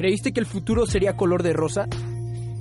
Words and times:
¿Creíste 0.00 0.32
que 0.32 0.40
el 0.40 0.46
futuro 0.46 0.86
sería 0.86 1.14
color 1.14 1.42
de 1.42 1.52
rosa? 1.52 1.86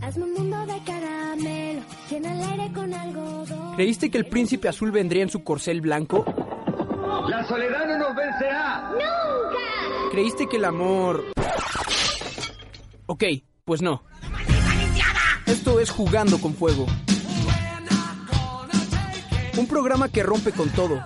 Hazme 0.02 0.26
un 0.26 0.34
mundo 0.34 0.58
de 0.66 0.78
caramelo, 0.84 1.82
llena 2.10 2.34
el 2.34 2.50
aire 2.50 2.74
con 2.74 2.94
algodón. 2.94 3.76
¿Creíste 3.78 4.12
que 4.12 4.18
el 4.18 4.26
príncipe 4.26 4.68
azul 4.68 4.92
vendría 4.92 5.24
en 5.24 5.30
su 5.30 5.42
corcel 5.42 5.80
blanco? 5.80 6.26
La 7.30 7.48
soledad 7.48 7.88
no 7.88 7.98
nos 7.98 8.14
vencerá. 8.14 8.90
¡Nunca! 8.92 10.12
¿Creíste 10.12 10.50
que 10.50 10.58
el 10.58 10.66
amor... 10.66 11.28
Ok, 13.06 13.24
pues 13.64 13.82
no. 13.82 14.04
Esto 15.46 15.80
es 15.80 15.92
Jugando 15.92 16.42
con 16.42 16.54
Fuego. 16.54 16.88
Un 19.58 19.66
programa 19.66 20.10
que 20.10 20.24
rompe 20.24 20.52
con 20.52 20.68
todo. 20.72 21.02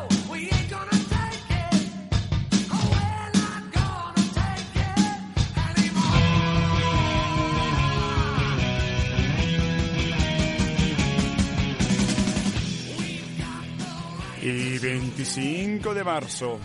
25 15.36 15.95
de 15.95 16.03
marzo, 16.03 16.59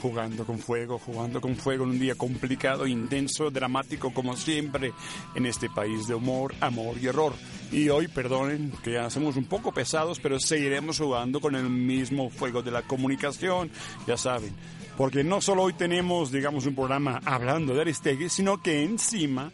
jugando 0.00 0.46
con 0.46 0.60
fuego, 0.60 1.00
jugando 1.00 1.40
con 1.40 1.56
fuego 1.56 1.82
en 1.82 1.90
un 1.90 1.98
día 1.98 2.14
complicado, 2.14 2.86
intenso, 2.86 3.50
dramático 3.50 4.14
como 4.14 4.36
siempre 4.36 4.92
en 5.34 5.46
este 5.46 5.68
país 5.68 6.06
de 6.06 6.14
humor, 6.14 6.54
amor 6.60 6.96
y 7.02 7.08
error. 7.08 7.32
Y 7.72 7.88
hoy, 7.88 8.06
perdonen 8.06 8.72
que 8.84 8.92
ya 8.92 9.10
somos 9.10 9.36
un 9.36 9.46
poco 9.46 9.72
pesados, 9.72 10.20
pero 10.20 10.38
seguiremos 10.38 11.00
jugando 11.00 11.40
con 11.40 11.56
el 11.56 11.68
mismo 11.68 12.30
fuego 12.30 12.62
de 12.62 12.70
la 12.70 12.82
comunicación, 12.82 13.68
ya 14.06 14.16
saben. 14.16 14.54
Porque 14.96 15.24
no 15.24 15.40
solo 15.40 15.64
hoy 15.64 15.72
tenemos, 15.72 16.30
digamos, 16.30 16.66
un 16.66 16.76
programa 16.76 17.20
hablando 17.24 17.74
de 17.74 17.80
Aristegui, 17.80 18.28
sino 18.28 18.62
que 18.62 18.84
encima 18.84 19.50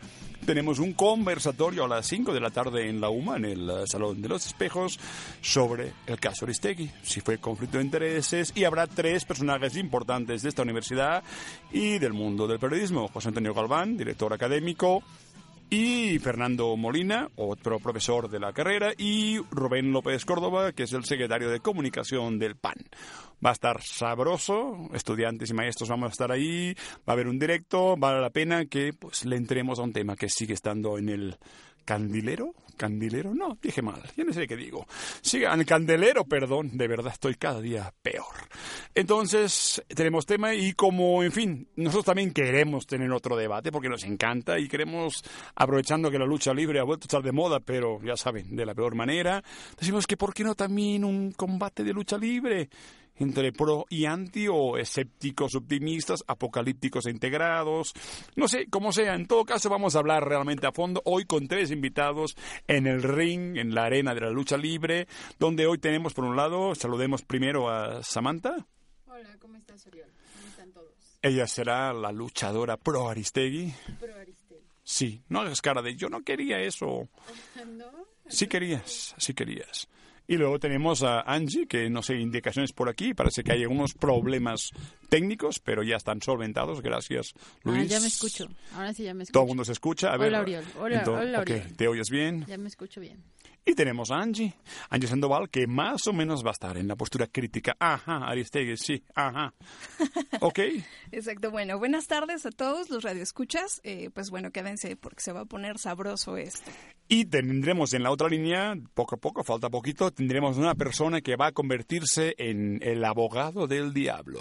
tenemos 0.49 0.79
un 0.79 0.95
conversatorio 0.95 1.85
a 1.85 1.89
las 1.89 2.07
5 2.07 2.33
de 2.33 2.41
la 2.41 2.49
tarde 2.49 2.89
en 2.89 3.03
la 3.03 3.11
UMA, 3.11 3.37
en 3.37 3.45
el 3.45 3.69
eh, 3.69 3.87
Salón 3.87 4.23
de 4.23 4.31
los 4.31 4.47
Espejos, 4.47 4.99
sobre 5.43 5.93
el 6.07 6.19
caso 6.19 6.47
Aristegui, 6.47 6.91
si 7.03 7.21
fue 7.21 7.37
conflicto 7.37 7.77
de 7.77 7.85
intereses, 7.85 8.55
y 8.55 8.65
habrá 8.65 8.87
tres 8.87 9.27
personajes 9.27 9.77
importantes 9.77 10.41
de 10.41 10.49
esta 10.49 10.63
universidad 10.63 11.23
y 11.71 11.99
del 11.99 12.15
mundo 12.15 12.47
del 12.47 12.59
periodismo. 12.59 13.09
José 13.09 13.29
Antonio 13.29 13.53
Galván, 13.53 13.99
director 13.99 14.33
académico, 14.33 15.03
y 15.71 16.19
Fernando 16.19 16.77
Molina, 16.77 17.29
otro 17.37 17.79
profesor 17.79 18.31
de 18.31 18.41
la 18.41 18.53
carrera, 18.53 18.93
y 18.97 19.39
Rubén 19.51 19.93
López 19.93 20.25
Córdoba, 20.25 20.73
que 20.73 20.85
es 20.85 20.93
el 20.93 21.05
secretario 21.05 21.51
de 21.51 21.61
comunicación 21.61 22.39
del 22.39 22.57
PAN. 22.57 22.77
Va 23.45 23.51
a 23.51 23.53
estar 23.53 23.83
sabroso, 23.83 24.89
estudiantes 24.95 25.51
y 25.51 25.55
maestros 25.55 25.89
vamos 25.89 26.09
a 26.09 26.13
estar 26.13 26.33
ahí, 26.33 26.75
va 26.75 27.09
a 27.09 27.13
haber 27.13 27.29
un 27.29 27.39
directo, 27.39 27.97
vale 27.97 28.21
la 28.21 28.31
pena 28.31 28.65
que 28.67 28.93
pues 28.93 29.25
le 29.25 29.37
entremos 29.37 29.79
a 29.79 29.83
un 29.83 29.93
tema 29.93 30.17
que 30.17 30.29
sigue 30.29 30.55
estando 30.55 30.99
en 30.99 31.09
el 31.09 31.37
candilero, 31.89 32.53
candilero, 32.77 33.35
no, 33.35 33.57
dije 33.63 33.81
mal, 33.81 34.03
ya 34.15 34.23
no 34.23 34.35
sé 34.35 34.47
qué 34.47 34.57
digo. 34.57 34.87
Sigan, 35.23 35.65
candelero, 35.65 36.27
perdón, 36.27 36.77
de 36.77 36.87
verdad 36.87 37.15
estoy 37.15 37.37
cada 37.37 37.63
día 37.63 37.95
peor. 38.03 38.35
Entonces, 38.95 39.83
tenemos 39.89 40.27
tema 40.27 40.55
y 40.55 40.75
como, 40.75 41.23
en 41.23 41.33
fin, 41.33 41.67
nosotros 41.77 42.05
también 42.05 42.35
queremos 42.35 42.87
tener 42.87 43.11
otro 43.11 43.39
debate 43.39 43.73
porque 43.73 43.89
nos 43.89 44.05
encanta 44.05 44.59
y 44.59 44.69
queremos, 44.69 45.25
aprovechando 45.55 46.11
que 46.11 46.19
la 46.19 46.27
lucha 46.27 46.53
libre 46.53 46.79
ha 46.79 46.85
vuelto 46.85 47.05
a 47.05 47.09
estar 47.09 47.23
de 47.23 47.33
moda, 47.33 47.61
pero 47.61 48.03
ya 48.03 48.19
saben, 48.19 48.55
de 48.55 48.67
la 48.67 48.75
peor 48.75 48.95
manera, 48.95 49.43
decimos 49.81 50.07
que 50.07 50.19
¿por 50.19 50.35
qué 50.35 50.45
no 50.45 50.55
también 50.55 51.07
un 51.07 51.33
combate 51.33 51.85
de 51.85 51.95
lucha 51.95 52.19
libre? 52.19 52.69
Entre 53.19 53.53
pro 53.53 53.87
y 53.89 54.07
anti 54.07 54.49
o 54.49 54.77
escépticos 54.79 55.55
optimistas, 55.55 56.25
apocalípticos 56.27 57.07
e 57.07 57.11
integrados, 57.11 57.93
no 58.37 58.49
sé, 58.49 58.67
como 58.69 58.93
sea, 58.93 59.15
en 59.15 59.27
todo 59.27 59.45
caso 59.45 59.69
vamos 59.69 59.95
a 59.95 60.01
hablar 60.01 60.27
realmente 60.27 60.67
a 60.67 60.73
fondo 60.73 61.03
hoy 61.05 61.25
con 61.25 61.49
tres 61.49 61.71
invitados 61.71 62.37
en 62.67 62.87
el 62.87 63.03
ring, 63.03 63.57
en 63.57 63.75
la 63.75 63.85
arena 63.85 64.15
de 64.15 64.21
la 64.21 64.31
lucha 64.31 64.57
libre, 64.57 65.07
donde 65.39 65.67
hoy 65.67 65.79
tenemos 65.79 66.15
por 66.15 66.25
un 66.25 66.37
lado, 66.37 66.75
saludemos 66.75 67.23
primero 67.23 67.69
a 67.69 68.03
Samantha. 68.03 68.67
Hola, 69.07 69.37
¿cómo 69.39 69.57
estás, 69.57 69.87
Oriol? 69.87 70.11
¿Cómo 70.35 70.49
están 70.49 70.73
todos? 70.73 70.93
Ella 71.23 71.47
será 71.47 71.93
la 71.93 72.13
luchadora 72.13 72.77
pro 72.77 73.09
Aristegui. 73.09 73.75
Pro 73.99 74.15
Aristegui. 74.15 74.63
Sí, 74.83 75.23
no 75.29 75.41
hagas 75.41 75.61
cara 75.61 75.83
de 75.83 75.97
yo 75.97 76.09
no 76.09 76.23
quería 76.23 76.61
eso. 76.61 77.09
¿No? 77.67 77.91
Sí 78.29 78.47
querías, 78.47 79.15
sí 79.19 79.35
querías. 79.35 79.89
Y 80.31 80.37
luego 80.37 80.59
tenemos 80.61 81.03
a 81.03 81.23
Angie, 81.23 81.67
que 81.67 81.89
no 81.89 82.03
sé, 82.03 82.17
indicaciones 82.21 82.75
por 82.75 82.91
aquí. 82.91 83.15
Parece 83.15 83.43
que 83.43 83.53
hay 83.53 83.63
algunos 83.63 83.95
problemas 83.95 84.73
técnicos, 85.09 85.59
pero 85.59 85.83
ya 85.83 85.97
están 85.97 86.21
solventados. 86.21 86.83
Gracias, 86.83 87.33
Luis. 87.65 87.79
Ah, 87.81 87.85
ya 87.85 88.01
me 88.01 88.09
escucho. 88.09 88.47
Ahora 88.75 88.93
sí 88.93 89.05
ya 89.05 89.15
me 89.15 89.23
escucho. 89.23 89.33
Todo 89.33 89.45
el 89.45 89.49
mundo 89.49 89.65
se 89.65 89.73
escucha. 89.73 90.13
A 90.13 90.19
ver, 90.19 90.29
Hola, 90.29 90.41
Oriol. 90.43 90.65
Hola, 90.79 91.03
Ento- 91.03 91.19
hola, 91.19 91.41
Oriol. 91.41 91.63
¿Te 91.75 91.89
oyes 91.89 92.11
bien? 92.11 92.45
Ya 92.47 92.59
me 92.59 92.69
escucho 92.69 93.01
bien. 93.01 93.23
Y 93.69 93.75
tenemos 93.75 94.11
a 94.11 94.17
Angie. 94.17 94.55
Angie 94.89 95.09
Sandoval, 95.09 95.51
que 95.51 95.67
más 95.67 96.07
o 96.07 96.15
menos 96.15 96.43
va 96.43 96.49
a 96.49 96.53
estar 96.53 96.79
en 96.79 96.89
la 96.89 96.97
postura 96.97 97.27
crítica. 97.27 97.77
Ajá, 97.79 98.27
Aristegui, 98.27 98.79
sí, 98.79 99.05
ajá. 99.15 99.53
Ok. 100.41 100.61
Exacto, 101.13 101.51
bueno, 101.51 101.79
buenas 101.79 102.07
tardes 102.07 102.47
a 102.47 102.51
todos 102.51 102.89
los 102.89 103.05
radioescuchas. 103.05 103.83
Eh, 103.85 104.09
pues 104.15 104.31
bueno, 104.31 104.53
quédense 104.53 104.97
porque 104.97 105.21
se 105.21 105.33
va 105.33 105.41
a 105.41 105.45
poner 105.45 105.77
sabroso 105.77 106.39
esto. 106.39 106.71
Y 107.09 107.27
tendremos 107.27 107.93
en 107.93 108.05
la 108.05 108.11
otra 108.11 108.31
línea, 108.31 108.75
poco 108.95 109.17
a 109.17 109.19
poco, 109.19 109.45
falta 109.45 109.69
poquito, 109.69 110.11
tendremos 110.13 110.57
una 110.57 110.75
persona 110.75 111.21
que 111.21 111.37
va 111.37 111.49
a 111.49 111.53
convertirse 111.53 112.37
en 112.39 112.79
el 112.83 113.05
abogado 113.05 113.67
del 113.67 113.93
diablo. 113.93 114.41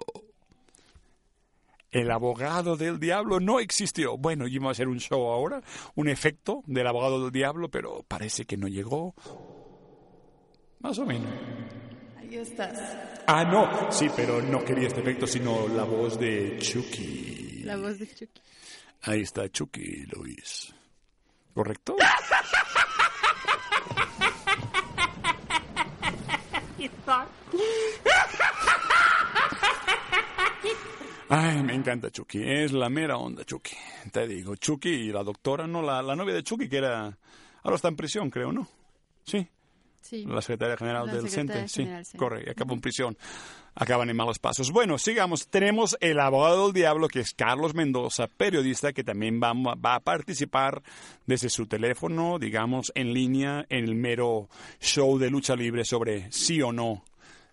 El 1.92 2.12
abogado 2.12 2.75
del 2.75 3.00
diablo 3.00 3.40
no 3.40 3.59
existió. 3.59 4.18
Bueno, 4.18 4.48
íbamos 4.48 4.70
a 4.70 4.72
hacer 4.72 4.88
un 4.88 5.00
show 5.00 5.30
ahora, 5.31 5.62
un 5.96 6.09
efecto 6.09 6.64
del 6.66 6.88
abogado 6.88 7.24
del 7.24 7.31
diablo, 7.31 7.70
pero 7.70 8.03
parece 8.08 8.46
que 8.46 8.58
no 8.58 8.68
llegó. 8.68 9.16
Más 10.80 11.00
o 11.00 11.06
menos. 11.06 11.31
Ahí 12.18 12.36
estás. 12.36 12.78
Ah, 13.25 13.44
no, 13.46 13.92
sí, 13.92 14.08
pero 14.16 14.42
no 14.42 14.64
quería 14.64 14.88
este 14.88 15.00
efecto, 15.00 15.25
sino 15.25 15.68
la 15.70 15.84
voz 15.84 16.20
de 16.20 16.58
Chucky. 16.59 17.62
La 17.64 17.78
voz 17.78 18.00
de 18.00 18.08
Chucky. 18.08 18.42
Ahí 19.04 19.22
está 19.22 19.50
Chucky, 19.50 20.06
Luis. 20.08 20.74
¿Correcto? 21.54 21.96
Ay, 31.30 31.62
me 31.62 31.74
encanta 31.74 32.10
Chucky. 32.10 32.42
Es 32.42 32.72
la 32.72 32.90
mera 32.90 33.18
onda, 33.18 33.44
Chucky. 33.44 33.76
Te 34.12 34.28
digo, 34.28 34.56
Chucky 34.56 34.90
y 34.90 35.12
la 35.12 35.24
doctora, 35.24 35.68
no, 35.68 35.82
la, 35.82 36.02
la 36.02 36.16
novia 36.16 36.34
de 36.34 36.44
Chucky, 36.44 36.70
que 36.70 36.78
era. 36.78 37.18
Ahora 37.64 37.76
está 37.76 37.90
en 37.90 37.98
prisión, 37.98 38.30
creo, 38.30 38.54
¿no? 38.54 38.68
Sí. 39.24 39.46
Sí. 40.02 40.24
La 40.26 40.42
secretaria 40.42 40.78
general 40.78 41.08
La 41.08 41.16
del 41.16 41.30
secretaria 41.30 41.68
CENTE. 41.68 41.68
Sí, 41.68 41.82
general, 41.84 42.06
sí. 42.06 42.18
corre, 42.18 42.44
y 42.48 42.50
acabó 42.50 42.74
en 42.74 42.80
prisión. 42.80 43.18
Acaban 43.76 44.10
en 44.10 44.16
malos 44.16 44.40
pasos. 44.40 44.72
Bueno, 44.72 44.98
sigamos. 44.98 45.50
Tenemos 45.50 45.98
el 46.00 46.20
abogado 46.22 46.68
del 46.68 46.74
diablo, 46.74 47.10
que 47.10 47.20
es 47.20 47.34
Carlos 47.34 47.75
Mendoza, 47.75 48.28
periodista, 48.28 48.94
que 48.94 49.04
también 49.04 49.42
va, 49.42 49.51
va 49.54 49.96
a 49.96 50.00
participar 50.00 50.81
desde 51.25 51.50
su 51.50 51.68
teléfono, 51.68 52.40
digamos, 52.40 52.94
en 52.96 53.13
línea, 53.13 53.66
en 53.68 53.84
el 53.84 53.96
mero 53.96 54.48
show 54.80 55.18
de 55.18 55.30
lucha 55.30 55.57
libre 55.57 55.84
sobre 55.84 56.31
sí 56.31 56.62
o 56.62 56.72
no 56.72 57.04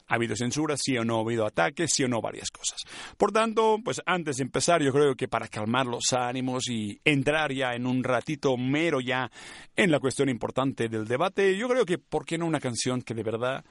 ha 0.07 0.15
habido 0.15 0.37
censura, 0.37 0.77
sí 0.77 0.97
o 0.99 1.05
no 1.05 1.19
ha 1.19 1.21
habido 1.21 1.47
ataques, 1.47 1.93
sí 1.93 2.05
o 2.05 2.09
no 2.09 2.21
varias 2.21 2.51
cosas. 2.51 2.83
Por 3.17 3.33
tanto, 3.33 3.79
pues 3.85 4.03
antes 4.07 4.37
de 4.37 4.43
empezar, 4.43 4.83
yo 4.83 4.93
creo 4.93 5.15
que 5.15 5.29
para 5.29 5.49
calmar 5.49 5.87
los 5.87 6.13
ánimos 6.13 6.69
y 6.69 7.01
entrar 7.05 7.53
ya 7.53 7.75
en 7.75 7.87
un 7.87 8.05
ratito 8.05 8.57
mero 8.57 9.01
ya 9.01 9.31
en 9.77 9.91
la 9.91 10.01
cuestión 10.01 10.29
importante 10.29 10.89
del 10.89 11.07
debate, 11.07 11.57
yo 11.57 11.69
creo 11.69 11.87
que, 11.87 11.99
¿por 11.99 12.25
qué 12.25 12.39
no 12.39 12.47
una 12.47 12.61
canción 12.61 13.03
que 13.03 13.15
de 13.15 13.23
verdad 13.23 13.65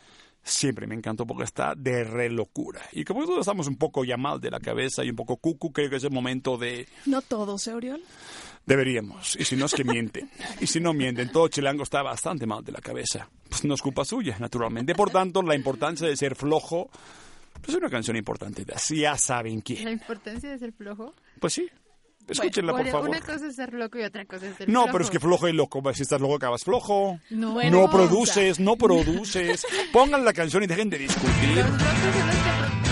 siempre 0.45 0.87
me 0.87 0.95
encantó 0.95 1.25
porque 1.25 1.43
está 1.43 1.73
de 1.75 2.03
re 2.03 2.29
locura? 2.29 2.81
Y 2.91 3.03
como 3.03 3.25
todos 3.25 3.41
estamos 3.41 3.67
un 3.67 3.77
poco 3.77 4.03
ya 4.03 4.17
mal 4.17 4.41
de 4.41 4.51
la 4.51 4.59
cabeza 4.59 5.03
y 5.03 5.09
un 5.09 5.15
poco 5.15 5.37
cucu, 5.37 5.71
creo 5.71 5.89
que 5.89 5.97
es 5.97 6.03
el 6.03 6.11
momento 6.11 6.57
de... 6.57 6.87
No 7.05 7.21
todos, 7.21 7.67
¿eh? 7.67 7.73
Deberíamos, 8.65 9.35
y 9.37 9.43
si 9.43 9.55
no 9.57 9.65
es 9.65 9.73
que 9.73 9.83
mienten. 9.83 10.29
Y 10.61 10.67
si 10.67 10.79
no 10.79 10.93
mienten, 10.93 11.29
todo 11.31 11.47
Chilango 11.49 11.83
está 11.83 12.01
bastante 12.01 12.45
mal 12.45 12.63
de 12.63 12.71
la 12.71 12.79
cabeza. 12.79 13.29
Pues 13.49 13.65
no 13.65 13.73
es 13.73 13.81
culpa 13.81 14.05
suya, 14.05 14.37
naturalmente. 14.39 14.95
Por 14.95 15.09
tanto, 15.09 15.41
la 15.41 15.53
importancia 15.55 16.07
de 16.07 16.15
ser 16.15 16.35
flojo 16.35 16.89
Pues 17.61 17.69
es 17.69 17.75
una 17.75 17.89
canción 17.89 18.15
importante, 18.17 18.65
así 18.73 19.01
ya 19.01 19.17
saben 19.17 19.57
La 19.57 19.61
quién. 19.61 19.89
importancia 19.89 20.49
de 20.49 20.57
ser 20.59 20.71
flojo. 20.73 21.13
Pues 21.39 21.53
sí, 21.53 21.67
escúchenla 22.27 22.71
por 22.71 22.81
Bueno, 22.81 22.91
favor. 22.93 23.09
Una 23.09 23.19
cosa 23.21 23.47
es 23.47 23.55
ser 23.57 23.73
loco 23.73 23.99
y 23.99 24.03
otra 24.03 24.25
cosa 24.25 24.47
es 24.47 24.55
ser 24.55 24.69
No, 24.69 24.83
flojo. 24.83 24.91
pero 24.93 25.03
es 25.03 25.09
que 25.11 25.19
flojo 25.19 25.47
y 25.49 25.53
loco, 25.53 25.93
si 25.93 26.01
estás 26.03 26.21
loco 26.21 26.35
acabas 26.35 26.63
flojo. 26.63 27.19
No, 27.31 27.61
no 27.69 27.89
produces, 27.91 28.59
no 28.61 28.77
produces. 28.77 29.65
Pongan 29.91 30.23
la 30.23 30.31
canción 30.33 30.63
y 30.63 30.67
dejen 30.67 30.89
de 30.89 30.99
discutir. 30.99 31.65
Los 31.65 31.67
locos 31.69 31.91
son 32.01 32.27
los 32.27 32.75
que 32.75 32.82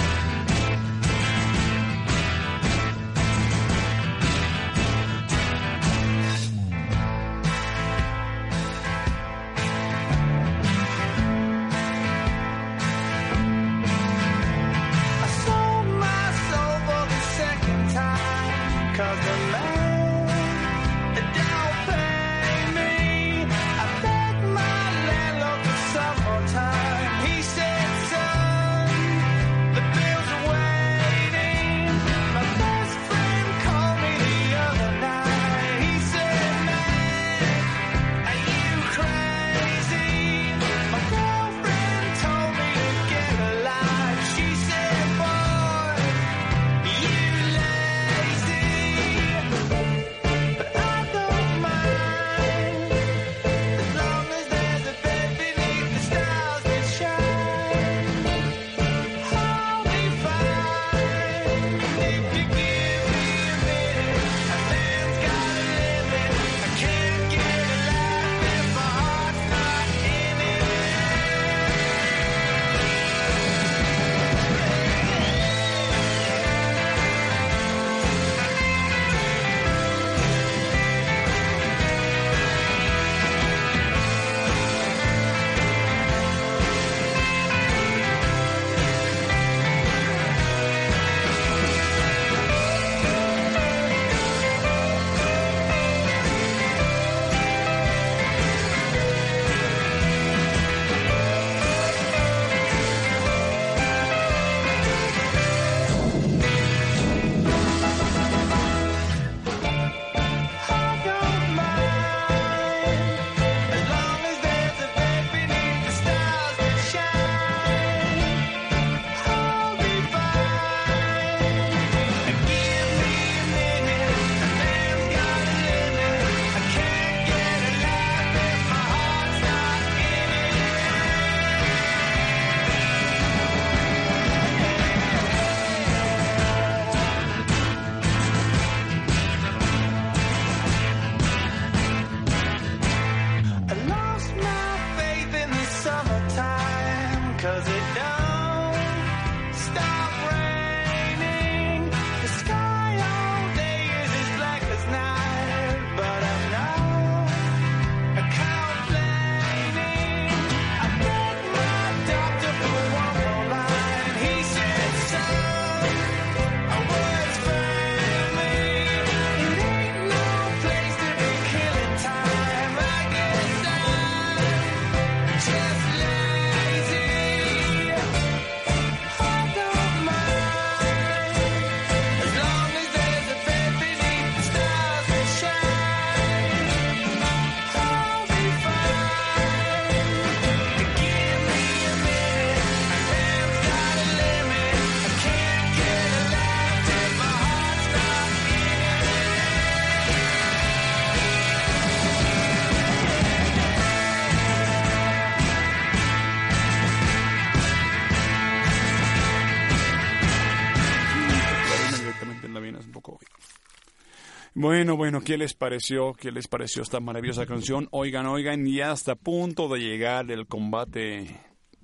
Bueno, 214.62 214.96
bueno, 214.96 215.22
¿qué 215.22 215.40
les 215.40 215.56
pareció? 215.56 216.14
¿Qué 216.14 216.32
les 216.32 216.48
pareció 216.48 216.84
esta 216.84 217.00
maravillosa 217.00 217.48
canción? 217.48 217.88
Oigan, 217.90 218.28
oigan, 218.28 218.68
ya 218.68 218.92
está 218.92 219.14
a 219.14 219.16
punto 219.16 219.68
de 219.68 219.80
llegar 219.80 220.30
el 220.30 220.46
combate 220.46 221.36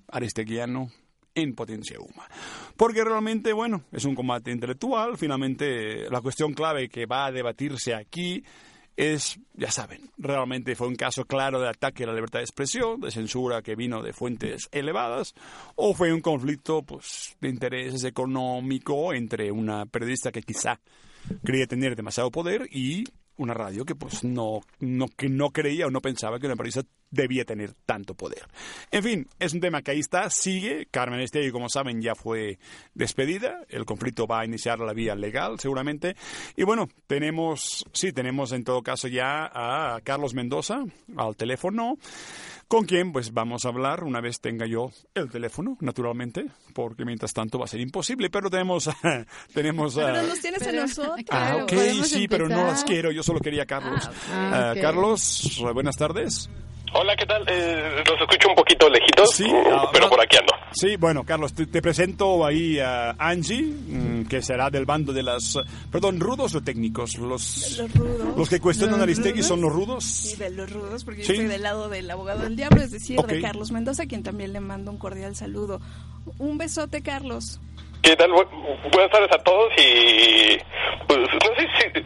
aristeguiano 0.07 0.91
en 1.33 1.55
Potencia 1.55 1.99
Uma. 1.99 2.29
Porque 2.75 3.03
realmente, 3.03 3.51
bueno, 3.51 3.81
es 3.91 4.05
un 4.05 4.13
combate 4.13 4.51
intelectual. 4.51 5.17
Finalmente, 5.17 6.07
la 6.11 6.21
cuestión 6.21 6.53
clave 6.53 6.87
que 6.87 7.07
va 7.07 7.25
a 7.25 7.31
debatirse 7.31 7.95
aquí 7.95 8.43
es, 8.95 9.39
ya 9.55 9.71
saben, 9.71 10.11
realmente 10.19 10.75
fue 10.75 10.87
un 10.87 10.95
caso 10.95 11.25
claro 11.25 11.59
de 11.59 11.69
ataque 11.69 12.03
a 12.03 12.07
la 12.07 12.13
libertad 12.13 12.41
de 12.41 12.45
expresión, 12.45 13.01
de 13.01 13.09
censura 13.09 13.63
que 13.63 13.75
vino 13.75 14.03
de 14.03 14.13
fuentes 14.13 14.69
elevadas, 14.71 15.33
o 15.73 15.95
fue 15.95 16.13
un 16.13 16.21
conflicto 16.21 16.83
pues, 16.83 17.37
de 17.41 17.49
intereses 17.49 18.03
económico 18.03 19.15
entre 19.15 19.51
una 19.51 19.87
periodista 19.87 20.31
que 20.31 20.43
quizá 20.43 20.79
creía 21.43 21.67
tener 21.67 21.95
demasiado 21.95 22.31
poder 22.31 22.67
y 22.71 23.05
una 23.37 23.53
radio 23.53 23.85
que 23.85 23.95
pues 23.95 24.23
no, 24.23 24.61
no, 24.79 25.07
que 25.07 25.29
no 25.29 25.51
creía 25.51 25.87
o 25.87 25.91
no 25.91 26.01
pensaba 26.01 26.39
que 26.39 26.47
una 26.47 26.55
periodista 26.55 26.83
debía 27.11 27.45
tener 27.45 27.73
tanto 27.85 28.13
poder. 28.15 28.43
En 28.91 29.03
fin, 29.03 29.27
es 29.39 29.53
un 29.53 29.59
tema 29.61 29.81
que 29.81 29.91
ahí 29.91 29.99
está, 29.99 30.29
sigue. 30.29 30.87
Carmen 30.91 31.19
Estegui, 31.21 31.51
como 31.51 31.69
saben, 31.69 32.01
ya 32.01 32.15
fue 32.15 32.59
despedida. 32.93 33.61
El 33.69 33.85
conflicto 33.85 34.27
va 34.27 34.41
a 34.41 34.45
iniciar 34.45 34.79
la 34.79 34.93
vía 34.93 35.15
legal, 35.15 35.59
seguramente. 35.59 36.15
Y 36.55 36.63
bueno, 36.63 36.89
tenemos, 37.07 37.85
sí, 37.93 38.11
tenemos 38.11 38.51
en 38.51 38.63
todo 38.63 38.81
caso 38.83 39.07
ya 39.07 39.49
a 39.53 40.01
Carlos 40.01 40.33
Mendoza 40.33 40.83
al 41.15 41.35
teléfono, 41.35 41.97
con 42.67 42.85
quien 42.85 43.13
pues 43.13 43.33
vamos 43.33 43.63
a 43.65 43.69
hablar 43.69 44.03
una 44.03 44.19
vez 44.19 44.41
tenga 44.41 44.65
yo 44.65 44.91
el 45.13 45.29
teléfono, 45.31 45.77
naturalmente, 45.79 46.47
porque 46.73 47.05
mientras 47.05 47.31
tanto 47.33 47.57
va 47.59 47.65
a 47.65 47.69
ser 47.69 47.79
imposible. 47.79 48.29
Pero 48.29 48.49
tenemos, 48.49 48.89
tenemos 49.53 49.95
Pero 49.95 50.07
a... 50.07 50.23
nos 50.23 50.39
tienes 50.41 50.61
a 50.61 50.65
Pero- 50.65 50.81
nosotros. 50.81 51.25
Ah, 51.29 51.59
ok, 51.63 51.71
sí, 52.03 52.27
pero 52.27 52.49
no 52.49 52.65
las 52.67 52.83
quiero. 52.83 53.11
Yo 53.11 53.23
solo 53.23 53.39
quería 53.39 53.63
a 53.63 53.65
Carlos. 53.65 54.09
Ah, 54.29 54.43
Ah. 54.57 54.73
Carlos, 54.81 55.61
buenas 55.73 55.95
tardes. 55.97 56.49
Hola, 56.99 57.15
¿qué 57.15 57.25
tal? 57.27 57.43
Eh, 57.47 58.03
los 58.09 58.21
escucho 58.21 58.49
un 58.49 58.55
poquito 58.55 58.89
lejitos, 58.89 59.29
Sí, 59.35 59.43
mm, 59.45 59.55
ah, 59.71 59.89
pero 59.93 60.09
por 60.09 60.19
aquí 60.19 60.35
ando. 60.37 60.51
Sí, 60.71 60.95
bueno, 60.95 61.23
Carlos, 61.23 61.53
te, 61.53 61.67
te 61.67 61.79
presento 61.79 62.43
ahí 62.43 62.79
a 62.79 63.11
Angie, 63.19 63.61
mm, 63.61 64.25
que 64.27 64.41
será 64.41 64.71
del 64.71 64.85
bando 64.85 65.13
de 65.13 65.21
las... 65.21 65.59
Perdón, 65.91 66.19
¿rudos 66.19 66.55
o 66.55 66.61
técnicos? 66.61 67.17
Los, 67.19 67.77
Los 67.77 67.93
rudos. 67.93 68.37
los 68.37 68.49
que 68.49 68.59
cuestionan 68.59 68.99
a 68.99 69.03
Aristegui 69.03 69.43
son 69.43 69.61
los 69.61 69.71
rudos. 69.71 70.03
Sí, 70.03 70.35
de 70.37 70.49
los 70.49 70.71
rudos, 70.71 71.03
porque 71.03 71.21
Sí. 71.21 71.27
yo 71.27 71.33
estoy 71.35 71.47
del 71.49 71.61
lado 71.61 71.87
del 71.87 72.09
abogado 72.09 72.41
del 72.43 72.55
diablo, 72.55 72.81
es 72.81 72.91
decir, 72.91 73.19
de 73.21 73.41
Carlos 73.41 73.71
Mendoza, 73.71 74.07
quien 74.07 74.23
también 74.23 74.51
le 74.53 74.59
mando 74.59 74.89
un 74.89 74.97
cordial 74.97 75.35
saludo. 75.35 75.79
Un 76.39 76.57
besote, 76.57 77.03
Carlos. 77.03 77.59
¿Qué 78.01 78.15
tal? 78.15 78.31
Bu- 78.31 78.47
buenas 78.91 79.11
tardes 79.11 79.29
a 79.33 79.43
todos 79.43 79.69
y 79.77 80.57
pues 81.07 81.19
no 81.19 81.55
sé 81.57 81.67
si 81.93 82.01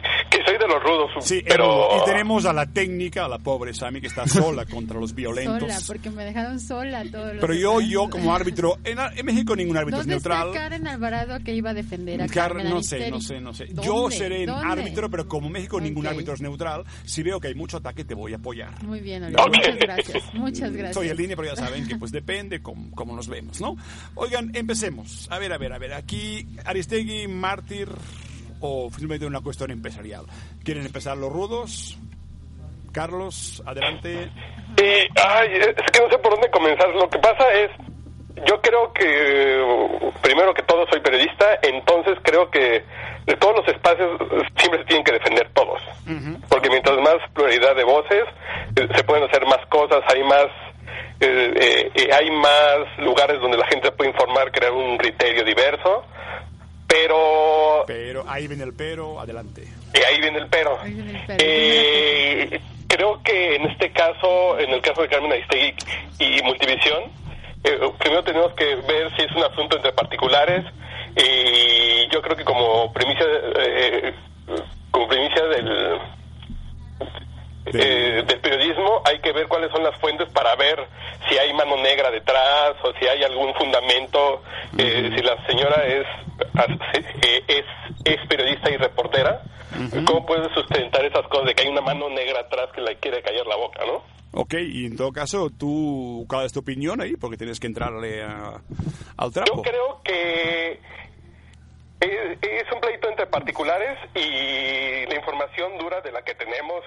los 0.74 0.82
rudos, 0.82 1.10
Sí, 1.24 1.42
pero 1.46 1.88
y 2.00 2.04
tenemos 2.04 2.44
a 2.46 2.52
la 2.52 2.66
técnica, 2.66 3.24
a 3.24 3.28
la 3.28 3.38
pobre 3.38 3.74
Sami, 3.74 4.00
que 4.00 4.06
está 4.06 4.26
sola 4.26 4.64
contra 4.66 4.98
los 4.98 5.14
violentos. 5.14 5.60
Sola, 5.60 5.78
porque 5.86 6.10
me 6.10 6.24
dejaron 6.24 6.58
sola 6.60 7.04
todos 7.10 7.32
los 7.34 7.40
Pero 7.40 7.54
yo, 7.54 7.80
yo 7.80 8.08
como 8.10 8.34
árbitro, 8.34 8.78
en, 8.84 8.98
en 9.16 9.26
México 9.26 9.54
ningún 9.56 9.76
árbitro 9.76 10.00
es 10.00 10.06
¿Dónde 10.06 10.14
neutral. 10.14 10.48
está 10.48 10.58
Karen 10.60 10.86
Alvarado 10.86 11.38
que 11.44 11.54
iba 11.54 11.70
a 11.70 11.74
defender 11.74 12.22
a 12.22 12.26
Car- 12.26 12.52
Carmen 12.52 12.70
no 12.70 12.82
sé, 12.82 13.10
no 13.10 13.20
sé, 13.20 13.40
no 13.40 13.54
sé. 13.54 13.66
¿Dónde? 13.66 13.82
Yo 13.84 14.10
seré 14.10 14.40
el 14.42 14.46
¿Dónde? 14.46 14.66
árbitro, 14.66 15.10
pero 15.10 15.28
como 15.28 15.48
México 15.50 15.80
ningún 15.80 16.06
Ok. 16.06 16.12
árbitro 16.12 16.34
es 16.34 16.40
neutral, 16.40 16.84
si 17.04 17.22
veo 17.22 17.38
que 17.40 17.48
hay 17.48 17.54
mucho 17.54 17.76
ataque 17.78 18.04
te 18.04 18.14
voy 18.14 18.32
a 18.32 18.36
apoyar. 18.36 18.82
Muy 18.84 19.00
bien, 19.00 19.22
Oliver. 19.24 19.40
Ok. 19.40 19.54
Muchas 19.56 19.76
gracias. 19.78 20.34
Muchas 20.34 20.72
gracias. 20.72 20.94
Soy 20.94 21.08
en 21.08 21.16
línea, 21.16 21.36
pero 21.36 21.48
ya 21.48 21.56
saben 21.56 21.86
que 21.86 21.96
pues 21.96 22.10
depende 22.12 22.60
cómo, 22.62 22.90
cómo 22.92 23.14
nos 23.14 23.28
vemos, 23.28 23.60
¿no? 23.60 23.76
Oigan, 24.14 24.50
empecemos. 24.54 25.28
A 25.30 25.38
ver, 25.38 25.52
a 25.52 25.58
ver, 25.58 25.72
a 25.72 25.78
ver. 25.78 25.92
Aquí 25.94 26.46
Aristegui, 26.64 27.28
mártir 27.28 27.88
o 28.62 28.88
simplemente 28.90 29.26
una 29.26 29.40
cuestión 29.40 29.70
empresarial. 29.70 30.24
¿Quieren 30.64 30.86
empezar 30.86 31.16
los 31.16 31.32
rudos? 31.32 31.98
Carlos, 32.92 33.62
adelante. 33.66 34.30
y, 34.76 34.82
ay, 34.82 35.48
es 35.52 35.90
que 35.92 36.00
no 36.00 36.10
sé 36.10 36.18
por 36.18 36.32
dónde 36.32 36.50
comenzar. 36.50 36.88
Lo 36.94 37.08
que 37.08 37.18
pasa 37.18 37.44
es, 37.52 37.70
yo 38.46 38.60
creo 38.60 38.92
que 38.92 40.12
primero 40.22 40.54
que 40.54 40.62
todo 40.62 40.86
soy 40.90 41.00
periodista, 41.00 41.58
entonces 41.62 42.18
creo 42.22 42.50
que 42.50 42.84
de 43.26 43.36
todos 43.36 43.56
los 43.58 43.68
espacios 43.68 44.18
siempre 44.56 44.80
se 44.80 44.86
tienen 44.86 45.04
que 45.04 45.12
defender 45.12 45.48
todos, 45.54 45.80
porque 46.48 46.68
mientras 46.70 46.98
más 46.98 47.16
pluralidad 47.34 47.76
de 47.76 47.84
voces 47.84 48.24
eh, 48.76 48.88
se 48.94 49.04
pueden 49.04 49.24
hacer 49.24 49.46
más 49.46 49.64
cosas, 49.68 50.02
hay 50.12 50.22
más 50.24 50.48
eh, 51.20 51.54
eh, 51.54 51.90
eh, 51.94 52.08
hay 52.12 52.30
más 52.32 52.98
lugares 52.98 53.40
donde 53.40 53.56
la 53.56 53.66
gente 53.68 53.92
puede 53.92 54.10
informar, 54.10 54.50
crear 54.50 54.72
un 54.72 54.98
criterio 54.98 55.44
diverso, 55.44 56.04
pero 56.88 57.84
Pero 57.86 58.21
ahí 58.32 58.46
viene 58.46 58.64
el 58.64 58.74
pero, 58.74 59.20
adelante. 59.20 59.64
y 59.94 59.98
ahí 59.98 60.20
viene 60.20 60.38
el 60.38 60.48
pero. 60.48 60.80
Ahí 60.80 60.92
viene 60.94 61.10
el 61.10 61.26
pero. 61.26 61.38
Eh, 61.44 62.60
creo 62.88 63.22
que 63.22 63.56
en 63.56 63.70
este 63.70 63.90
caso, 63.92 64.58
en 64.58 64.70
el 64.70 64.80
caso 64.80 65.02
de 65.02 65.08
Carmen 65.08 65.32
Aristegui 65.32 65.74
y 66.18 66.42
Multivisión, 66.42 67.04
eh, 67.64 67.78
primero 67.98 68.24
tenemos 68.24 68.52
que 68.54 68.76
ver 68.76 69.14
si 69.16 69.22
es 69.22 69.32
un 69.32 69.44
asunto 69.44 69.76
entre 69.76 69.92
particulares 69.92 70.64
y 71.16 72.08
yo 72.12 72.22
creo 72.22 72.36
que 72.36 72.44
como 72.44 72.92
primicia, 72.92 73.26
eh, 73.58 74.14
como 74.90 75.08
primicia 75.08 75.44
del, 75.44 76.00
eh, 77.66 78.24
del 78.26 78.40
periodismo 78.40 79.02
hay 79.04 79.20
que 79.20 79.32
ver 79.32 79.46
cuáles 79.46 79.70
son 79.70 79.84
las 79.84 79.96
fuentes 79.98 80.28
para 80.30 80.56
ver 80.56 80.84
si 81.28 81.38
hay 81.38 81.52
mano 81.54 81.76
negra 81.76 82.10
detrás 82.10 82.72
o 82.82 82.92
si 82.98 83.06
hay 83.06 83.22
algún 83.22 83.54
fundamento, 83.54 84.42
eh, 84.76 85.10
si 85.14 85.22
la 85.22 85.46
señora 85.46 85.84
es, 85.86 86.06
eh, 87.22 87.44
es, 87.46 87.64
es 88.04 88.18
periodista 88.28 88.70
y 88.70 88.76
reportera, 88.76 89.42
¿cómo 90.06 90.26
puede 90.26 90.52
sustentar 90.54 91.04
esas 91.04 91.26
cosas 91.28 91.46
de 91.46 91.54
que 91.54 91.62
hay 91.64 91.68
una 91.68 91.80
mano 91.80 92.08
negra 92.10 92.40
atrás 92.40 92.68
que 92.74 92.80
le 92.80 92.96
quiere 92.96 93.22
callar 93.22 93.46
la 93.46 93.56
boca, 93.56 93.84
no? 93.86 94.02
Ok, 94.34 94.54
y 94.54 94.86
en 94.86 94.96
todo 94.96 95.12
caso, 95.12 95.50
tú, 95.50 96.24
¿cuál 96.28 96.46
es 96.46 96.52
tu 96.52 96.60
opinión 96.60 97.00
ahí? 97.02 97.16
Porque 97.16 97.36
tienes 97.36 97.60
que 97.60 97.66
entrarle 97.66 98.22
a- 98.22 98.60
al 99.18 99.32
trapo. 99.32 99.56
Yo 99.56 99.62
creo 99.62 100.00
que 100.02 100.80
es, 102.00 102.38
es 102.40 102.72
un 102.72 102.80
pleito 102.80 103.08
entre 103.10 103.26
particulares 103.26 103.98
y 104.14 105.06
la 105.06 105.14
información 105.16 105.76
dura 105.78 106.00
de 106.00 106.12
la 106.12 106.22
que 106.22 106.34
tenemos. 106.34 106.82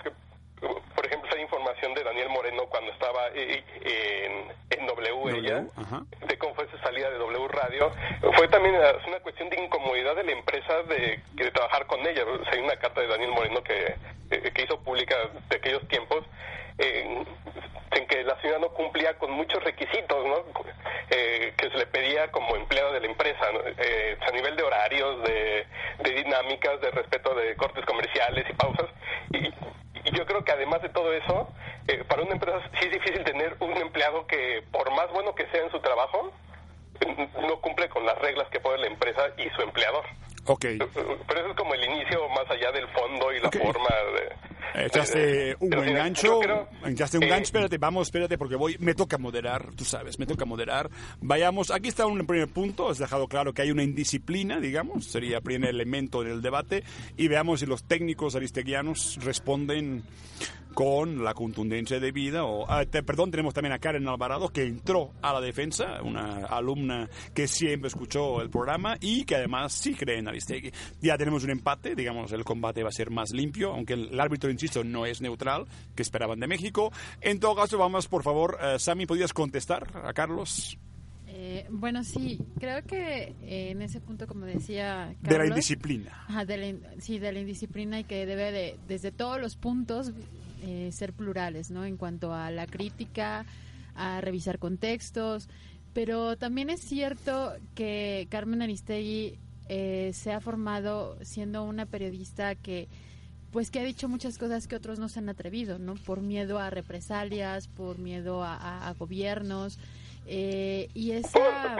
Por 0.96 1.06
ejemplo, 1.06 1.30
hay 1.36 1.42
información 1.42 1.94
de 1.94 2.04
Daniel 2.04 2.30
Moreno 2.30 2.66
cuando 2.70 2.92
estaba 2.92 3.28
eh, 3.34 3.64
en, 3.82 4.80
en 4.80 4.88
W, 4.88 5.10
W, 5.10 5.40
ella, 5.40 5.64
ajá. 5.76 6.04
de 6.28 6.38
cómo 6.38 6.56
fue 6.56 6.68
su 6.70 6.78
salida 6.80 7.10
de 7.10 7.18
W 7.18 7.48
Radio. 7.50 7.92
Fue 8.36 8.48
también 8.48 8.76
eh, 8.76 8.94
una 9.08 9.20
cuestión 9.20 9.50
de 9.50 9.62
incomodidad 9.62 10.16
de 10.16 10.24
la 10.24 10.32
empresa 10.32 10.84
de, 10.84 11.20
de 11.34 11.52
trabajar 11.52 11.86
con 11.88 12.00
ella. 12.06 12.24
O 12.26 12.44
sea, 12.44 12.54
hay 12.54 12.60
una 12.60 12.76
carta 12.78 13.02
de 13.02 13.08
Daniel 13.08 13.32
Moreno 13.32 13.62
que, 13.64 13.96
eh, 14.32 14.52
que 14.54 14.64
hizo 14.64 14.80
pública 14.80 15.16
de 15.50 15.56
aquellos 15.56 15.88
tiempos 15.88 16.26
en, 16.78 17.26
en 17.92 18.08
que 18.08 18.24
la 18.24 18.40
señora 18.42 18.60
no 18.60 18.70
cumplía 18.70 19.18
con 19.18 19.32
muchos 19.32 19.64
requisitos 19.64 20.26
¿no? 20.26 20.44
Eh, 21.10 21.54
que 21.58 21.70
se 21.70 21.78
le 21.78 21.86
pedía 21.88 22.30
como 22.32 22.56
empleada 22.56 22.92
de 22.94 23.00
la 23.02 23.08
empresa, 23.08 23.52
¿no? 23.54 23.60
Eh, 23.78 24.18
a 24.20 24.32
nivel 24.32 24.56
de 24.56 24.64
horarios, 24.64 25.22
de, 25.24 25.66
de 26.04 26.12
dinámicas, 26.12 26.82
de 26.82 26.92
respeto 26.92 27.34
de 27.36 27.56
cortes 27.56 27.86
comerciales 27.86 28.46
y 28.50 28.54
pausas. 28.54 28.88
Y, 29.32 29.54
y 30.06 30.16
yo 30.16 30.26
creo 30.26 30.44
que 30.44 30.52
además 30.52 30.82
de 30.82 30.90
todo 30.90 31.12
eso, 31.14 31.50
eh, 31.88 32.04
para 32.08 32.22
una 32.22 32.34
empresa 32.34 32.60
sí 32.80 32.86
es 32.86 32.92
difícil 32.92 33.24
tener 33.24 33.56
un 33.60 33.76
empleado 33.78 34.26
que, 34.28 34.64
por 34.72 34.90
más 34.92 35.12
bueno 35.12 35.34
que 35.34 35.48
sea 35.48 35.64
en 35.64 35.72
su 35.72 35.80
trabajo, 35.80 36.32
no 37.42 37.60
cumple 37.62 37.90
con 37.90 38.06
las 38.06 38.18
reglas 38.20 38.48
que 38.50 38.60
pone 38.60 38.78
la 38.78 38.88
empresa 38.88 39.24
y 39.38 39.50
su 39.50 39.62
empleador. 39.62 40.06
Ok. 40.46 40.66
Pero 40.78 41.40
eso 41.40 41.50
es 41.50 41.56
como 41.56 41.74
el 41.74 41.84
inicio 41.84 42.30
más 42.30 42.50
allá 42.50 42.72
del 42.72 42.88
fondo 42.90 43.34
y 43.34 43.40
la 43.40 43.52
forma 43.52 43.90
de... 44.16 44.55
Echaste 44.74 45.20
de- 45.20 45.58
un 45.60 45.70
de- 45.70 45.78
buen 45.78 45.90
de- 45.90 45.96
gancho, 45.96 46.40
creo, 46.40 46.68
echaste 46.86 47.18
un 47.18 47.24
eh, 47.24 47.28
gancho, 47.30 47.44
espérate, 47.44 47.78
vamos, 47.78 48.08
espérate, 48.08 48.38
porque 48.38 48.56
voy, 48.56 48.76
me 48.80 48.94
toca 48.94 49.18
moderar, 49.18 49.70
tú 49.76 49.86
sabes, 49.86 50.20
me 50.20 50.26
toca 50.26 50.46
moderar. 50.46 50.90
Vayamos, 51.22 51.72
aquí 51.72 51.90
está 51.90 52.06
un 52.06 52.26
primer 52.26 52.48
punto, 52.50 52.90
has 52.90 52.98
dejado 52.98 53.28
claro 53.28 53.54
que 53.54 53.62
hay 53.62 53.72
una 53.72 53.84
indisciplina, 53.84 54.60
digamos, 54.60 55.06
sería 55.06 55.38
el 55.38 55.44
primer 55.44 55.70
elemento 55.70 56.24
del 56.24 56.42
debate, 56.42 56.84
y 57.18 57.28
veamos 57.28 57.60
si 57.62 57.66
los 57.66 57.84
técnicos 57.84 58.36
aristeguianos 58.36 59.18
responden 59.24 60.04
con 60.74 61.24
la 61.24 61.34
contundencia 61.34 62.02
debida. 62.02 62.44
O, 62.44 62.70
ah, 62.70 62.84
te- 62.86 63.02
perdón, 63.02 63.32
tenemos 63.32 63.54
también 63.54 63.72
a 63.72 63.80
Karen 63.80 64.06
Alvarado, 64.10 64.50
que 64.50 64.64
entró 64.64 65.12
a 65.22 65.32
la 65.32 65.40
defensa, 65.40 66.02
una 66.04 66.46
alumna 66.48 67.10
que 67.34 67.48
siempre 67.48 67.88
escuchó 67.88 68.42
el 68.42 68.50
programa 68.50 68.98
y 69.00 69.24
que 69.24 69.36
además 69.38 69.72
sí 69.72 69.94
cree 69.94 70.18
en 70.20 70.28
Aristegui. 70.28 70.72
Ya 71.02 71.18
tenemos 71.18 71.46
un 71.46 71.52
empate, 71.52 71.96
digamos, 71.96 72.34
el 72.34 72.44
combate 72.44 72.84
va 72.84 72.90
a 72.90 72.92
ser 72.92 73.10
más 73.10 73.32
limpio, 73.32 73.72
aunque 73.72 73.94
el, 73.94 74.10
el 74.12 74.20
árbitro, 74.20 74.50
insisto, 74.56 74.84
no 74.84 75.06
es 75.06 75.22
neutral, 75.22 75.66
que 75.96 76.02
esperaban 76.02 76.40
de 76.40 76.48
México. 76.48 76.92
En 77.22 77.40
todo 77.40 77.56
caso, 77.56 77.78
vamos, 77.78 78.08
por 78.08 78.24
favor, 78.24 78.58
eh, 78.62 78.80
Sami, 78.80 79.06
¿podrías 79.06 79.34
contestar 79.34 79.88
a 80.04 80.14
Carlos? 80.14 80.78
Eh, 81.28 81.68
bueno, 81.70 82.04
sí, 82.04 82.40
creo 82.60 82.82
que 82.84 83.36
eh, 83.44 83.72
en 83.72 83.82
ese 83.82 84.00
punto, 84.00 84.26
como 84.26 84.46
decía 84.46 85.14
Carlos, 85.22 85.30
De 85.30 85.38
la 85.38 85.46
indisciplina. 85.48 86.26
Ajá, 86.28 86.46
de 86.46 86.58
la 86.58 87.02
sí, 87.02 87.20
de 87.20 87.34
la 87.34 87.40
indisciplina 87.40 88.00
y 88.00 88.04
que 88.06 88.26
debe 88.26 88.52
de, 88.52 88.80
desde 88.88 89.12
todos 89.12 89.42
los 89.42 89.58
puntos, 89.58 90.14
eh, 90.64 90.90
ser 90.92 91.14
plurales, 91.14 91.72
¿no? 91.72 91.84
En 91.84 91.98
cuanto 91.98 92.34
a 92.34 92.52
la 92.52 92.68
crítica, 92.68 93.46
a 93.96 94.22
revisar 94.22 94.60
contextos, 94.60 95.50
pero 95.94 96.38
también 96.38 96.70
es 96.70 96.82
cierto 96.82 97.54
que 97.76 98.28
Carmen 98.30 98.62
Aristegui 98.62 99.38
eh, 99.68 100.12
se 100.14 100.32
ha 100.32 100.40
formado 100.40 101.18
siendo 101.24 101.64
una 101.64 101.86
periodista 101.86 102.56
que 102.56 102.88
pues 103.56 103.72
que 103.72 103.80
ha 103.80 103.84
dicho 103.84 104.10
muchas 104.10 104.38
cosas 104.38 104.68
que 104.68 104.76
otros 104.76 105.00
no 105.00 105.08
se 105.08 105.20
han 105.20 105.30
atrevido, 105.30 105.80
¿no? 105.80 105.96
Por 105.96 106.20
miedo 106.20 106.60
a 106.60 106.70
represalias, 106.70 107.70
por 107.70 108.00
miedo 108.00 108.44
a, 108.44 108.54
a- 108.58 108.90
a 108.90 108.94
gobiernos, 108.96 109.80
eh, 110.28 110.90
y 110.94 111.12
esa, 111.12 111.78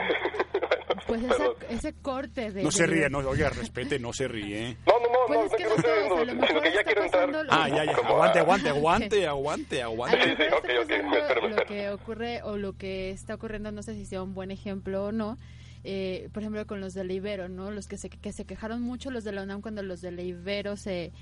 pues 1.06 1.22
esa, 1.22 1.44
ese 1.68 1.92
corte 1.92 2.50
de... 2.50 2.62
No 2.62 2.70
se 2.70 2.86
ríe, 2.86 3.10
no, 3.10 3.18
oiga, 3.18 3.50
respete, 3.50 3.98
no 3.98 4.14
se 4.14 4.26
ríe. 4.26 4.78
No, 4.86 4.94
no, 5.00 5.06
no, 5.06 5.18
Pues 5.26 5.38
no, 5.38 5.44
es 5.44 5.50
no 5.52 5.56
que 5.58 5.64
no 5.64 5.82
todos, 5.82 6.18
a 6.20 6.24
lo 6.24 6.30
sino 6.32 6.40
mejor 6.40 6.62
que 6.62 6.68
ya 6.72 6.80
está 6.80 6.84
quiero 6.84 7.04
entrar... 7.04 7.28
lo- 7.28 7.52
Ah, 7.52 7.68
ya, 7.68 7.84
ya, 7.84 7.92
aguante, 8.08 8.38
aguante, 8.38 8.68
aguante, 8.70 9.26
aguante, 9.26 9.82
A 9.82 9.84
aguante. 9.86 10.16
lo 10.18 10.24
Sí, 10.36 10.42
mejor 10.42 10.62
sí, 10.86 10.92
espero, 10.94 11.48
lo 11.48 11.56
que 11.66 11.90
ocurre 11.90 12.42
o 12.42 12.56
lo 12.56 12.72
que 12.72 13.10
está 13.10 13.34
ocurriendo, 13.34 13.70
no 13.70 13.82
sé 13.82 13.94
si 13.94 14.06
sea 14.06 14.22
un 14.22 14.32
buen 14.32 14.50
ejemplo 14.50 15.04
o 15.06 15.12
no. 15.12 15.36
eh, 15.84 16.30
por 16.32 16.42
ejemplo, 16.42 16.66
con 16.66 16.80
los 16.80 16.94
de 16.94 17.04
la 17.04 17.12
Ibero, 17.12 17.48
¿no? 17.50 17.70
Los 17.70 17.86
que 17.86 17.98
se, 17.98 18.08
que 18.08 18.32
se 18.32 18.44
quejaron 18.46 18.80
mucho 18.80 19.10
los 19.10 19.24
de 19.24 19.32
la 19.32 19.42
UNAM 19.42 19.60
cuando 19.60 19.82
los 19.82 20.00
de 20.00 20.10
la 20.12 20.22
Ibero 20.22 20.76
se, 20.76 21.12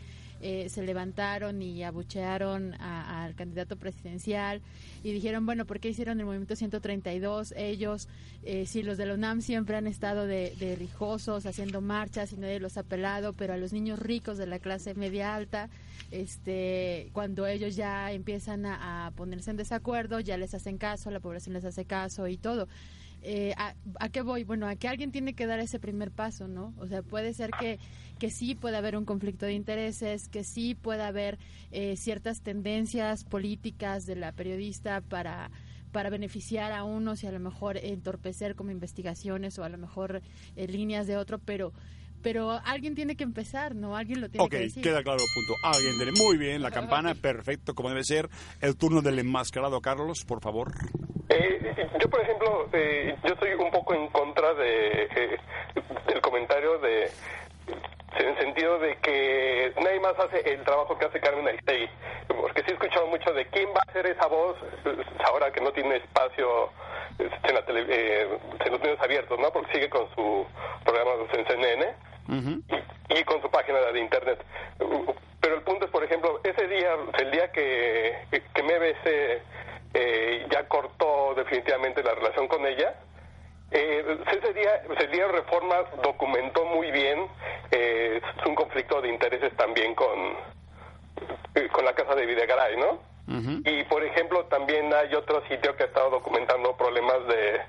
eh, 0.46 0.68
se 0.68 0.82
levantaron 0.82 1.62
y 1.62 1.82
abuchearon 1.84 2.74
al 2.74 3.34
candidato 3.34 3.76
presidencial 3.76 4.60
y 5.02 5.10
dijeron, 5.10 5.46
bueno, 5.46 5.64
¿por 5.64 5.80
qué 5.80 5.88
hicieron 5.88 6.20
el 6.20 6.26
movimiento 6.26 6.54
132? 6.54 7.54
Ellos, 7.56 8.08
eh, 8.42 8.66
sí, 8.66 8.82
los 8.82 8.98
de 8.98 9.06
la 9.06 9.14
UNAM 9.14 9.40
siempre 9.40 9.78
han 9.78 9.86
estado 9.86 10.26
de, 10.26 10.54
de 10.60 10.76
rijosos, 10.76 11.46
haciendo 11.46 11.80
marchas 11.80 12.34
y 12.34 12.36
nadie 12.36 12.60
los 12.60 12.76
ha 12.76 12.82
pelado, 12.82 13.32
pero 13.32 13.54
a 13.54 13.56
los 13.56 13.72
niños 13.72 13.98
ricos 13.98 14.36
de 14.36 14.46
la 14.46 14.58
clase 14.58 14.94
media 14.94 15.34
alta, 15.34 15.70
este, 16.10 17.08
cuando 17.14 17.46
ellos 17.46 17.74
ya 17.74 18.12
empiezan 18.12 18.66
a, 18.66 19.06
a 19.06 19.10
ponerse 19.12 19.50
en 19.50 19.56
desacuerdo, 19.56 20.20
ya 20.20 20.36
les 20.36 20.52
hacen 20.52 20.76
caso, 20.76 21.10
la 21.10 21.20
población 21.20 21.54
les 21.54 21.64
hace 21.64 21.86
caso 21.86 22.28
y 22.28 22.36
todo. 22.36 22.68
Eh, 23.26 23.54
¿a, 23.56 23.74
a 24.00 24.08
qué 24.10 24.20
voy? 24.20 24.44
Bueno, 24.44 24.68
a 24.68 24.76
que 24.76 24.86
alguien 24.86 25.10
tiene 25.10 25.32
que 25.34 25.46
dar 25.46 25.58
ese 25.58 25.80
primer 25.80 26.10
paso, 26.10 26.46
¿no? 26.46 26.74
O 26.76 26.86
sea, 26.86 27.02
puede 27.02 27.32
ser 27.32 27.50
que, 27.58 27.78
que 28.18 28.30
sí 28.30 28.54
pueda 28.54 28.78
haber 28.78 28.96
un 28.98 29.06
conflicto 29.06 29.46
de 29.46 29.54
intereses, 29.54 30.28
que 30.28 30.44
sí 30.44 30.74
pueda 30.74 31.06
haber 31.08 31.38
eh, 31.72 31.96
ciertas 31.96 32.42
tendencias 32.42 33.24
políticas 33.24 34.04
de 34.04 34.16
la 34.16 34.32
periodista 34.32 35.00
para 35.00 35.50
para 35.90 36.10
beneficiar 36.10 36.72
a 36.72 36.82
unos 36.82 37.22
y 37.22 37.28
a 37.28 37.30
lo 37.30 37.38
mejor 37.38 37.76
entorpecer 37.76 38.56
como 38.56 38.72
investigaciones 38.72 39.60
o 39.60 39.64
a 39.64 39.68
lo 39.68 39.78
mejor 39.78 40.22
eh, 40.56 40.66
líneas 40.66 41.06
de 41.06 41.16
otro, 41.16 41.38
pero 41.38 41.72
pero 42.20 42.50
alguien 42.64 42.94
tiene 42.96 43.16
que 43.16 43.22
empezar, 43.22 43.74
¿no? 43.76 43.96
Alguien 43.96 44.20
lo 44.20 44.28
tiene 44.28 44.44
Ok, 44.44 44.50
que 44.50 44.58
decir. 44.58 44.82
queda 44.82 45.02
claro 45.02 45.18
el 45.20 45.28
punto. 45.34 45.54
Alguien 45.62 45.96
tiene 45.96 46.12
muy 46.18 46.36
bien 46.36 46.62
la 46.62 46.70
campana, 46.72 47.14
perfecto, 47.22 47.74
como 47.74 47.90
debe 47.90 48.02
ser. 48.02 48.28
El 48.60 48.76
turno 48.76 49.02
del 49.02 49.18
enmascarado, 49.20 49.80
Carlos, 49.80 50.24
por 50.24 50.40
favor. 50.42 50.72
Eh, 51.28 51.88
yo, 52.00 52.08
por 52.10 52.20
ejemplo, 52.20 52.68
eh, 52.72 53.16
yo 53.24 53.32
estoy 53.34 53.52
un 53.54 53.70
poco 53.70 53.94
en 53.94 54.08
contra 54.08 54.52
de 54.54 55.08
eh, 55.16 55.38
del 56.06 56.20
comentario 56.20 56.78
de 56.78 57.10
en 58.18 58.28
el 58.28 58.38
sentido 58.38 58.78
de 58.78 58.96
que 58.98 59.72
nadie 59.82 59.98
más 60.00 60.14
hace 60.18 60.40
el 60.52 60.62
trabajo 60.62 60.96
que 60.98 61.06
hace 61.06 61.18
Carmen 61.20 61.48
Aristegui. 61.48 61.88
Porque 62.28 62.60
sí 62.62 62.66
he 62.70 62.74
escuchado 62.74 63.06
mucho 63.08 63.32
de 63.32 63.46
quién 63.46 63.68
va 63.70 63.80
a 63.86 63.90
hacer 63.90 64.06
esa 64.06 64.26
voz 64.26 64.56
eh, 64.84 64.96
ahora 65.24 65.50
que 65.50 65.60
no 65.60 65.72
tiene 65.72 65.96
espacio 65.96 66.70
eh, 67.18 67.28
en, 67.42 67.54
la 67.54 67.64
tele- 67.66 67.86
eh, 67.88 68.28
en 68.64 68.72
los 68.72 68.80
medios 68.80 69.00
abiertos, 69.00 69.38
¿no? 69.40 69.50
Porque 69.50 69.72
sigue 69.72 69.88
con 69.90 70.06
su 70.14 70.46
programa 70.84 71.12
en 71.32 71.46
CNN 71.46 71.86
y, 73.08 73.18
y 73.18 73.24
con 73.24 73.40
su 73.42 73.50
página 73.50 73.80
de 73.80 73.98
internet. 74.00 74.44
Pero 75.40 75.56
el 75.56 75.62
punto 75.62 75.86
es, 75.86 75.90
por 75.90 76.04
ejemplo, 76.04 76.40
ese 76.44 76.68
día, 76.68 76.96
el 77.18 77.30
día 77.32 77.50
que, 77.50 78.16
que 78.30 78.62
MBS 78.62 79.42
eh, 79.94 80.46
ya 80.50 80.68
cortó 80.68 81.34
definitivamente 81.34 82.02
la 82.02 82.14
relación 82.14 82.48
con 82.48 82.66
ella, 82.66 82.94
eh, 83.70 84.18
ese 84.30 84.52
día, 84.52 84.82
el 85.00 85.10
día 85.10 85.26
de 85.26 85.32
Reforma 85.32 85.76
documentó 86.00 86.64
muy 86.64 86.92
bien 86.92 87.26
eh, 87.72 88.20
un 88.46 88.54
conflicto 88.54 89.02
de 89.02 89.08
intereses 89.08 89.52
también 89.56 89.96
con, 89.96 90.36
eh, 91.56 91.68
con 91.72 91.84
la 91.84 91.92
casa 91.92 92.14
de 92.14 92.24
Videgaray, 92.24 92.76
¿no? 92.76 93.14
Y 93.64 93.82
por 93.84 94.04
ejemplo, 94.04 94.44
también 94.44 94.92
hay 94.92 95.14
otro 95.14 95.42
sitio 95.48 95.74
que 95.74 95.84
ha 95.84 95.86
estado 95.86 96.10
documentando 96.10 96.76
problemas 96.76 97.26
de. 97.26 97.60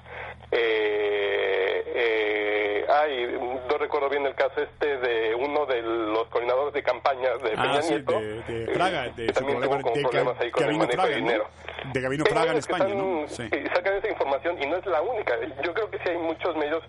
Eh, 0.58 1.84
eh, 1.96 2.86
ay, 2.90 3.38
no 3.70 3.78
recuerdo 3.78 4.10
bien 4.10 4.26
el 4.26 4.36
caso 4.36 4.62
este 4.62 4.98
de 4.98 5.36
uno 5.36 5.66
de 5.66 5.82
los 5.82 6.28
coordinadores 6.30 6.74
de 6.74 6.82
campaña 6.84 7.30
de 7.38 7.52
Ah, 7.58 7.62
Peña 7.62 7.82
sí, 7.82 7.94
Nieto. 7.94 8.14
de, 8.20 8.42
de 8.44 8.64
eh, 8.64 8.74
Fraga, 8.74 9.04
de 9.10 9.26
que 9.28 9.34
su 9.34 9.34
también 9.34 9.62
tuvo 9.62 9.94
problemas 10.10 10.40
ahí 10.40 10.52
con 10.52 10.64
el 10.64 10.68
Gabino 10.70 10.80
manejo 10.86 11.02
Fraga, 11.02 11.10
de 11.16 11.22
¿no? 11.22 11.26
dinero. 11.28 11.48
De 11.94 12.02
Gabino 12.02 12.24
Hay 12.26 12.32
Fraga 12.32 12.52
en 12.52 12.58
España, 12.58 12.86
están, 12.86 12.98
¿no? 13.22 13.28
Sí. 13.28 13.50
eh, 13.52 13.68
sacan 13.74 13.94
esa 13.96 14.10
información 14.10 14.62
y 14.62 14.66
no 14.66 14.78
es 14.78 14.86
la 14.86 15.02
única. 15.02 15.34
Yo 15.64 15.74
creo 15.74 15.90
que 15.92 15.98
sí 16.00 16.10
hay 16.10 16.18
muchos 16.18 16.56
medios, 16.56 16.84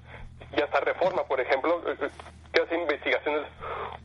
y 0.56 0.61
hasta 0.62 0.80
Reforma, 0.80 1.25
por 1.25 1.40
ejemplo, 1.40 1.82
eh, 1.87 2.08
que 2.52 2.62
hacen 2.62 2.80
investigaciones 2.80 3.42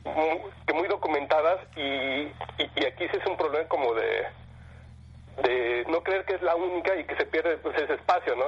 muy, 0.04 0.40
que 0.66 0.74
muy 0.74 0.88
documentadas 0.88 1.60
y, 1.76 1.80
y, 1.82 2.32
y 2.76 2.84
aquí 2.84 3.06
sí 3.08 3.16
es 3.18 3.26
un 3.26 3.36
problema 3.36 3.66
como 3.68 3.94
de 3.94 4.26
de 5.42 5.84
no 5.88 6.02
creer 6.02 6.24
que 6.24 6.34
es 6.34 6.42
la 6.42 6.54
única 6.54 6.94
y 6.96 7.04
que 7.04 7.16
se 7.16 7.26
pierde 7.26 7.56
pues, 7.58 7.76
ese 7.78 7.94
espacio, 7.94 8.36
¿no? 8.36 8.44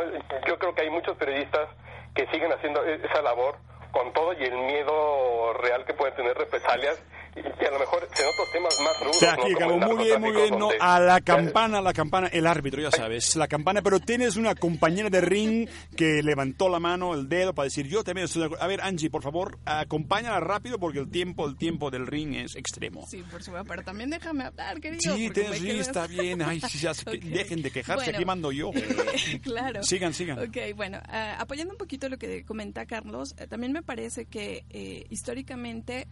Yo 0.47 0.59
creo 0.59 0.75
que 0.75 0.83
hay 0.83 0.91
muchos 0.91 1.17
periodistas 1.17 1.69
que 2.15 2.27
siguen 2.29 2.53
haciendo 2.53 2.85
e- 2.85 3.01
esa 3.03 3.23
labor 3.23 3.57
con 3.93 4.13
todo 4.13 4.33
y 4.33 4.45
el 4.45 4.55
miedo 4.57 5.53
real 5.55 5.85
que 5.85 5.95
pueden 5.95 6.15
tener 6.15 6.37
represalias 6.37 7.03
y, 7.61 7.65
a 7.65 7.71
lo 7.71 7.79
mejor 7.79 8.03
en 8.05 8.27
otros 8.27 8.53
temas 8.53 8.75
más 8.81 9.01
rudos. 9.01 9.21
Jackie, 9.21 9.53
¿no? 9.53 9.59
Como 9.59 9.77
acabó 9.77 9.91
el 9.91 9.97
muy 9.97 10.05
bien, 10.05 10.21
muy 10.21 10.33
bien. 10.33 10.59
No, 10.59 10.69
a 10.81 11.01
la 11.01 11.21
campana, 11.21 11.79
a 11.79 11.83
la 11.83 11.93
campana, 11.93 12.29
el 12.29 12.47
árbitro, 12.47 12.81
ya 12.83 12.91
sabes, 12.91 13.35
la 13.37 13.49
campana, 13.49 13.83
pero 13.83 13.99
tienes 14.01 14.37
una 14.37 14.55
compañera 14.55 15.11
de 15.11 15.21
ring 15.21 15.69
que 15.97 16.23
levantó 16.23 16.69
la 16.69 16.79
mano, 16.81 17.15
el 17.15 17.29
dedo, 17.29 17.55
para 17.55 17.65
decir, 17.65 17.87
yo 17.89 18.05
también 18.05 18.27
estoy 18.27 18.41
de 18.41 18.47
acuerdo. 18.47 18.65
A 18.65 18.69
ver, 18.69 18.81
Angie, 18.83 19.11
por 19.11 19.23
favor, 19.23 19.59
acompáñala 19.65 20.41
rápido 20.41 20.79
porque 20.79 20.99
el 21.01 21.11
tiempo, 21.11 21.47
el 21.47 21.57
tiempo 21.57 21.91
del 21.91 22.07
ring 22.07 22.35
es 22.37 22.55
extremo. 22.57 23.07
Sí, 23.09 23.23
por 23.31 23.43
supuesto, 23.43 23.67
pero 23.69 23.83
también 23.83 24.11
déjame 24.11 24.45
hablar, 24.45 24.81
querido. 24.81 25.01
Sí, 25.15 25.31
tienes, 25.31 25.61
quedas- 25.61 25.81
está 25.89 26.07
bien. 26.07 26.43
Ay, 26.43 26.61
sí, 26.61 26.79
ya 26.79 26.95
sé 26.95 27.05
que- 27.05 27.17
Ok. 27.19 27.23
dejen 27.25 27.63
de 27.63 27.71
quejarse, 27.71 28.05
Bueno, 28.05 28.17
aquí 28.19 28.25
mando 28.25 28.53
yo. 28.53 28.71
eh, 28.75 29.41
claro. 29.43 29.83
Sigan, 29.83 30.15
sigan. 30.15 30.39
Ok, 30.39 30.57
bueno, 30.77 30.99
ah, 31.09 31.37
apoyando 31.39 31.73
un 31.73 31.79
poquito 31.79 32.09
lo 32.09 32.17
que 32.19 32.45
comenta 32.45 32.87
Carlos, 32.87 33.35
eh, 33.39 33.47
también 33.47 33.73
me 33.73 33.83
parece 33.83 34.27
que 34.27 34.65
eh, 34.71 35.05
históricamente 35.11 36.07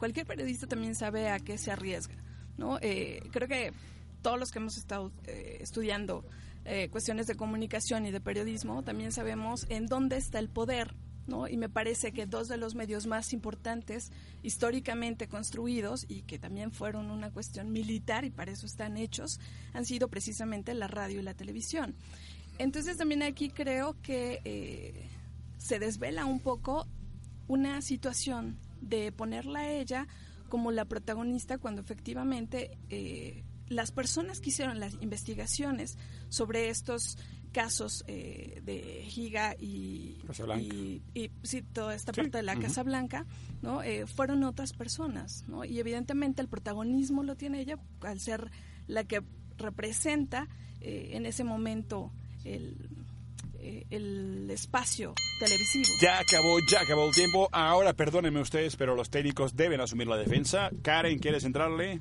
cualquier 0.00 0.26
periodista 0.26 0.66
también 0.66 0.94
sabe 0.94 1.28
a 1.28 1.38
qué 1.38 1.58
se 1.58 1.70
arriesga, 1.70 2.16
¿no? 2.56 2.78
Eh, 2.80 3.20
creo 3.30 3.46
que 3.46 3.72
todos 4.22 4.40
los 4.40 4.50
que 4.50 4.58
hemos 4.58 4.78
estado 4.78 5.12
eh, 5.26 5.58
estudiando 5.60 6.24
eh, 6.64 6.88
cuestiones 6.88 7.26
de 7.26 7.34
comunicación 7.34 8.06
y 8.06 8.10
de 8.10 8.20
periodismo 8.20 8.82
también 8.82 9.12
sabemos 9.12 9.66
en 9.68 9.86
dónde 9.86 10.16
está 10.16 10.38
el 10.38 10.48
poder, 10.48 10.94
¿no? 11.26 11.48
Y 11.48 11.58
me 11.58 11.68
parece 11.68 12.12
que 12.12 12.24
dos 12.24 12.48
de 12.48 12.56
los 12.56 12.74
medios 12.74 13.06
más 13.06 13.34
importantes 13.34 14.10
históricamente 14.42 15.28
construidos 15.28 16.06
y 16.08 16.22
que 16.22 16.38
también 16.38 16.72
fueron 16.72 17.10
una 17.10 17.30
cuestión 17.30 17.70
militar 17.70 18.24
y 18.24 18.30
para 18.30 18.52
eso 18.52 18.64
están 18.64 18.96
hechos, 18.96 19.38
han 19.74 19.84
sido 19.84 20.08
precisamente 20.08 20.72
la 20.72 20.88
radio 20.88 21.20
y 21.20 21.22
la 21.22 21.34
televisión. 21.34 21.94
Entonces 22.58 22.96
también 22.96 23.22
aquí 23.22 23.50
creo 23.50 23.96
que 24.00 25.06
se 25.58 25.78
desvela 25.78 26.24
un 26.24 26.40
poco 26.40 26.86
una 27.48 27.82
situación 27.82 28.58
de 28.80 29.12
ponerla 29.12 29.60
a 29.60 29.72
ella 29.72 30.06
como 30.48 30.72
la 30.72 30.84
protagonista 30.84 31.58
cuando 31.58 31.80
efectivamente 31.80 32.76
eh, 32.88 33.44
las 33.68 33.92
personas 33.92 34.40
que 34.40 34.50
hicieron 34.50 34.80
las 34.80 34.94
investigaciones 35.00 35.96
sobre 36.28 36.70
estos 36.70 37.16
casos 37.52 38.04
eh, 38.06 38.60
de 38.64 39.04
Giga 39.08 39.54
y, 39.58 40.18
y, 40.58 41.02
y, 41.14 41.30
sí, 41.42 41.62
toda 41.62 41.94
esta 41.94 42.12
Sí, 42.12 42.20
parte 42.22 42.38
de 42.38 42.42
la. 42.42 42.56
Casa 42.56 42.82
Blanca, 42.82 43.26
¿no? 43.62 43.82
Eh, 43.82 44.06
fueron 44.06 44.44
otras 44.44 44.72
personas, 44.72 45.44
¿no? 45.48 45.64
Y 45.64 45.78
evidentemente 45.80 46.42
el 46.42 46.48
protagonismo 46.48 47.22
lo 47.22 47.36
tiene 47.36 47.60
ella 47.60 47.78
al 48.02 48.20
ser 48.20 48.50
la 48.86 49.04
que 49.04 49.22
representa 49.56 50.48
eh, 50.80 51.10
en 51.12 51.26
ese 51.26 51.44
momento 51.44 52.12
el, 52.44 52.99
eh, 53.60 53.84
el 53.90 54.48
espacio 54.50 55.14
televisivo. 55.38 55.84
Ya 56.00 56.18
acabó, 56.18 56.58
ya 56.70 56.80
acabó 56.80 57.06
el 57.08 57.14
tiempo. 57.14 57.48
Ahora, 57.52 57.92
perdónenme 57.92 58.40
ustedes, 58.40 58.76
pero 58.76 58.94
los 58.94 59.10
técnicos 59.10 59.56
deben 59.56 59.80
asumir 59.80 60.06
la 60.06 60.16
defensa. 60.16 60.70
Karen, 60.82 61.18
¿quieres 61.18 61.44
entrarle? 61.44 62.00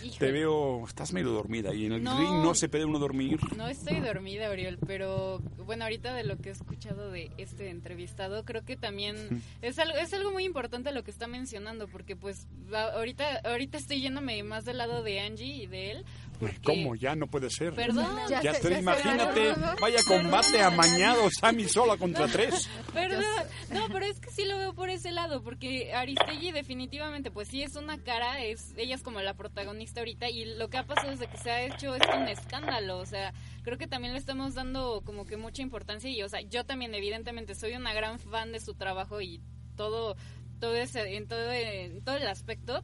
Te 0.00 0.06
Híjole. 0.06 0.32
veo, 0.32 0.86
estás 0.86 1.12
medio 1.12 1.28
dormida 1.30 1.74
y 1.74 1.84
en 1.84 1.92
el 1.92 2.02
No. 2.02 2.18
ring 2.18 2.42
no 2.42 2.54
se 2.54 2.70
puede 2.70 2.86
uno 2.86 2.98
dormir. 2.98 3.38
No 3.54 3.68
estoy 3.68 4.00
dormida, 4.00 4.48
Oriol, 4.48 4.78
pero 4.86 5.40
bueno, 5.66 5.84
ahorita 5.84 6.14
de 6.14 6.24
lo 6.24 6.38
que 6.38 6.48
he 6.48 6.52
escuchado 6.52 7.10
de 7.10 7.30
este 7.36 7.68
entrevistado, 7.68 8.46
creo 8.46 8.64
que 8.64 8.76
también 8.78 9.42
es 9.60 9.78
algo, 9.78 9.98
es 9.98 10.14
algo 10.14 10.30
muy 10.32 10.44
importante 10.44 10.90
lo 10.92 11.04
que 11.04 11.10
está 11.10 11.26
mencionando, 11.26 11.86
porque 11.86 12.16
pues 12.16 12.46
ahorita, 12.72 13.42
ahorita 13.44 13.76
estoy 13.76 14.00
yéndome 14.00 14.42
más 14.42 14.64
del 14.64 14.78
lado 14.78 15.02
de 15.02 15.20
Angie 15.20 15.64
y 15.64 15.66
de 15.66 15.90
él. 15.90 16.04
Porque, 16.40 16.58
¿Cómo? 16.64 16.94
Ya 16.96 17.14
no 17.14 17.26
puede 17.26 17.50
ser. 17.50 17.74
Perdón. 17.74 18.06
Ya, 18.28 18.42
Ya 18.42 18.58
ya 18.60 18.78
imagínate, 18.78 19.40
perdón. 19.52 19.76
vaya 19.80 19.98
combate 20.06 20.62
amañado, 20.62 21.30
Sammy 21.30 21.68
sola 21.68 21.98
contra 21.98 22.26
tres. 22.28 22.68
Perdón, 22.94 23.22
no, 23.70 23.86
pero 23.92 24.06
es 24.06 24.18
que 24.18 24.30
sí 24.30 24.44
lo 24.46 24.56
veo 24.56 24.72
por 24.72 24.88
ese 24.88 25.12
lado, 25.12 25.42
porque 25.42 25.92
Aristegui 25.92 26.50
definitivamente, 26.50 27.30
pues 27.30 27.48
sí 27.48 27.62
es 27.62 27.76
una 27.76 27.98
cara, 27.98 28.42
es 28.42 28.72
ella 28.76 28.94
es 28.94 29.02
como 29.02 29.20
la 29.20 29.34
protagonista 29.34 30.00
ahorita 30.00 30.30
y 30.30 30.46
lo 30.56 30.68
que 30.70 30.78
ha 30.78 30.86
pasado 30.86 31.10
desde 31.10 31.26
que 31.28 31.36
se 31.36 31.50
ha 31.50 31.62
hecho 31.62 31.94
es 31.94 32.02
un 32.16 32.26
escándalo, 32.28 32.98
o 32.98 33.06
sea, 33.06 33.34
creo 33.62 33.76
que 33.76 33.86
también 33.86 34.14
le 34.14 34.18
estamos 34.18 34.54
dando 34.54 35.02
como 35.04 35.26
que 35.26 35.36
mucha 35.36 35.60
importancia 35.62 36.08
y, 36.08 36.22
o 36.22 36.28
sea, 36.28 36.40
yo 36.40 36.64
también 36.64 36.94
evidentemente 36.94 37.54
soy 37.54 37.74
una 37.74 37.92
gran 37.92 38.18
fan 38.18 38.52
de 38.52 38.60
su 38.60 38.74
trabajo 38.74 39.20
y 39.20 39.40
todo, 39.76 40.16
todo 40.58 40.74
ese, 40.74 41.16
en 41.16 41.28
todo, 41.28 41.52
en 41.52 42.02
todo 42.02 42.16
el 42.16 42.26
aspecto, 42.26 42.82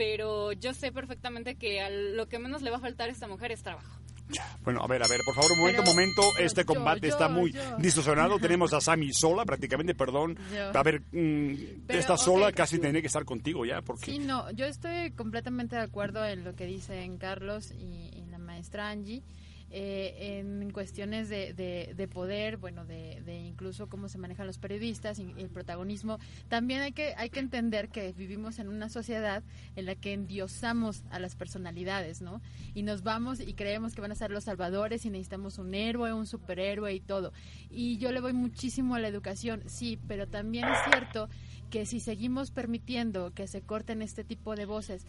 pero 0.00 0.52
yo 0.52 0.72
sé 0.72 0.92
perfectamente 0.92 1.56
que 1.56 1.82
a 1.82 1.90
lo 1.90 2.26
que 2.26 2.38
menos 2.38 2.62
le 2.62 2.70
va 2.70 2.78
a 2.78 2.80
faltar 2.80 3.10
a 3.10 3.12
esta 3.12 3.28
mujer 3.28 3.52
es 3.52 3.62
trabajo. 3.62 4.00
Bueno, 4.64 4.80
a 4.82 4.86
ver, 4.86 5.02
a 5.02 5.06
ver, 5.08 5.20
por 5.26 5.34
favor, 5.34 5.52
un 5.52 5.58
momento, 5.58 5.82
Pero- 5.82 5.90
un 5.90 5.96
momento. 5.96 6.22
Este 6.38 6.64
combate 6.64 7.08
yo, 7.08 7.12
está 7.12 7.28
muy 7.28 7.52
yo. 7.52 7.76
distorsionado. 7.76 8.38
Tenemos 8.40 8.72
a 8.72 8.80
Sammy 8.80 9.12
sola, 9.12 9.44
prácticamente, 9.44 9.94
perdón. 9.94 10.38
Yo. 10.54 10.70
A 10.74 10.82
ver, 10.82 11.02
mm, 11.12 11.84
Pero, 11.86 11.98
está 11.98 12.16
sola, 12.16 12.50
casi 12.52 12.78
tiene 12.78 13.02
que 13.02 13.08
estar 13.08 13.26
contigo 13.26 13.66
ya, 13.66 13.82
porque... 13.82 14.06
Sí, 14.06 14.18
no, 14.20 14.50
yo 14.52 14.64
estoy 14.64 15.10
completamente 15.10 15.76
de 15.76 15.82
acuerdo 15.82 16.24
en 16.24 16.44
lo 16.44 16.54
que 16.54 16.64
dicen 16.64 17.18
Carlos 17.18 17.70
y, 17.72 18.08
y 18.16 18.24
la 18.30 18.38
maestra 18.38 18.88
Angie. 18.88 19.22
Eh, 19.70 20.38
en 20.40 20.70
cuestiones 20.72 21.28
de, 21.28 21.52
de- 21.54 21.94
de 21.96 22.08
poder, 22.08 22.56
bueno, 22.56 22.84
de, 22.84 23.22
de 23.22 23.38
incluso 23.40 23.88
cómo 23.88 24.08
se 24.08 24.18
manejan 24.18 24.46
los 24.46 24.58
periodistas 24.58 25.18
y 25.18 25.32
el 25.38 25.48
protagonismo, 25.50 26.18
también 26.48 26.80
hay 26.80 26.92
que, 26.92 27.14
hay 27.16 27.30
que 27.30 27.40
entender 27.40 27.88
que 27.88 28.12
vivimos 28.12 28.58
en 28.58 28.68
una 28.68 28.88
sociedad 28.88 29.42
en 29.76 29.86
la 29.86 29.94
que 29.94 30.12
endiosamos 30.12 31.04
a 31.10 31.18
las 31.20 31.36
personalidades, 31.36 32.20
¿no? 32.20 32.40
Y 32.74 32.82
nos 32.82 33.02
vamos 33.02 33.40
y 33.40 33.54
creemos 33.54 33.94
que 33.94 34.00
van 34.00 34.12
a 34.12 34.16
ser 34.16 34.30
los 34.30 34.44
salvadores 34.44 35.04
y 35.04 35.10
necesitamos 35.10 35.58
un 35.58 35.74
héroe, 35.74 36.12
un 36.12 36.26
superhéroe 36.26 36.92
y 36.94 37.00
todo. 37.00 37.32
Y 37.70 37.98
yo 37.98 38.10
le 38.12 38.20
voy 38.20 38.32
muchísimo 38.32 38.94
a 38.94 38.98
la 39.00 39.08
educación, 39.08 39.62
sí, 39.66 39.98
pero 40.08 40.26
también 40.26 40.66
es 40.68 40.78
cierto 40.90 41.28
que 41.70 41.86
si 41.86 42.00
seguimos 42.00 42.50
permitiendo 42.50 43.32
que 43.32 43.46
se 43.46 43.62
corten 43.62 44.02
este 44.02 44.24
tipo 44.24 44.56
de 44.56 44.64
voces, 44.64 45.06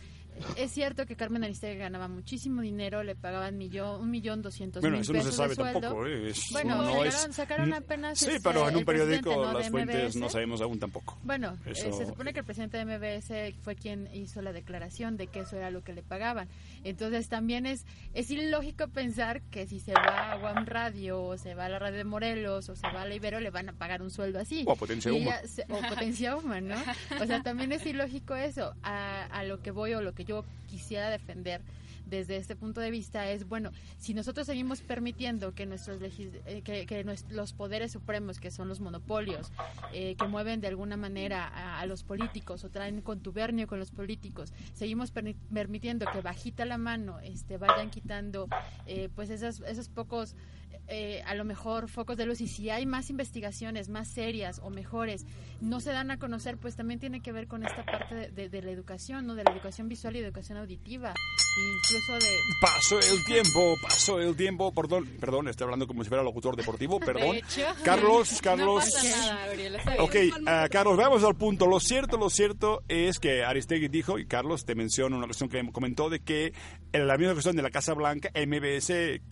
es 0.58 0.72
cierto 0.72 1.06
que 1.06 1.16
Carmen 1.16 1.44
Aristegui 1.44 1.78
ganaba 1.78 2.08
muchísimo 2.08 2.62
dinero, 2.62 3.04
le 3.04 3.16
pagaban 3.16 3.58
millón, 3.58 4.02
un 4.02 4.10
millón 4.12 4.42
doscientos 4.42 4.82
Bueno, 4.82 4.98
mil 4.98 5.02
eso 5.04 5.14
no 5.14 5.24
se 5.24 5.32
sabe 5.32 5.50
de 5.50 5.56
sueldo. 5.56 5.80
tampoco. 5.82 6.08
¿eh? 6.08 6.30
Es- 6.30 6.50
Bueno, 6.52 6.76
no 6.78 6.84
sacaron, 6.86 7.08
es- 7.08 7.36
sacaron 7.36 7.74
apenas 7.74 8.20
Sí, 8.20 8.26
este, 8.26 8.42
pero 8.42 8.68
en 8.68 8.76
un 8.78 8.86
periódico 8.86 9.52
las 9.54 9.70
fuentes 9.70 10.16
no 10.16 10.30
sabemos 10.30 10.62
aún 10.62 10.80
tampoco. 10.80 11.18
Bueno, 11.24 11.58
eh, 11.66 11.76
se 11.76 12.06
supone 12.06 12.34
que 12.34 12.40
el 12.40 12.46
presidente 12.46 12.78
de 12.78 12.86
MBS 12.86 13.56
fue 13.62 13.76
quien 13.76 14.10
hizo 14.14 14.42
la 14.42 14.54
declaración 14.54 15.18
de 15.18 15.28
que 15.28 15.42
eso 15.42 15.58
era 15.58 15.70
lo 15.72 15.84
que 15.84 15.94
le 15.94 16.02
pagaban. 16.04 16.48
Entonces 16.84 17.28
también 17.30 17.66
es 17.66 17.86
es 18.14 18.30
ilógico 18.32 18.88
pensar 18.88 19.42
que 19.44 19.68
si 19.68 19.80
se 19.80 19.94
va 19.94 20.32
a 20.34 20.38
Guam 20.38 20.66
Radio 20.66 21.22
o 21.24 21.38
se 21.38 21.54
va 21.56 21.66
a 21.66 21.70
la 21.70 21.80
radio 21.80 21.98
de 21.98 22.04
Morelos 22.04 22.68
o 22.70 22.76
se 22.76 22.88
va 22.88 23.04
a 23.04 23.06
la 23.08 23.16
Ibero 23.16 23.40
le 23.40 23.50
van 23.52 23.70
a 23.70 23.74
pagar 23.74 24.02
un 24.02 24.10
sueldo 24.10 24.40
así. 24.40 24.64
O 24.68 24.72
a 24.72 24.76
Potencia 24.76 25.12
Y 25.12 25.22
Uma. 25.22 25.38
ella 25.38 25.48
se- 25.48 25.66
o 25.70 25.80
Potencia 25.90 26.36
Uma, 26.36 26.60
¿no? 26.62 26.76
O 27.22 27.26
sea, 27.26 27.42
también 27.44 27.72
es 27.72 27.86
ilógico 27.86 28.36
eso. 28.36 28.74
A, 28.84 29.26
a 29.26 29.44
lo 29.44 29.62
que 29.62 29.72
voy 29.72 29.94
o 29.94 30.02
lo 30.02 30.14
que 30.14 30.21
yo 30.24 30.46
quisiera 30.70 31.10
defender 31.10 31.62
desde 32.06 32.36
este 32.36 32.56
punto 32.56 32.82
de 32.82 32.92
vista 32.92 33.30
es, 33.30 33.48
bueno, 33.48 33.72
si 33.98 34.14
nosotros 34.14 34.46
seguimos 34.46 34.82
permitiendo 34.82 35.54
que 35.54 35.66
nuestros 35.66 36.02
eh, 36.02 36.62
que, 36.64 36.86
que 36.86 37.06
los 37.30 37.54
poderes 37.54 37.92
supremos, 37.92 38.40
que 38.40 38.52
son 38.52 38.68
los 38.68 38.80
monopolios, 38.80 39.52
eh, 39.94 40.16
que 40.16 40.28
mueven 40.28 40.62
de 40.62 40.68
alguna 40.68 40.98
manera 40.98 41.48
a, 41.80 41.86
los 41.86 42.04
políticos 42.04 42.64
o 42.64 42.70
traen 42.70 43.02
contubernio 43.02 43.66
con 43.66 43.80
los 43.80 43.92
políticos, 43.92 44.54
seguimos 44.74 45.14
permi- 45.14 45.38
permitiendo 45.54 46.06
que 46.12 46.22
bajita 46.22 46.66
la 46.66 46.78
mano 46.78 47.20
este, 47.22 47.58
vayan 47.58 47.90
quitando 47.90 48.48
eh, 48.86 49.10
pues 49.16 49.30
esas, 49.30 49.62
esos 49.62 49.88
pocos 49.88 50.36
eh, 50.88 51.22
a 51.26 51.36
lo 51.36 51.46
mejor 51.46 51.88
focos 51.90 52.18
de 52.18 52.26
luz 52.26 52.42
y 52.42 52.48
si 52.48 52.70
hay 52.70 52.86
más 52.86 53.10
investigaciones 53.10 53.90
más 53.90 54.08
serias 54.10 54.60
o 54.64 54.70
mejores 54.70 55.26
no 55.62 55.80
se 55.80 55.92
dan 55.92 56.12
a 56.12 56.18
conocer 56.20 56.58
pues 56.58 56.76
también 56.76 57.00
tiene 57.00 57.22
que 57.22 57.32
ver 57.32 57.48
con 57.48 57.64
esta 57.66 57.86
parte 57.86 58.16
de, 58.16 58.30
de- 58.32 58.50
de 58.50 58.62
la 58.62 58.72
educación 58.72 59.26
no 59.26 59.36
de 59.36 59.44
la 59.44 59.52
educación 59.52 59.88
visual 59.88 60.16
y 60.16 60.20
educación 60.20 60.58
auditiva 60.58 61.10
e 61.12 61.62
incluso 61.78 62.14
de 62.26 62.32
Pasó 62.62 63.00
el 63.00 63.26
tiempo, 63.26 63.76
pasó 63.82 64.20
el 64.20 64.36
tiempo. 64.36 64.72
Perdón, 64.74 65.06
perdón, 65.20 65.48
estoy 65.50 65.66
hablando 65.66 65.88
como 65.88 66.04
si 66.04 66.10
fuera 66.10 66.24
locutor 66.24 66.56
deportivo, 66.56 67.00
perdón. 67.06 67.32
De 67.34 67.38
hecho. 67.40 67.62
Carlos, 67.84 68.32
No 68.34 68.40
Carlos. 68.42 68.84
pasa 68.86 69.10
nada, 69.10 69.46
Gabriela, 69.48 69.78
está 69.80 69.92
bien. 69.92 70.02
Ok, 70.04 70.16
ah, 70.48 70.68
Carlos, 70.72 70.98
vamos 70.98 71.24
al 71.24 71.36
punto. 71.36 71.66
Lo 71.68 71.80
cierto, 71.80 72.18
lo 72.18 72.30
cierto 72.30 72.84
es 72.88 73.20
que 73.20 73.44
Aristegui 73.44 73.88
dijo, 73.90 74.18
y 74.20 74.26
Carlos 74.28 74.66
te 74.66 74.76
menciona 74.76 75.18
una 75.18 75.26
cuestión 75.26 75.50
que 75.50 75.62
comentó, 75.72 76.10
de 76.10 76.20
que 76.22 76.54
en 76.94 77.08
la 77.08 77.18
misma 77.18 77.34
cuestión 77.34 77.56
de 77.56 77.62
la 77.64 77.70
Casa 77.72 77.94
Blanca, 77.94 78.30
MBS, 78.36 78.90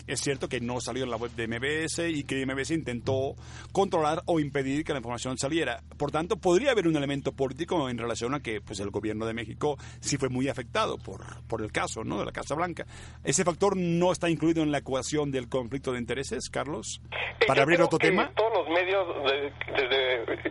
es 0.08 0.20
cierto 0.22 0.50
que 0.50 0.60
no 0.60 0.82
salió 0.82 1.04
en 1.04 1.10
la 1.12 1.18
web 1.18 1.29
de 1.36 1.48
MBS 1.48 2.00
y 2.10 2.24
que 2.24 2.46
MBS 2.46 2.72
intentó 2.72 3.36
controlar 3.72 4.22
o 4.26 4.40
impedir 4.40 4.84
que 4.84 4.94
la 4.94 5.00
información 5.00 5.38
saliera. 5.38 5.82
Por 5.98 6.12
tanto, 6.12 6.38
podría 6.38 6.72
haber 6.72 6.88
un 6.88 6.96
elemento 6.96 7.32
político 7.32 7.90
en 7.90 7.98
relación 7.98 8.34
a 8.34 8.42
que 8.42 8.62
pues, 8.62 8.80
el 8.80 8.90
gobierno 8.90 9.26
de 9.26 9.34
México 9.34 9.78
sí 10.00 10.18
fue 10.18 10.30
muy 10.30 10.48
afectado 10.48 10.98
por, 10.98 11.42
por 11.48 11.62
el 11.62 11.72
caso 11.72 12.04
¿no? 12.04 12.20
de 12.20 12.26
la 12.26 12.32
Casa 12.32 12.56
Blanca. 12.56 12.86
¿Ese 13.24 13.44
factor 13.44 13.76
no 13.78 14.12
está 14.12 14.30
incluido 14.30 14.64
en 14.64 14.72
la 14.72 14.80
ecuación 14.80 15.32
del 15.32 15.50
conflicto 15.50 15.92
de 15.92 16.00
intereses, 16.00 16.50
Carlos? 16.50 17.02
Para 17.48 17.58
Yo 17.60 17.64
abrir 17.64 17.82
otro 17.82 17.98
tema. 18.00 18.32
Todos 18.36 18.54
los 18.54 18.70
medios, 18.70 19.08
de- 19.26 20.50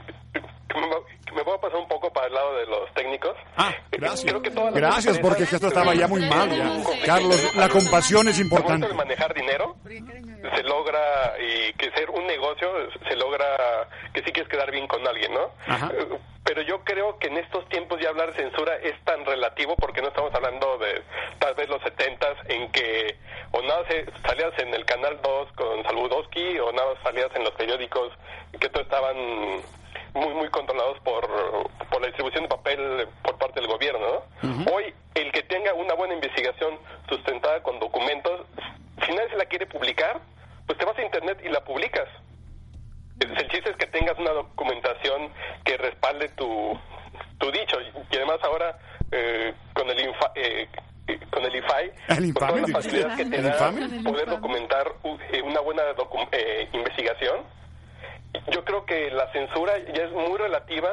me 1.35 1.43
voy 1.43 1.55
a 1.55 1.61
pasar 1.61 1.79
un 1.79 1.89
poco 1.89 2.13
para 2.13 2.27
el 2.27 2.35
lado 2.35 2.55
de 2.57 2.67
los 2.67 2.93
técnicos. 2.95 3.35
Ah, 3.57 3.73
gracias. 3.91 4.25
Creo 4.31 4.43
que 4.43 4.51
todas 4.51 4.73
las 4.73 4.81
Gracias, 4.81 5.19
porque 5.19 5.43
esto 5.45 5.69
estaba 5.69 5.95
ya 5.95 6.07
muy 6.09 6.21
mal. 6.29 6.51
ya. 6.51 7.07
Carlos, 7.07 7.55
la 7.55 7.69
compasión 7.69 8.29
es 8.29 8.39
importante. 8.41 8.87
de 8.89 8.95
manejar 8.95 9.33
dinero, 9.35 9.77
se 9.85 10.63
logra, 10.65 11.35
y 11.41 11.73
que 11.75 11.91
ser 11.93 12.11
un 12.11 12.27
negocio, 12.27 12.69
se 13.09 13.17
logra 13.17 13.89
que 14.13 14.23
sí 14.23 14.33
quieres 14.33 14.51
quedar 14.51 14.71
bien 14.71 14.87
con 14.87 15.07
alguien, 15.07 15.33
¿no? 15.35 15.51
Ajá. 15.67 15.91
Eh, 15.95 16.07
Pero 16.45 16.63
yo 16.63 16.81
creo 16.83 17.19
que 17.19 17.29
en 17.29 17.37
estos 17.39 17.69
tiempos 17.69 18.01
ya 18.01 18.09
hablar 18.09 18.33
de 18.33 18.43
censura 18.43 18.75
es 18.83 18.95
tan 19.05 19.25
relativo 19.27 19.75
porque 19.77 20.01
no 20.01 20.09
estamos 20.09 20.35
hablando 20.35 20.79
de 20.79 21.03
tal 21.39 21.55
vez 21.55 21.69
los 21.69 21.83
setentas 21.83 22.37
en 22.47 22.71
que 22.73 23.17
o 23.53 23.61
nada 23.63 23.83
se, 23.89 24.07
salías 24.27 24.53
en 24.59 24.73
el 24.73 24.85
canal 24.87 25.19
2 25.23 25.53
con 25.53 25.83
Saludowski 25.85 26.59
o 26.59 26.73
nada 26.73 26.95
salías 27.03 27.29
en 27.35 27.45
los 27.45 27.53
periódicos 27.53 28.13
que 28.59 28.69
todos 28.71 28.87
estaban 28.87 29.17
muy 30.15 30.35
muy 30.35 30.49
controlados 30.51 30.99
por, 31.01 31.27
por 31.91 32.01
la 32.01 32.07
distribución 32.09 32.45
de 32.45 32.49
papel 32.49 33.09
por 33.23 33.37
parte 33.39 33.61
del 33.61 33.69
gobierno, 33.69 34.23
¿no? 34.43 34.75
Hoy 34.75 34.93
el 35.15 35.33
que 35.33 35.43
tenga 35.43 35.73
una 35.75 35.95
buena 35.95 36.15
investigación 36.15 36.79
sustentada 37.09 37.63
con 37.63 37.79
documentos, 37.81 38.47
si 39.05 39.13
nadie 39.13 39.31
se 39.31 39.37
la 39.37 39.45
quiere 39.47 39.67
publicar, 39.67 40.21
pues 40.67 40.79
te 40.79 40.85
vas 40.85 40.99
a 40.99 41.03
internet 41.03 41.39
y 41.45 41.49
la 41.49 41.61
publicas. 41.65 42.09
El, 43.21 43.31
el 43.37 43.49
chiste 43.49 43.71
es 43.71 43.77
que 43.77 43.87
tengas 43.87 44.17
una 44.19 44.31
documentación 44.33 45.33
que 45.65 45.77
respalde 45.77 46.29
tu, 46.31 46.79
tu 47.39 47.51
dicho. 47.51 47.77
Y 48.11 48.17
además 48.17 48.39
ahora, 48.45 48.79
eh, 49.11 49.53
con 49.75 49.89
el 49.91 49.99
infa- 49.99 50.33
eh, 50.37 50.69
eh, 51.09 51.19
con 51.31 51.45
el 51.45 51.57
IFAI, 51.57 51.93
El 52.09 52.17
con 52.17 52.25
infame, 52.25 52.53
todas 52.53 52.61
las 52.61 52.71
facilidades 52.73 53.17
que 53.17 53.25
te 53.25 53.37
¿El 53.39 53.43
da 53.45 53.53
poder 54.05 54.29
documentar 54.29 54.93
eh, 55.33 55.43
una 55.43 55.61
buena 55.61 55.83
docu- 55.97 56.29
eh, 56.33 56.69
investigación, 56.73 57.41
yo 58.51 58.65
creo 58.65 58.85
que 58.87 59.11
la 59.11 59.31
censura 59.33 59.75
ya 59.95 60.05
es 60.05 60.13
muy 60.13 60.37
relativa 60.39 60.91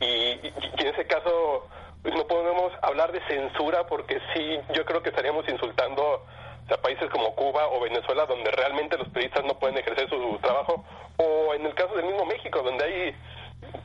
y, 0.00 0.06
y- 0.06 0.54
y 0.78 0.80
en 0.82 0.88
ese 0.88 1.06
caso 1.06 1.66
pues, 2.02 2.14
no 2.14 2.26
podemos 2.26 2.72
hablar 2.82 3.12
de 3.12 3.20
censura 3.26 3.86
porque 3.86 4.20
sí, 4.34 4.58
yo 4.74 4.84
creo 4.84 5.02
que 5.02 5.08
estaríamos 5.10 5.48
insultando 5.48 6.24
sea, 6.68 6.76
países 6.80 7.08
como 7.10 7.34
Cuba 7.34 7.66
o 7.68 7.80
Venezuela 7.80 8.26
donde 8.26 8.50
realmente 8.50 8.96
los 8.98 9.08
periodistas 9.08 9.44
no 9.44 9.58
pueden 9.58 9.78
ejercer 9.78 10.08
su 10.08 10.38
trabajo 10.42 10.84
o 11.16 11.54
en 11.54 11.64
el 11.66 11.74
caso 11.74 11.94
del 11.94 12.06
mismo 12.06 12.24
México 12.26 12.60
donde 12.62 12.84
hay 12.84 13.16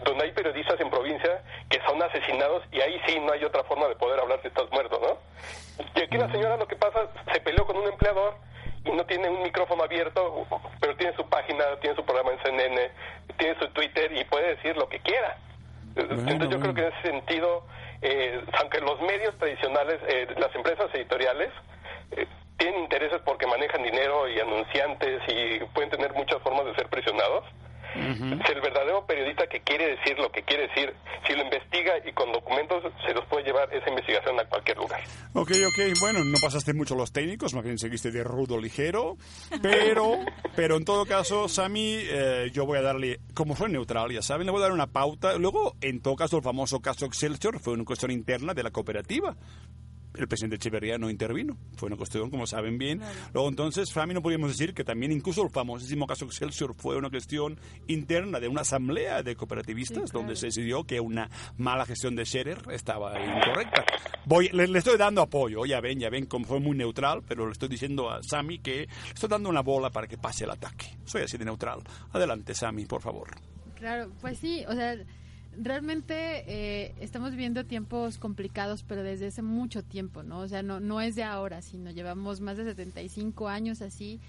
donde 0.06 0.26
hay 0.26 0.32
periodistas 0.34 0.80
en 0.80 0.90
provincia 0.92 1.42
que 1.70 1.82
son 1.88 2.02
asesinados 2.04 2.62
y 2.72 2.80
ahí 2.82 3.02
sí 3.08 3.20
no 3.20 3.32
hay 3.34 3.44
otra 3.44 3.64
forma 3.64 3.88
de 3.88 3.96
poder 3.96 4.20
hablar 4.20 4.40
si 4.42 4.48
estás 4.50 4.70
muerto, 4.72 5.00
¿no? 5.02 5.18
Y 5.96 6.04
aquí 6.04 6.16
la 6.18 6.32
señora 6.32 6.58
lo 6.58 6.68
que 6.68 6.76
pasa, 6.76 7.08
se 7.34 7.40
peleó 7.42 7.66
con 7.66 7.78
un 7.78 7.88
empleador 7.88 8.36
no 8.92 9.06
tiene 9.06 9.30
un 9.30 9.44
micrófono 9.44 9.84
abierto, 9.84 10.46
pero 10.80 10.96
tiene 10.98 11.16
su 11.16 11.26
página, 11.28 11.64
tiene 11.80 11.96
su 11.96 12.04
programa 12.04 12.32
en 12.32 12.40
CNN, 12.44 12.92
tiene 13.38 13.60
su 13.60 13.68
Twitter 13.70 14.12
y 14.12 14.24
puede 14.26 14.56
decir 14.56 14.76
lo 14.76 14.90
que 14.90 15.00
quiera. 15.00 15.38
Entonces 15.96 16.50
yo 16.50 16.60
creo 16.60 16.74
que 16.74 16.82
en 16.82 16.94
ese 16.94 17.02
sentido, 17.02 17.66
eh, 18.02 18.44
aunque 18.60 18.80
los 18.80 19.00
medios 19.02 19.38
tradicionales, 19.38 20.00
eh, 20.08 20.28
las 20.38 20.54
empresas 20.56 20.94
editoriales, 20.94 21.50
eh, 22.12 22.28
tienen 22.58 22.82
intereses 22.82 23.22
porque 23.24 23.48
manejan 23.48 23.84
dinero 23.84 24.28
y 24.28 24.40
anunciantes 24.40 25.22
y 25.28 25.60
pueden 25.74 25.90
tener 25.90 26.14
muchas 26.14 26.42
formas 26.42 26.66
de 26.66 26.76
ser 26.76 26.88
presionados, 26.88 27.46
si 27.94 28.52
el 28.52 28.62
verdadero 28.62 29.06
periodista 29.06 29.48
que 29.48 29.62
quiere 29.62 29.96
decir 29.96 30.18
lo 30.18 30.32
que 30.32 30.44
quiere 30.44 30.68
decir, 30.68 30.94
si 31.28 31.34
lo 31.34 31.44
investiga 31.44 31.94
y 32.06 32.12
con 32.14 32.32
documentos, 32.32 32.84
se 33.06 33.14
los 33.14 33.26
puede 33.26 33.46
llevar 33.46 33.74
esa 33.74 33.90
investigación 33.90 34.40
a 34.40 34.46
cualquier 34.46 34.78
lugar. 34.78 35.02
Ok, 35.34 35.52
ok, 35.52 36.00
bueno, 36.00 36.24
no 36.24 36.38
pasaste 36.42 36.74
mucho 36.74 36.96
los 36.96 37.12
técnicos, 37.12 37.54
más 37.54 37.64
bien 37.64 37.78
seguiste 37.78 38.12
de 38.12 38.24
rudo 38.24 38.60
ligero, 38.60 39.18
pero, 39.62 40.20
pero 40.56 40.78
en 40.78 40.86
todo 40.86 41.06
caso, 41.06 41.48
Sami, 41.48 42.00
eh, 42.02 42.50
yo 42.54 42.66
voy 42.66 42.80
a 42.80 42.82
darle, 42.82 43.20
como 43.34 43.56
fue 43.56 43.70
neutral, 43.70 44.12
ya 44.12 44.22
saben, 44.22 44.46
le 44.46 44.52
voy 44.52 44.60
a 44.60 44.64
dar 44.64 44.72
una 44.72 44.88
pauta. 44.88 45.38
Luego, 45.38 45.76
en 45.82 46.02
todo 46.02 46.16
caso, 46.16 46.38
el 46.38 46.44
famoso 46.44 46.82
caso 46.82 47.06
Excelsior 47.06 47.60
fue 47.60 47.74
una 47.74 47.86
cuestión 47.86 48.12
interna 48.12 48.54
de 48.54 48.64
la 48.64 48.72
cooperativa. 48.72 49.36
El 50.16 50.28
presidente 50.28 50.58
Echeverría 50.58 50.98
no 50.98 51.10
intervino, 51.10 51.58
fue 51.76 51.88
una 51.88 51.98
cuestión, 51.98 52.30
como 52.30 52.46
saben 52.46 52.78
bien. 52.78 53.02
Luego, 53.34 53.50
entonces, 53.50 53.92
Fami, 53.92 54.14
no 54.14 54.22
podríamos 54.22 54.50
decir 54.50 54.74
que 54.74 54.84
también 54.84 55.12
incluso 55.12 55.44
el 55.44 55.50
famosísimo 55.50 56.06
caso 56.06 56.26
Excelsior 56.26 56.76
fue 56.76 56.98
una 56.98 57.10
cuestión 57.10 57.60
interna 57.88 58.40
de 58.40 58.48
una 58.48 58.62
asamblea 58.62 59.24
de 59.24 59.36
cooperativistas, 59.36 60.12
donde 60.12 60.36
se 60.36 60.48
decidió 60.48 60.84
que 60.84 61.00
una 61.00 61.30
mala 61.58 61.86
gestión 61.86 62.16
de 62.16 62.26
Scherer 62.26 62.60
estaba 62.72 63.14
incorrecta. 63.20 63.86
Voy, 64.26 64.50
le, 64.50 64.68
le 64.68 64.80
estoy 64.80 64.98
dando 64.98 65.22
apoyo, 65.22 65.66
ya 65.66 65.82
ven, 65.82 66.00
ya 66.00 66.10
ven, 66.10 66.26
como 66.26 66.46
fue 66.46 66.60
muy 66.60 66.78
neutral, 66.78 67.24
pero 67.28 67.46
le 67.46 67.52
estoy 67.52 67.70
diciendo 67.70 68.10
a 68.10 68.22
Sami 68.24 68.60
que 68.60 68.88
le 68.88 69.14
estoy 69.14 69.30
dando 69.30 69.50
una 69.50 69.62
bola 69.62 69.90
para 69.90 70.08
que 70.08 70.18
pase 70.18 70.44
el 70.44 70.52
ataque. 70.52 70.98
Soy 71.06 71.24
así 71.24 71.38
de 71.38 71.46
neutral. 71.46 71.82
Adelante, 72.12 72.54
Sami, 72.54 72.86
por 72.86 73.02
favor. 73.02 73.30
Claro, 73.76 74.12
pues 74.22 74.38
sí, 74.38 74.64
o 74.68 74.74
sea, 74.74 74.96
realmente 75.62 76.44
eh, 76.48 76.94
estamos 77.00 77.32
viviendo 77.32 77.66
tiempos 77.66 78.18
complicados, 78.18 78.84
pero 78.88 79.04
desde 79.04 79.28
hace 79.28 79.42
mucho 79.42 79.84
tiempo, 79.84 80.24
¿no? 80.24 80.40
O 80.40 80.48
sea, 80.48 80.64
no, 80.64 80.80
no 80.80 81.02
es 81.02 81.16
de 81.16 81.24
ahora, 81.24 81.62
sino 81.62 81.92
llevamos 81.92 82.42
más 82.42 82.58
de 82.58 82.66
75 82.66 83.48
años 83.50 83.82
así. 83.82 84.20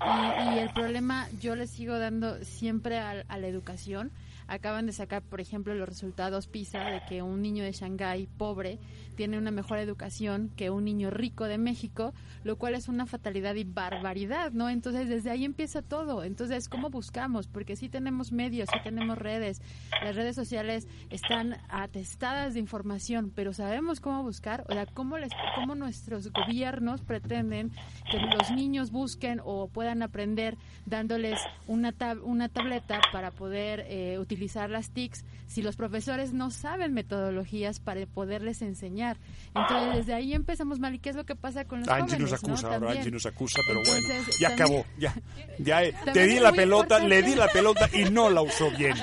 Y, 0.00 0.54
y 0.54 0.58
el 0.58 0.70
problema 0.70 1.28
yo 1.40 1.56
le 1.56 1.66
sigo 1.66 1.98
dando 1.98 2.42
siempre 2.44 2.98
a, 2.98 3.24
a 3.26 3.38
la 3.38 3.46
educación. 3.48 4.10
Acaban 4.48 4.86
de 4.86 4.92
sacar, 4.92 5.22
por 5.22 5.42
ejemplo, 5.42 5.74
los 5.74 5.88
resultados 5.88 6.46
PISA 6.46 6.80
de 6.84 7.02
que 7.06 7.20
un 7.20 7.42
niño 7.42 7.62
de 7.62 7.72
Shanghái 7.72 8.26
pobre 8.26 8.78
tiene 9.14 9.36
una 9.36 9.50
mejor 9.50 9.78
educación 9.78 10.50
que 10.56 10.70
un 10.70 10.84
niño 10.84 11.10
rico 11.10 11.44
de 11.44 11.58
México, 11.58 12.14
lo 12.44 12.56
cual 12.56 12.74
es 12.74 12.88
una 12.88 13.04
fatalidad 13.04 13.56
y 13.56 13.64
barbaridad, 13.64 14.52
¿no? 14.52 14.70
Entonces, 14.70 15.08
desde 15.08 15.30
ahí 15.30 15.44
empieza 15.44 15.82
todo. 15.82 16.24
Entonces, 16.24 16.68
¿cómo 16.70 16.88
buscamos? 16.88 17.46
Porque 17.46 17.76
sí 17.76 17.90
tenemos 17.90 18.32
medios, 18.32 18.70
sí 18.72 18.78
tenemos 18.82 19.18
redes. 19.18 19.60
Las 20.02 20.16
redes 20.16 20.34
sociales 20.34 20.88
están 21.10 21.58
atestadas 21.68 22.54
de 22.54 22.60
información, 22.60 23.30
pero 23.34 23.52
¿sabemos 23.52 24.00
cómo 24.00 24.22
buscar? 24.22 24.64
O 24.68 24.72
sea, 24.72 24.86
¿cómo, 24.86 25.18
les, 25.18 25.32
cómo 25.56 25.74
nuestros 25.74 26.32
gobiernos 26.32 27.02
pretenden 27.02 27.70
que 28.10 28.18
los 28.18 28.50
niños 28.52 28.90
busquen 28.90 29.42
o 29.44 29.68
puedan 29.68 30.02
aprender 30.02 30.56
dándoles 30.86 31.38
una, 31.66 31.92
tab 31.92 32.24
una 32.24 32.48
tableta 32.48 33.00
para 33.12 33.30
poder 33.30 33.84
eh, 33.88 34.18
utilizar 34.18 34.37
utilizar 34.38 34.70
las 34.70 34.90
TICs 34.90 35.24
si 35.48 35.62
los 35.62 35.74
profesores 35.76 36.32
no 36.32 36.50
saben 36.52 36.94
metodologías 36.94 37.80
para 37.80 38.06
poderles 38.06 38.62
enseñar? 38.62 39.16
Entonces, 39.54 39.96
desde 39.96 40.14
ahí 40.14 40.32
empezamos 40.32 40.78
mal. 40.78 40.94
¿Y 40.94 41.00
qué 41.00 41.10
es 41.10 41.16
lo 41.16 41.24
que 41.26 41.34
pasa 41.34 41.64
con 41.64 41.80
los 41.80 41.88
Angie 41.88 42.16
jóvenes? 42.16 42.30
nos 42.30 42.32
acusa, 42.32 42.62
no? 42.62 42.68
ahora 42.68 42.78
También. 42.80 42.98
Angie 42.98 43.10
nos 43.10 43.26
acusa, 43.26 43.60
pero 43.66 43.80
bueno, 43.84 44.06
Entonces, 44.08 44.38
ya 44.38 44.48
también- 44.56 44.68
acabó, 44.68 44.86
ya, 44.98 45.14
ya 45.58 45.82
eh, 45.84 45.94
te 46.12 46.26
di 46.28 46.38
la 46.38 46.52
pelota, 46.52 46.98
le 47.00 47.22
di 47.22 47.30
importante. 47.32 47.36
la 47.36 47.48
pelota 47.52 47.90
y 47.92 48.10
no 48.10 48.30
la 48.30 48.42
usó 48.42 48.70
bien, 48.70 48.94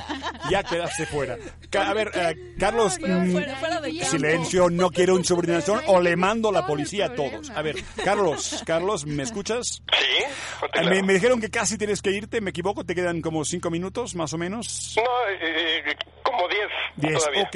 ya 0.49 0.63
quedaste 0.63 1.05
fuera. 1.07 1.37
A 1.77 1.93
ver, 1.93 2.11
eh, 2.15 2.55
Carlos, 2.57 2.97
No, 3.01 3.19
mm, 3.19 3.31
fuera- 3.33 3.55
fuera 3.57 3.81
de 3.81 3.91
silencio, 4.05 4.69
no 4.69 4.89
quiero 4.91 5.17
insubordinación 5.17 5.81
o 5.87 5.99
le 5.99 6.15
mando 6.15 6.47
a 6.49 6.51
la 6.53 6.65
policía 6.65 7.07
a 7.07 7.15
todos. 7.15 7.49
A 7.49 7.61
ver, 7.61 7.75
Carlos, 8.03 8.63
Carlos, 8.65 9.05
¿me 9.05 9.23
escuchas? 9.23 9.81
Sí, 9.91 10.23
claro. 10.71 10.89
Me, 10.89 11.03
me 11.03 11.13
dijeron 11.15 11.41
que 11.41 11.49
casi 11.49 11.77
tienes 11.77 12.01
que 12.01 12.11
irte, 12.11 12.39
¿me 12.39 12.51
equivoco? 12.51 12.85
¿Te 12.85 12.95
quedan 12.95 13.21
como 13.21 13.43
cinco 13.43 13.69
minutos, 13.69 14.15
más 14.15 14.31
o 14.33 14.37
menos? 14.37 14.95
No, 14.95 15.03
eh, 15.27 15.83
eh, 15.85 15.95
como 16.35 16.47
10 16.47 16.59
Diez, 16.97 17.19
todavía. 17.19 17.43
ok. 17.43 17.55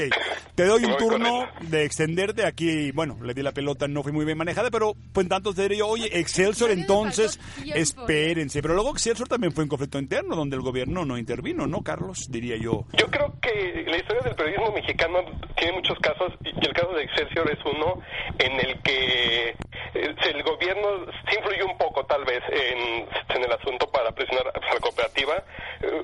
Te 0.55 0.65
doy 0.65 0.85
un 0.85 0.97
turno 0.97 1.47
de 1.61 1.85
extenderte 1.85 2.45
aquí. 2.45 2.91
Bueno, 2.91 3.17
le 3.21 3.33
di 3.33 3.41
la 3.41 3.51
pelota, 3.53 3.87
no 3.87 4.03
fue 4.03 4.11
muy 4.11 4.25
bien 4.25 4.37
manejada, 4.37 4.69
pero 4.69 4.93
pues 5.13 5.27
tanto 5.27 5.53
te 5.53 5.63
diría 5.63 5.79
yo, 5.79 5.87
oye, 5.87 6.09
Excelsior, 6.19 6.71
entonces, 6.71 7.39
espérense. 7.73 8.61
Pero 8.61 8.73
luego 8.73 8.91
Excelsior 8.91 9.27
también 9.27 9.53
fue 9.53 9.63
un 9.63 9.69
conflicto 9.69 9.99
interno 9.99 10.35
donde 10.35 10.55
el 10.55 10.61
gobierno 10.61 11.05
no 11.05 11.17
intervino, 11.17 11.67
¿no, 11.67 11.81
Carlos? 11.83 12.27
Diría 12.29 12.57
yo. 12.57 12.85
Yo 12.93 13.07
creo 13.07 13.33
que 13.41 13.85
la 13.87 13.97
historia 13.97 14.21
del 14.23 14.35
periodismo 14.35 14.71
mexicano 14.71 15.19
tiene 15.57 15.73
muchos 15.73 15.97
casos 15.99 16.33
y 16.43 16.49
el 16.49 16.73
caso 16.73 16.93
de 16.93 17.03
Excelsior 17.03 17.49
es 17.51 17.59
uno 17.65 18.01
en 18.39 18.59
el 18.59 18.81
que 18.81 19.49
eh, 19.49 19.55
el 19.93 20.43
gobierno 20.43 21.05
sí 21.29 21.35
influyó 21.37 21.65
un 21.65 21.77
poco 21.77 22.05
tal 22.05 22.23
vez 22.25 22.41
en, 22.51 23.07
en 23.35 23.43
el 23.43 23.51
asunto 23.51 23.89
para 23.91 24.11
presionar 24.11 24.47
a 24.47 24.73
la 24.73 24.79
cooperativa, 24.79 25.43
eh, 25.81 26.03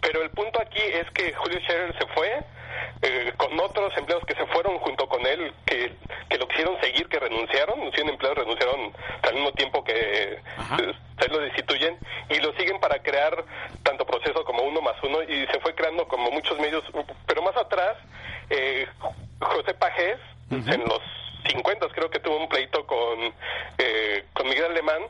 pero 0.00 0.22
el 0.22 0.30
punto 0.30 0.60
aquí 0.60 0.80
es 0.82 1.08
que 1.12 1.32
Julio 1.32 1.58
Scherer 1.60 1.96
se 1.98 2.06
fue 2.14 2.42
eh, 3.02 3.32
con 3.36 3.58
otros 3.58 3.92
empleados 3.96 4.24
que 4.26 4.34
se 4.34 4.46
fueron 4.46 4.78
junto 4.78 5.08
con 5.08 5.26
él, 5.26 5.52
que, 5.66 5.92
que 6.28 6.38
lo 6.38 6.46
quisieron 6.48 6.80
seguir, 6.80 7.08
que 7.08 7.18
renunciaron, 7.18 7.92
100 7.92 8.08
empleados 8.08 8.38
renunciaron 8.38 8.92
al 9.22 9.34
mismo 9.34 9.52
tiempo 9.52 9.82
que 9.84 9.92
eh, 9.92 10.94
se 11.18 11.28
lo 11.28 11.38
destituyen 11.40 11.98
y 12.30 12.38
lo 12.38 12.52
siguen 12.54 12.78
para 12.80 13.02
crear 13.02 13.44
tanto 13.82 14.06
proceso 14.06 14.44
como 14.44 14.62
uno 14.62 14.80
más 14.80 14.94
uno 15.02 15.22
y 15.22 15.46
se 15.46 15.60
fue 15.60 15.74
creando 15.74 16.06
como 16.06 16.30
muchos 16.30 16.58
medios, 16.58 16.84
pero 17.26 17.42
más 17.42 17.56
atrás, 17.56 17.96
eh, 18.50 18.86
José 19.40 19.74
Pajés, 19.74 20.18
en 20.50 20.84
los 20.84 21.00
50 21.48 21.88
creo 21.88 22.10
que 22.10 22.20
tuvo 22.20 22.36
un 22.36 22.48
pleito 22.48 22.86
con, 22.86 23.34
eh, 23.78 24.24
con 24.32 24.48
Miguel 24.48 24.66
Alemán 24.66 25.02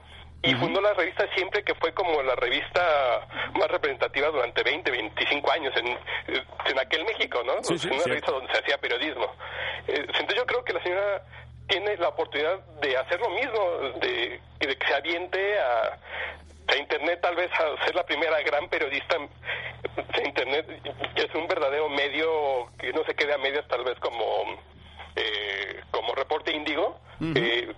y 0.42 0.54
fundó 0.54 0.80
la 0.80 0.92
revista 0.94 1.26
Siempre, 1.34 1.62
que 1.62 1.74
fue 1.76 1.92
como 1.94 2.22
la 2.22 2.34
revista 2.36 3.26
más 3.54 3.68
representativa 3.68 4.28
durante 4.28 4.62
20, 4.62 4.90
25 4.90 5.50
años 5.52 5.72
en, 5.76 5.86
en 5.86 6.78
aquel 6.78 7.04
México, 7.04 7.40
¿no? 7.44 7.62
Sí, 7.62 7.78
sí, 7.78 7.88
una 7.88 8.04
revista 8.04 8.32
donde 8.32 8.52
se 8.52 8.58
hacía 8.60 8.78
periodismo. 8.78 9.26
Eh, 9.88 9.94
entonces 10.06 10.34
yo 10.36 10.46
creo 10.46 10.64
que 10.64 10.72
la 10.72 10.82
señora 10.82 11.22
tiene 11.68 11.96
la 11.96 12.08
oportunidad 12.08 12.58
de 12.80 12.96
hacer 12.96 13.20
lo 13.20 13.30
mismo, 13.30 13.60
de, 14.00 14.40
de 14.58 14.76
que 14.76 14.86
se 14.86 14.94
aviente 14.94 15.58
a, 15.60 15.98
a 16.72 16.76
Internet, 16.76 17.20
tal 17.22 17.36
vez 17.36 17.50
a 17.52 17.84
ser 17.84 17.94
la 17.94 18.04
primera 18.04 18.40
gran 18.42 18.68
periodista 18.68 19.16
de 19.18 20.24
Internet, 20.24 20.66
que 21.14 21.22
es 21.22 21.34
un 21.34 21.46
verdadero 21.48 21.88
medio 21.88 22.68
que 22.78 22.92
no 22.92 23.04
se 23.04 23.14
quede 23.14 23.32
a 23.34 23.38
medias, 23.38 23.66
tal 23.68 23.84
vez 23.84 23.98
como, 24.00 24.24
eh, 25.16 25.80
como 25.90 26.14
reporte 26.14 26.50
índigo. 26.54 26.98
eh, 27.20 27.72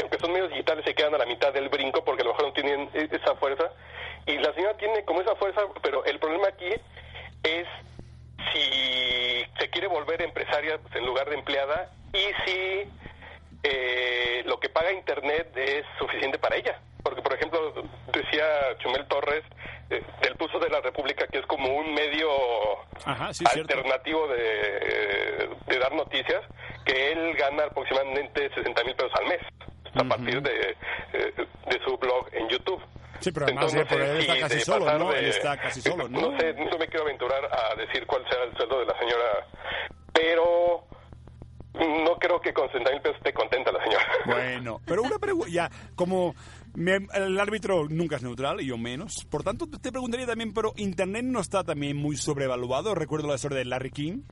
aunque 0.00 0.18
son 0.18 0.32
medios 0.32 0.50
digitales 0.50 0.84
se 0.84 0.94
quedan 0.94 1.14
a 1.14 1.18
la 1.18 1.26
mitad 1.26 1.52
del 1.52 1.68
brinco 1.68 2.04
porque 2.04 2.22
a 2.22 2.24
lo 2.24 2.32
mejor 2.32 2.46
no 2.46 2.52
tienen 2.52 2.90
e- 2.94 3.08
esa 3.10 3.34
fuerza 3.36 3.70
y 4.26 4.38
la 4.38 4.52
señora 4.54 4.76
tiene 4.76 5.04
como 5.04 5.20
esa 5.20 5.34
fuerza 5.36 5.62
pero 5.82 6.04
el 6.04 6.18
problema 6.18 6.48
aquí 6.48 6.70
es 7.42 7.66
si 8.52 9.44
se 9.58 9.70
quiere 9.70 9.88
volver 9.88 10.22
empresaria 10.22 10.78
pues, 10.78 10.94
en 10.96 11.06
lugar 11.06 11.28
de 11.28 11.36
empleada 11.36 11.88
y 12.12 12.26
si 12.44 12.88
eh, 13.62 14.42
lo 14.44 14.58
que 14.58 14.68
paga 14.68 14.92
Internet 14.92 15.52
es 15.56 15.84
suficiente 15.98 16.38
para 16.38 16.56
ella. 16.56 16.78
Porque, 17.02 17.22
por 17.22 17.34
ejemplo, 17.34 17.72
decía 18.12 18.44
Chumel 18.78 19.06
Torres 19.06 19.42
eh, 19.42 19.81
del 20.20 20.36
Pulso 20.36 20.58
de 20.58 20.68
la 20.70 20.80
República, 20.80 21.26
que 21.26 21.38
es 21.38 21.46
como 21.46 21.68
un 21.68 21.92
medio 21.94 22.28
Ajá, 23.04 23.32
sí, 23.34 23.44
alternativo 23.54 24.26
de, 24.28 24.36
eh, 24.38 25.48
de 25.66 25.78
dar 25.78 25.92
noticias, 25.92 26.42
que 26.84 27.12
él 27.12 27.34
gana 27.36 27.64
aproximadamente 27.64 28.48
60 28.54 28.84
mil 28.84 28.94
pesos 28.94 29.12
al 29.20 29.26
mes 29.26 29.40
a 29.94 30.04
partir 30.04 30.40
de, 30.42 30.76
eh, 31.12 31.32
de 31.68 31.80
su 31.84 31.96
blog 31.98 32.26
en 32.32 32.48
YouTube. 32.48 32.82
Sí, 33.20 33.30
pero 33.30 33.46
además 33.46 33.72
Entonces, 33.74 33.92
eh, 33.92 33.94
por 33.94 34.02
él 34.02 34.16
está 34.20 34.34
si 34.34 34.40
casi 34.40 34.60
solo, 34.60 34.98
¿no? 34.98 35.12
de- 35.12 35.18
Él 35.20 35.26
está 35.26 35.56
casi 35.56 35.80
solo, 35.80 36.08
¿no? 36.08 36.20
No 36.30 36.38
sé, 36.40 36.54
no 36.54 36.76
me 36.78 36.86
quiero 36.88 37.02
aventurar 37.04 37.44
a 37.52 37.74
decir 37.76 38.04
cuál 38.06 38.24
será 38.28 38.44
el 38.44 38.56
sueldo 38.56 38.80
de 38.80 38.86
la 38.86 38.98
señora, 38.98 39.46
pero 40.12 40.84
no 41.74 42.16
creo 42.18 42.40
que 42.40 42.52
con 42.52 42.66
60 42.68 42.90
mil 42.90 43.00
pesos 43.00 43.16
esté 43.18 43.32
contenta 43.32 43.70
la 43.72 43.82
señora. 43.84 44.06
Bueno, 44.26 44.80
pero 44.86 45.02
una 45.02 45.18
pregunta, 45.18 45.50
ya, 45.52 45.70
como 45.94 46.34
el 46.74 47.40
árbitro 47.40 47.88
nunca 47.88 48.16
es 48.16 48.22
neutral, 48.22 48.60
yo 48.60 48.78
menos, 48.78 49.24
por 49.26 49.42
tanto 49.42 49.66
te 49.68 49.90
preguntaría 49.90 50.26
también, 50.26 50.52
pero 50.52 50.72
Internet 50.76 51.24
no 51.24 51.40
está 51.40 51.64
también 51.64 51.96
muy 51.96 52.16
sobrevaluado. 52.16 52.94
Recuerdo 52.94 53.28
la 53.28 53.34
historia 53.34 53.58
de 53.58 53.64
Larry 53.66 53.90
King, 53.90 54.22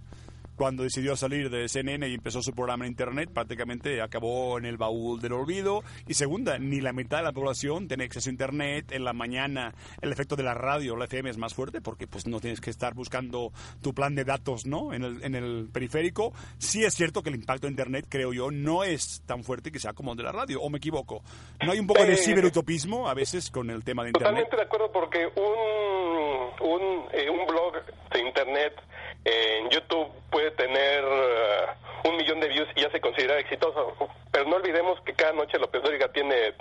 cuando 0.61 0.83
decidió 0.83 1.17
salir 1.17 1.49
de 1.49 1.71
CNN 1.71 2.07
y 2.07 2.13
empezó 2.13 2.43
su 2.43 2.53
programa 2.53 2.85
en 2.85 2.91
Internet, 2.91 3.31
prácticamente 3.33 4.03
acabó 4.03 4.59
en 4.59 4.67
el 4.67 4.77
baúl 4.77 5.19
del 5.19 5.33
olvido. 5.33 5.83
Y 6.07 6.13
segunda, 6.13 6.59
ni 6.59 6.83
la 6.83 6.93
mitad 6.93 7.17
de 7.17 7.23
la 7.25 7.33
población 7.33 7.89
tiene 7.89 8.05
acceso 8.05 8.29
a 8.29 8.33
Internet. 8.33 8.93
En 8.93 9.05
la 9.05 9.15
mañana 9.15 9.73
el 10.03 10.13
efecto 10.13 10.37
de 10.37 10.43
la 10.43 10.53
radio, 10.53 10.97
la 10.97 11.07
FM 11.07 11.31
es 11.31 11.39
más 11.39 11.55
fuerte 11.55 11.81
porque 11.81 12.07
pues 12.07 12.27
no 12.27 12.41
tienes 12.41 12.61
que 12.61 12.69
estar 12.69 12.93
buscando 12.93 13.53
tu 13.81 13.95
plan 13.95 14.15
de 14.15 14.25
datos, 14.25 14.67
¿no? 14.67 14.93
En 14.93 15.03
el, 15.03 15.25
en 15.25 15.35
el 15.35 15.71
periférico. 15.73 16.35
Sí 16.59 16.85
es 16.85 16.93
cierto 16.93 17.23
que 17.23 17.31
el 17.31 17.37
impacto 17.37 17.67
de 17.67 17.71
Internet, 17.71 18.05
creo 18.11 18.35
yo, 18.35 18.51
no 18.51 18.85
es 18.85 19.23
tan 19.25 19.43
fuerte 19.43 19.73
que 19.73 19.79
sea 19.79 19.95
como 19.95 20.13
el 20.13 20.19
de 20.19 20.25
la 20.25 20.33
radio, 20.33 20.61
o 20.61 20.69
me 20.69 20.77
equivoco. 20.77 21.23
¿No 21.65 21.73
hay 21.73 21.79
un 21.79 21.87
poco 21.87 22.05
de 22.05 22.19
ciberutopismo 22.19 23.09
a 23.09 23.15
veces 23.15 23.51
con 23.51 23.71
el 23.71 23.83
tema 23.83 24.03
de 24.03 24.11
Internet? 24.11 24.45
Totalmente 24.45 24.57
de 24.57 24.63
acuerdo 24.63 24.93
porque 24.93 25.27
un, 25.27 26.69
un, 26.69 27.05
eh, 27.15 27.31
un 27.31 27.47
blog 27.47 27.83
de 28.13 28.21
internet 28.21 28.75
en 29.25 29.69
YouTube 29.71 30.09
puede 30.31 30.51
tener 30.53 31.05
eh, 31.05 31.67
un 32.09 32.17
millón 32.17 32.41
de 32.41 32.49
views 32.49 32.69
y 32.75 32.83
ya 32.83 32.91
se 32.91 33.01
considera 33.01 33.39
exitoso. 33.39 33.97
Pero 34.33 34.45
no 34.47 34.57
olvidemos 34.57 35.01
que 35.03 35.13
cada 35.15 35.33
noche 35.33 35.59
López 35.59 35.83
Dóriga 35.83 36.09
tiene 36.13 36.55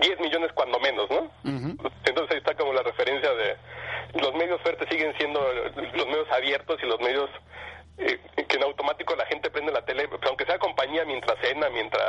10 0.00 0.20
millones 0.20 0.52
cuando 0.54 0.78
menos, 0.78 1.10
¿no? 1.10 1.30
Entonces 1.44 2.30
ahí 2.30 2.38
está 2.38 2.54
como 2.54 2.72
la 2.72 2.82
referencia 2.82 3.30
de 3.34 3.56
los 4.20 4.34
medios 4.34 4.60
fuertes 4.62 4.88
siguen 4.88 5.14
siendo 5.18 5.40
los 5.94 6.06
medios 6.06 6.30
abiertos 6.32 6.78
y 6.82 6.86
los 6.86 7.00
medios 7.00 7.30
eh, 8.00 8.18
que 8.48 8.56
en 8.56 8.62
automático 8.64 9.14
la 9.16 9.26
gente 9.26 9.50
prende 9.50 9.72
la 9.72 9.84
tele, 9.84 10.08
pues, 10.08 10.20
aunque 10.26 10.44
sea 10.44 10.58
compañía 10.58 11.04
mientras 11.04 11.38
cena, 11.40 11.68
mientras 11.70 12.04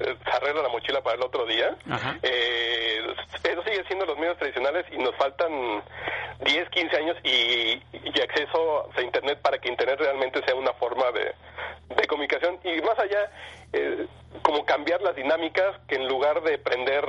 eh, 0.00 0.14
se 0.24 0.30
arregla 0.30 0.62
la 0.62 0.68
mochila 0.68 1.00
para 1.02 1.16
el 1.16 1.22
otro 1.22 1.46
día. 1.46 1.74
Eh, 2.22 3.00
eso 3.44 3.62
sigue 3.64 3.84
siendo 3.86 4.06
los 4.06 4.18
medios 4.18 4.36
tradicionales 4.38 4.84
y 4.92 4.98
nos 4.98 5.14
faltan 5.16 5.82
10, 6.40 6.68
15 6.70 6.96
años 6.96 7.16
y, 7.24 7.82
y 7.92 8.20
acceso 8.20 8.90
a 8.96 9.02
Internet 9.02 9.38
para 9.42 9.58
que 9.58 9.68
Internet 9.68 9.98
realmente 10.00 10.42
sea 10.44 10.54
una 10.54 10.72
forma 10.74 11.10
de, 11.12 11.32
de 11.94 12.06
comunicación. 12.06 12.58
Y 12.64 12.80
más 12.82 12.98
allá, 12.98 13.30
eh, 13.72 14.06
como 14.42 14.64
cambiar 14.64 15.00
las 15.02 15.14
dinámicas, 15.16 15.76
que 15.88 15.96
en 15.96 16.08
lugar 16.08 16.42
de 16.42 16.58
prender 16.58 17.04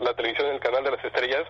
la 0.00 0.14
televisión 0.14 0.48
en 0.48 0.54
el 0.54 0.60
canal 0.60 0.84
de 0.84 0.90
las 0.92 1.04
estrellas, 1.04 1.44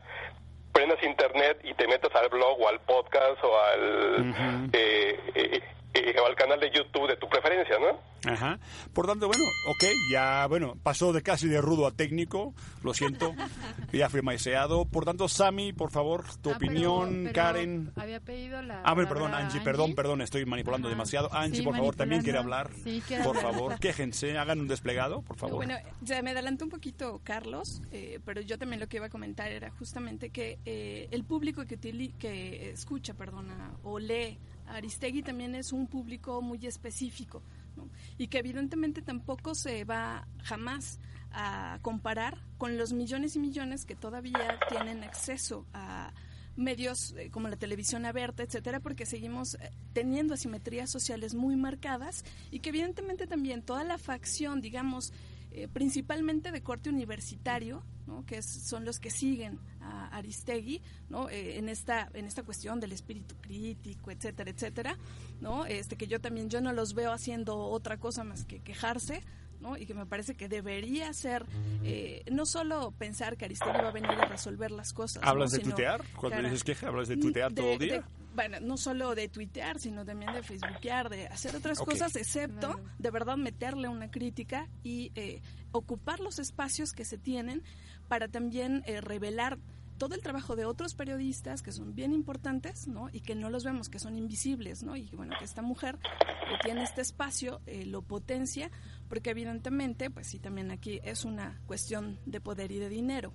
prendas 0.73 1.03
Internet 1.03 1.59
y 1.65 1.75
te 1.75 1.87
metas 1.89 2.15
al 2.15 2.29
blog 2.29 2.61
o 2.61 2.69
al 2.69 2.81
podcast 2.81 3.43
o 3.43 3.61
al... 3.61 4.35
eh, 4.73 5.19
eh, 5.35 5.63
eh, 5.94 6.14
o 6.22 6.27
al 6.27 6.35
canal 6.37 6.61
de 6.61 6.70
YouTube 6.70 7.09
de 7.09 7.16
tu 7.16 7.29
preferencia, 7.29 7.77
¿no? 7.79 8.09
Ajá. 8.31 8.59
Por 8.92 9.07
tanto, 9.07 9.29
bueno, 9.29 9.44
ok, 9.68 9.85
ya, 10.11 10.46
bueno, 10.48 10.74
pasó 10.83 11.12
de 11.12 11.22
casi 11.22 11.46
de 11.48 11.61
rudo 11.61 11.87
a 11.87 11.92
técnico, 11.92 12.53
lo 12.83 12.92
siento, 12.92 13.33
ya 13.92 14.09
fui 14.09 14.22
maiseado. 14.22 14.85
Por 14.87 15.05
tanto, 15.05 15.29
Sami, 15.29 15.72
por 15.72 15.90
favor, 15.92 16.24
tu 16.42 16.51
Ah, 16.51 16.57
pero- 16.59 16.70
opinión, 16.72 17.20
pero 17.24 17.33
Karen. 17.33 17.92
Había 17.96 18.18
pedido 18.20 18.61
la. 18.62 18.83
Ah, 18.85 18.94
bueno, 18.94 19.09
perdón, 19.09 19.35
Angie, 19.35 19.61
perdón, 19.61 19.94
perdón, 19.94 20.20
estoy 20.20 20.44
manipulando 20.46 20.88
Ajá. 20.88 20.94
demasiado. 20.96 21.33
Angie, 21.33 21.59
Sí, 21.59 21.62
por 21.62 21.77
favor, 21.77 21.94
también 21.94 22.22
quiere 22.22 22.38
hablar. 22.38 22.70
Sí, 22.83 23.03
quiere 23.07 23.22
por 23.24 23.37
hablar. 23.37 23.53
favor, 23.53 23.79
quéjense, 23.79 24.37
hagan 24.37 24.61
un 24.61 24.68
desplegado, 24.68 25.22
por 25.22 25.37
favor. 25.37 25.57
Bueno, 25.57 25.77
ya 26.01 26.20
me 26.22 26.33
adelantó 26.33 26.64
un 26.64 26.70
poquito 26.70 27.20
Carlos, 27.22 27.83
eh, 27.92 28.18
pero 28.24 28.40
yo 28.40 28.59
también 28.59 28.81
lo 28.81 28.88
que 28.88 28.96
iba 28.96 29.07
a 29.07 29.11
comentar 29.11 29.53
era 29.53 29.70
justamente 29.70 30.31
que 30.31 30.59
eh, 30.64 31.07
el 31.12 31.24
público 31.24 31.64
que, 31.66 31.79
utili- 31.81 32.12
que 32.18 32.70
escucha, 32.70 33.14
perdona, 33.14 33.72
o 33.85 33.98
lee 34.01 34.38
Aristegui 34.71 35.23
también 35.23 35.55
es 35.55 35.73
un 35.73 35.87
público 35.87 36.43
muy 36.43 36.67
específico, 36.67 37.43
¿no? 37.77 37.89
y 38.17 38.29
que 38.29 38.39
evidentemente 38.39 39.03
tampoco 39.03 39.55
se 39.55 39.85
va 39.85 40.27
jamás 40.43 40.99
a 41.33 41.79
comparar 41.83 42.39
con 42.57 42.77
los 42.79 42.93
millones 42.93 43.37
y 43.37 43.39
millones 43.39 43.85
que 43.85 43.95
todavía 43.95 44.59
tienen 44.69 45.05
acceso 45.05 45.67
a 45.73 46.13
medios 46.59 47.15
eh, 47.17 47.31
como 47.31 47.49
la 47.49 47.57
televisión 47.57 48.05
abierta, 48.05 48.43
etcétera, 48.43 48.81
porque 48.81 49.07
seguimos 49.07 49.55
eh, 49.55 49.71
teniendo 49.93 50.35
asimetrías 50.35 50.91
sociales 50.91 51.35
muy 51.35 51.57
marcadas 51.57 52.25
y 52.51 52.61
que 52.61 52.71
evidentemente 52.71 53.27
también 53.27 53.63
toda 53.63 53.85
la 53.85 53.97
facción, 53.97 54.61
digamos, 54.61 55.13
eh, 55.51 55.69
principalmente 55.69 56.53
de 56.53 56.63
corte 56.63 56.91
universitario, 56.91 57.83
¿no? 58.07 58.25
que 58.27 58.39
es- 58.39 58.47
son 58.69 58.85
los 58.85 58.99
que 59.01 59.11
siguen 59.11 59.59
a 59.81 60.09
Aristegui 60.17 60.83
¿no? 61.09 61.29
Eh, 61.31 61.59
en, 61.59 61.69
esta, 61.69 62.09
en 62.15 62.27
esta 62.27 62.43
cuestión 62.43 62.81
del 62.81 62.93
espíritu 62.93 63.35
crítico, 63.41 64.11
etcétera, 64.11 64.51
etcétera, 64.51 64.97
¿no? 65.41 65.65
este, 65.67 65.97
que 65.97 66.07
yo 66.07 66.21
también 66.21 66.49
yo 66.51 66.61
no 66.61 66.73
los 66.73 66.95
veo 66.95 67.13
haciendo 67.13 67.57
otra 67.59 67.97
cosa 67.99 68.25
más 68.25 68.45
que 68.45 68.61
quejarse. 68.61 69.23
¿no? 69.61 69.77
y 69.77 69.87
que 69.87 69.95
me 69.95 70.07
parece 70.07 70.37
que 70.37 70.49
debería 70.49 71.13
ser 71.13 71.45
eh, 71.83 72.23
no 72.31 72.47
solo 72.47 72.93
pensar 72.93 73.37
que 73.37 73.45
Aristegui 73.47 73.73
va 73.83 73.89
a 73.89 73.91
venir 73.91 74.13
a 74.13 74.25
resolver 74.27 74.71
las 74.71 74.93
cosas. 74.93 75.21
¿no? 75.21 75.29
¿Hablas 75.29 75.51
de 75.51 75.59
Sino, 75.59 75.71
tuitear? 75.75 76.05
Cuando 76.15 76.43
dices 76.45 76.63
queja, 76.63 76.87
¿hablas 76.87 77.09
de 77.09 77.17
tuitear 77.17 77.53
todo 77.53 77.73
el 77.73 77.79
día? 77.81 77.95
de- 77.95 78.05
bueno, 78.38 78.61
no 78.61 78.77
solo 78.77 79.16
de 79.16 79.29
tuitear, 79.29 79.81
sino 79.81 80.05
también 80.05 80.33
de 80.33 80.44
facebookear, 80.44 81.09
de 81.09 81.27
hacer 81.27 81.57
otras 81.57 81.81
cosas, 81.81 82.14
excepto 82.14 82.68
Claro. 82.68 82.85
de 82.96 83.11
verdad 83.11 83.37
meterle 83.37 83.88
una 83.88 84.12
crítica 84.12 84.68
y 84.85 85.11
eh, 85.16 85.42
ocupar 85.72 86.20
los 86.20 86.38
espacios 86.38 86.92
que 86.92 87.05
se 87.05 87.18
tienen 87.18 87.64
para 88.07 88.29
también 88.29 88.85
eh, 88.87 89.01
revelar 89.01 89.59
todo 89.98 90.14
el 90.14 90.22
trabajo 90.22 90.55
de 90.55 90.66
otros 90.66 90.94
periodistas 90.94 91.62
que 91.62 91.72
son 91.72 91.96
bien 91.96 92.12
importantes, 92.12 92.87
¿no? 92.87 93.09
Y 93.12 93.22
que 93.22 93.35
no 93.35 93.51
los 93.51 93.64
vemos, 93.64 93.88
que 93.88 93.98
son 93.98 94.16
invisibles, 94.16 94.85
¿no? 94.85 94.94
Y 94.94 95.07
que, 95.07 95.16
bueno, 95.16 95.35
que 95.37 95.44
esta 95.44 95.61
mujer 95.62 95.98
que 95.98 96.57
tiene 96.62 96.85
este 96.85 97.01
espacio 97.01 97.61
eh, 97.66 97.87
lo 97.87 98.03
potencia, 98.03 98.70
porque 99.09 99.31
evidentemente, 99.31 100.11
pues 100.11 100.29
sí, 100.29 100.38
también 100.38 100.70
aquí 100.70 101.01
es 101.03 101.24
una 101.24 101.61
cuestión 101.66 102.20
de 102.24 102.40
poder 102.40 102.70
y 102.70 102.79
de 102.79 102.88
dinero. 102.88 103.33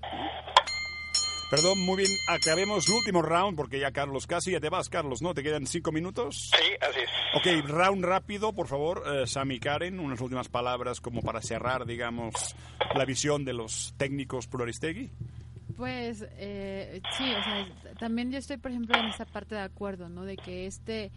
Perdón, 1.50 1.80
muy 1.80 1.98
bien, 1.98 2.12
acabemos 2.28 2.88
el 2.88 2.96
último 2.96 3.22
round 3.22 3.56
porque 3.56 3.80
ya 3.80 3.92
Carlos, 3.92 4.26
casi 4.26 4.52
ya 4.52 4.60
te 4.60 4.70
vas, 4.70 4.90
Carlos, 4.90 5.22
¿no? 5.22 5.34
¿Te 5.34 5.44
quedan 5.44 5.68
cinco 5.68 5.92
minutos? 5.92 6.50
Sí, 6.52 6.74
así 6.82 7.00
es. 7.00 7.10
Ok, 7.36 7.70
round 7.70 8.04
rápido, 8.04 8.54
por 8.54 8.68
favor, 8.68 9.04
eh, 9.06 9.28
Sammy 9.28 9.60
Karen, 9.60 10.00
unas 10.00 10.20
últimas 10.22 10.50
palabras 10.50 11.00
como 11.00 11.22
para 11.22 11.42
cerrar, 11.42 11.86
digamos, 11.86 12.56
la 12.96 13.06
visión 13.06 13.46
de 13.46 13.54
los 13.54 13.94
técnicos 13.98 14.48
por 14.48 14.64
Aristegui. 14.64 15.12
Pues 15.78 16.26
eh, 16.38 17.02
sí, 17.18 17.24
o 17.24 17.44
sea, 17.44 17.68
también 18.00 18.32
yo 18.32 18.38
estoy, 18.38 18.58
por 18.58 18.72
ejemplo, 18.72 18.98
en 18.98 19.06
esa 19.06 19.26
parte 19.26 19.56
de 19.56 19.62
acuerdo, 19.62 20.10
¿no? 20.10 20.24
De 20.24 20.38
que 20.38 20.68
este, 20.68 21.12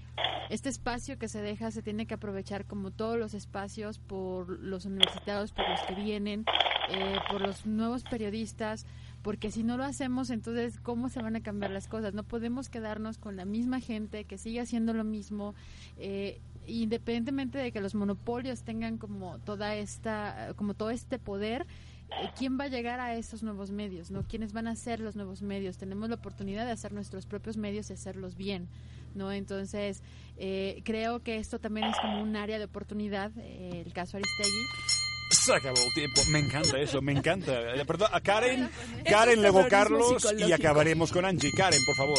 este 0.49 0.69
espacio 0.69 1.19
que 1.19 1.29
se 1.29 1.43
deja 1.43 1.71
se 1.71 1.83
tiene 1.83 2.07
que 2.07 2.15
aprovechar 2.15 2.65
como 2.65 2.91
todos 2.91 3.19
los 3.19 3.35
espacios 3.35 3.99
por 3.99 4.49
los 4.49 4.87
universitarios, 4.87 5.53
por 5.53 5.69
los 5.69 5.81
que 5.83 5.95
vienen, 5.95 6.45
eh, 6.89 7.19
por 7.31 7.41
los 7.43 7.67
nuevos 7.67 8.03
periodistas, 8.05 8.87
porque 9.27 9.51
si 9.51 9.65
no 9.65 9.77
lo 9.77 9.83
hacemos, 9.83 10.31
entonces, 10.31 10.79
¿cómo 10.79 11.09
se 11.09 11.21
van 11.21 11.35
a 11.35 11.43
cambiar 11.43 11.73
las 11.73 11.89
cosas? 11.89 12.15
No 12.15 12.23
podemos 12.23 12.69
quedarnos 12.69 13.19
con 13.19 13.35
la 13.35 13.45
misma 13.45 13.81
gente 13.81 14.23
que 14.23 14.39
sigue 14.39 14.61
haciendo 14.61 14.93
lo 14.95 15.03
mismo, 15.03 15.57
eh, 15.97 16.41
independientemente 16.69 17.59
de 17.59 17.73
que 17.73 17.81
los 17.81 17.97
monopolios 17.97 18.63
tengan 18.63 18.99
como 18.99 19.41
toda 19.41 19.75
esta, 19.75 20.55
como 20.55 20.75
todo 20.75 20.91
este 20.91 21.19
poder, 21.19 21.67
eh, 22.11 22.31
¿quién 22.39 22.57
va 22.57 22.67
a 22.67 22.69
llegar 22.69 23.01
a 23.01 23.17
estos 23.17 23.43
nuevos 23.43 23.73
medios? 23.73 24.13
¿no? 24.13 24.23
¿Quiénes 24.23 24.53
van 24.53 24.69
a 24.69 24.77
ser 24.77 25.01
los 25.01 25.17
nuevos 25.17 25.43
medios? 25.43 25.77
Tenemos 25.77 26.09
la 26.09 26.15
oportunidad 26.15 26.65
de 26.65 26.71
hacer 26.71 26.93
nuestros 26.93 27.27
propios 27.27 27.57
medios 27.57 27.91
y 27.91 27.95
hacerlos 27.95 28.37
bien, 28.37 28.69
¿no? 29.17 29.33
Entonces, 29.33 30.05
eh, 30.37 30.83
creo 30.85 31.25
que 31.25 31.39
esto 31.39 31.59
también 31.59 31.89
es 31.89 31.97
como 31.99 32.23
un 32.23 32.37
área 32.37 32.61
de 32.61 32.67
oportunidad, 32.67 33.33
eh, 33.39 33.83
el 33.85 33.93
caso 33.93 34.19
Aristegui. 34.19 35.06
Se 35.31 35.53
acabó 35.55 35.77
el 35.81 35.93
tiempo, 35.95 36.21
me 36.31 36.39
encanta 36.41 36.79
eso, 36.79 37.01
me 37.03 37.13
encanta. 37.13 37.53
Eh, 37.77 37.85
Perdón, 37.85 38.09
a 38.13 38.21
Karen, 38.21 38.71
Karen, 39.05 39.43
luego 39.43 39.67
Carlos 39.69 40.25
y 40.39 40.53
acabaremos 40.53 41.13
con 41.13 41.25
Angie. 41.25 41.51
Karen, 41.53 41.81
por 41.85 41.97
favor, 41.97 42.19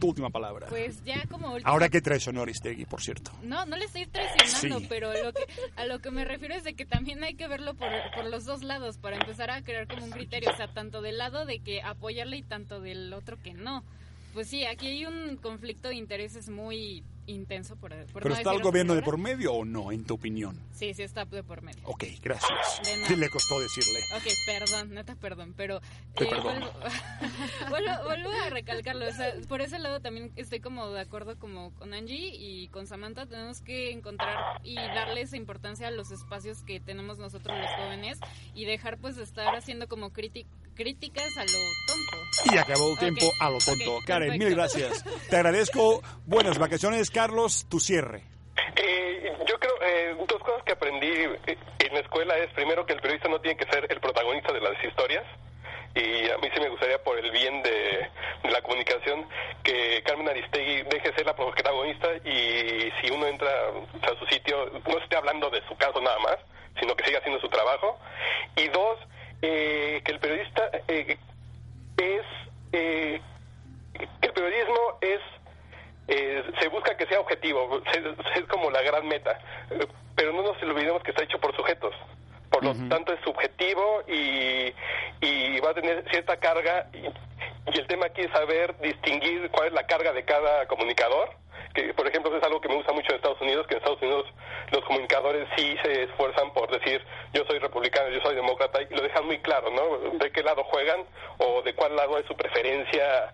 tu 0.00 0.08
última 0.08 0.28
palabra. 0.30 0.66
Pues 0.68 1.02
ya 1.04 1.24
como 1.30 1.52
última- 1.52 1.70
Ahora 1.70 1.88
que 1.88 2.00
traicionó 2.00 2.42
Aristegui, 2.42 2.84
por 2.84 3.00
cierto. 3.00 3.30
No, 3.42 3.64
no 3.66 3.76
le 3.76 3.84
estoy 3.84 4.06
traicionando, 4.06 4.80
Sí. 4.80 4.86
pero 4.88 5.12
lo 5.12 5.32
que, 5.32 5.46
a 5.76 5.86
lo 5.86 6.00
que 6.00 6.10
me 6.10 6.24
refiero 6.24 6.54
es 6.54 6.64
de 6.64 6.74
que 6.74 6.84
también 6.84 7.22
hay 7.24 7.34
que 7.34 7.46
verlo 7.48 7.74
por, 7.74 7.90
por 8.14 8.24
los 8.26 8.44
dos 8.44 8.62
lados 8.62 8.98
para 8.98 9.16
empezar 9.16 9.50
a 9.50 9.62
crear 9.62 9.86
como 9.86 10.04
un 10.04 10.10
criterio, 10.10 10.50
o 10.50 10.56
sea, 10.56 10.68
tanto 10.68 11.00
del 11.00 11.18
lado 11.18 11.46
de 11.46 11.60
que 11.60 11.80
apoyarle 11.82 12.38
y 12.38 12.42
tanto 12.42 12.80
del 12.80 13.12
otro 13.12 13.40
que 13.42 13.54
no. 13.54 13.84
Pues 14.34 14.48
sí, 14.48 14.64
aquí 14.66 14.88
hay 14.88 15.06
un 15.06 15.36
conflicto 15.36 15.88
de 15.88 15.94
intereses 15.94 16.48
muy 16.48 17.02
intenso, 17.28 17.76
por, 17.76 17.90
por 18.06 18.22
¿Pero 18.22 18.34
no 18.34 18.34
está 18.36 18.52
el 18.52 18.60
gobierno 18.62 18.94
de 18.94 19.02
por 19.02 19.18
medio 19.18 19.52
o 19.52 19.64
no, 19.64 19.92
en 19.92 20.04
tu 20.04 20.14
opinión? 20.14 20.58
Sí, 20.72 20.92
sí 20.94 21.02
está 21.02 21.24
de 21.24 21.42
por 21.42 21.62
medio. 21.62 21.80
Ok, 21.84 22.04
gracias. 22.22 22.80
¿Qué 23.06 23.16
le 23.16 23.28
costó 23.28 23.60
decirle? 23.60 24.00
Ok, 24.16 24.24
perdón, 24.46 24.94
neta, 24.94 25.14
perdón, 25.14 25.54
pero 25.56 25.80
Te 26.16 26.24
eh, 26.24 26.28
vuelvo, 26.42 26.70
vuelvo, 27.70 27.92
vuelvo 28.04 28.30
a 28.30 28.50
recalcarlo, 28.50 29.06
o 29.08 29.12
sea, 29.12 29.32
por 29.48 29.60
ese 29.60 29.78
lado 29.78 30.00
también 30.00 30.32
estoy 30.36 30.60
como 30.60 30.90
de 30.90 31.00
acuerdo 31.00 31.38
como 31.38 31.72
con 31.74 31.94
Angie 31.94 32.34
y 32.34 32.68
con 32.68 32.86
Samantha, 32.86 33.26
tenemos 33.26 33.60
que 33.60 33.90
encontrar 33.92 34.60
y 34.64 34.74
darle 34.76 35.22
esa 35.22 35.36
importancia 35.36 35.88
a 35.88 35.90
los 35.90 36.10
espacios 36.10 36.62
que 36.62 36.80
tenemos 36.80 37.18
nosotros 37.18 37.56
los 37.58 37.70
jóvenes 37.76 38.18
y 38.54 38.64
dejar 38.64 38.98
pues 38.98 39.16
de 39.16 39.22
estar 39.24 39.54
haciendo 39.54 39.86
como 39.88 40.10
criti- 40.12 40.46
críticas 40.74 41.36
a 41.36 41.42
lo 41.44 41.58
tonto. 41.86 42.54
Y 42.54 42.58
acabó 42.58 42.92
el 42.92 42.98
tiempo 42.98 43.26
Ok, 43.26 43.32
a 43.40 43.50
lo 43.50 43.58
tonto. 43.58 43.96
ok, 43.96 44.04
Karen, 44.06 44.38
mil 44.38 44.50
gracias. 44.50 45.04
Te 45.28 45.36
agradezco. 45.36 46.02
Buenas 46.26 46.56
vacaciones, 46.58 47.10
Carlos. 47.18 47.66
Tu 47.68 47.80
cierre. 47.80 48.22
Eh, 48.76 49.32
yo 49.44 49.58
creo, 49.58 49.74
eh, 49.82 50.14
dos 50.28 50.40
cosas 50.40 50.62
que 50.62 50.70
aprendí 50.70 51.08
eh, 51.08 51.58
en 51.80 51.92
la 51.92 51.98
escuela 51.98 52.38
es 52.38 52.48
primero 52.52 52.86
que 52.86 52.92
el 52.92 53.00
periodista 53.00 53.28
no 53.28 53.40
tiene 53.40 53.56
que 53.56 53.68
ser 53.72 53.90
el 53.90 53.98
protagonista 53.98 54.52
de 54.52 54.60
las 54.60 54.84
historias 54.84 55.24
y 55.96 56.30
a 56.30 56.38
mí 56.38 56.48
sí 56.54 56.60
me 56.60 56.68
gustaría 56.68 57.02
por 57.02 57.18
el 57.18 57.32
bien 57.32 57.60
de, 57.64 58.08
la 58.44 58.62
comunicación 58.62 59.26
que 59.64 60.00
Carmen 60.04 60.28
Aristegui 60.28 60.82
deje 60.82 61.08
de 61.08 61.14
ser 61.16 61.26
la 61.26 61.34
protagonista 61.34 62.06
y 62.24 62.92
si 63.00 63.10
uno 63.10 63.26
entra 63.26 63.50
a 64.02 64.18
su 64.20 64.24
sitio 64.26 64.70
no 64.86 64.98
esté 64.98 65.16
hablando 65.16 65.50
de 65.50 65.60
su 65.66 65.76
caso 65.76 66.00
nada 66.00 66.20
más, 66.20 66.36
sino 66.78 66.94
que 66.94 67.04
siga 67.04 67.18
haciendo 67.18 67.40
su 67.40 67.48
trabajo 67.48 67.98
y 68.54 68.68
dos, 68.68 68.96
eh, 69.42 70.00
que 70.04 70.12
el 70.12 70.20
periodista 70.20 70.70
eh, 70.86 71.18
es 71.96 72.22
que 72.70 74.26
el 74.28 74.32
periodismo 74.32 74.98
es 75.00 75.20
eh, 76.08 76.42
se 76.58 76.68
busca 76.68 76.96
que 76.96 77.06
sea 77.06 77.20
objetivo, 77.20 77.80
es 78.34 78.44
como 78.46 78.70
la 78.70 78.82
gran 78.82 79.06
meta, 79.06 79.38
Eh, 79.70 79.86
pero 80.16 80.32
no 80.32 80.42
nos 80.42 80.60
olvidemos 80.62 81.02
que 81.02 81.10
está 81.10 81.22
hecho 81.22 81.38
por 81.38 81.54
sujetos, 81.54 81.94
por 82.50 82.64
lo 82.64 82.74
tanto 82.88 83.12
es 83.12 83.20
subjetivo 83.20 84.02
y, 84.08 84.74
y 85.20 85.60
va 85.60 85.70
a 85.70 85.74
tener 85.74 86.04
cierta 86.10 86.36
carga 86.38 86.86
y, 86.92 87.06
y 87.70 87.78
el 87.78 87.86
tema 87.86 88.06
aquí 88.06 88.22
es 88.22 88.32
saber 88.32 88.74
distinguir 88.80 89.50
cuál 89.50 89.68
es 89.68 89.74
la 89.74 89.86
carga 89.86 90.12
de 90.12 90.24
cada 90.24 90.66
comunicador, 90.66 91.30
que 91.74 91.92
por 91.94 92.08
ejemplo 92.08 92.34
es 92.36 92.42
algo 92.42 92.60
que 92.60 92.68
me 92.68 92.76
gusta 92.76 92.92
mucho 92.92 93.10
en 93.10 93.16
Estados 93.16 93.40
Unidos, 93.40 93.66
que 93.66 93.74
en 93.74 93.78
Estados 93.78 94.02
Unidos 94.02 94.26
los 94.72 94.84
comunicadores 94.86 95.46
sí 95.56 95.76
se 95.84 96.04
esfuerzan 96.04 96.52
por 96.52 96.70
decir 96.70 97.04
yo 97.34 97.44
soy 97.44 97.58
republicano, 97.58 98.08
yo 98.08 98.20
soy 98.22 98.34
demócrata 98.34 98.80
y 98.82 98.92
lo 98.94 99.02
dejan 99.02 99.26
muy 99.26 99.38
claro, 99.38 99.70
¿no? 99.70 100.18
De 100.18 100.32
qué 100.32 100.42
lado 100.42 100.64
juegan 100.64 101.04
o 101.38 101.62
de 101.62 101.74
cuál 101.74 101.94
lado 101.94 102.18
es 102.18 102.26
su 102.26 102.34
preferencia 102.34 103.32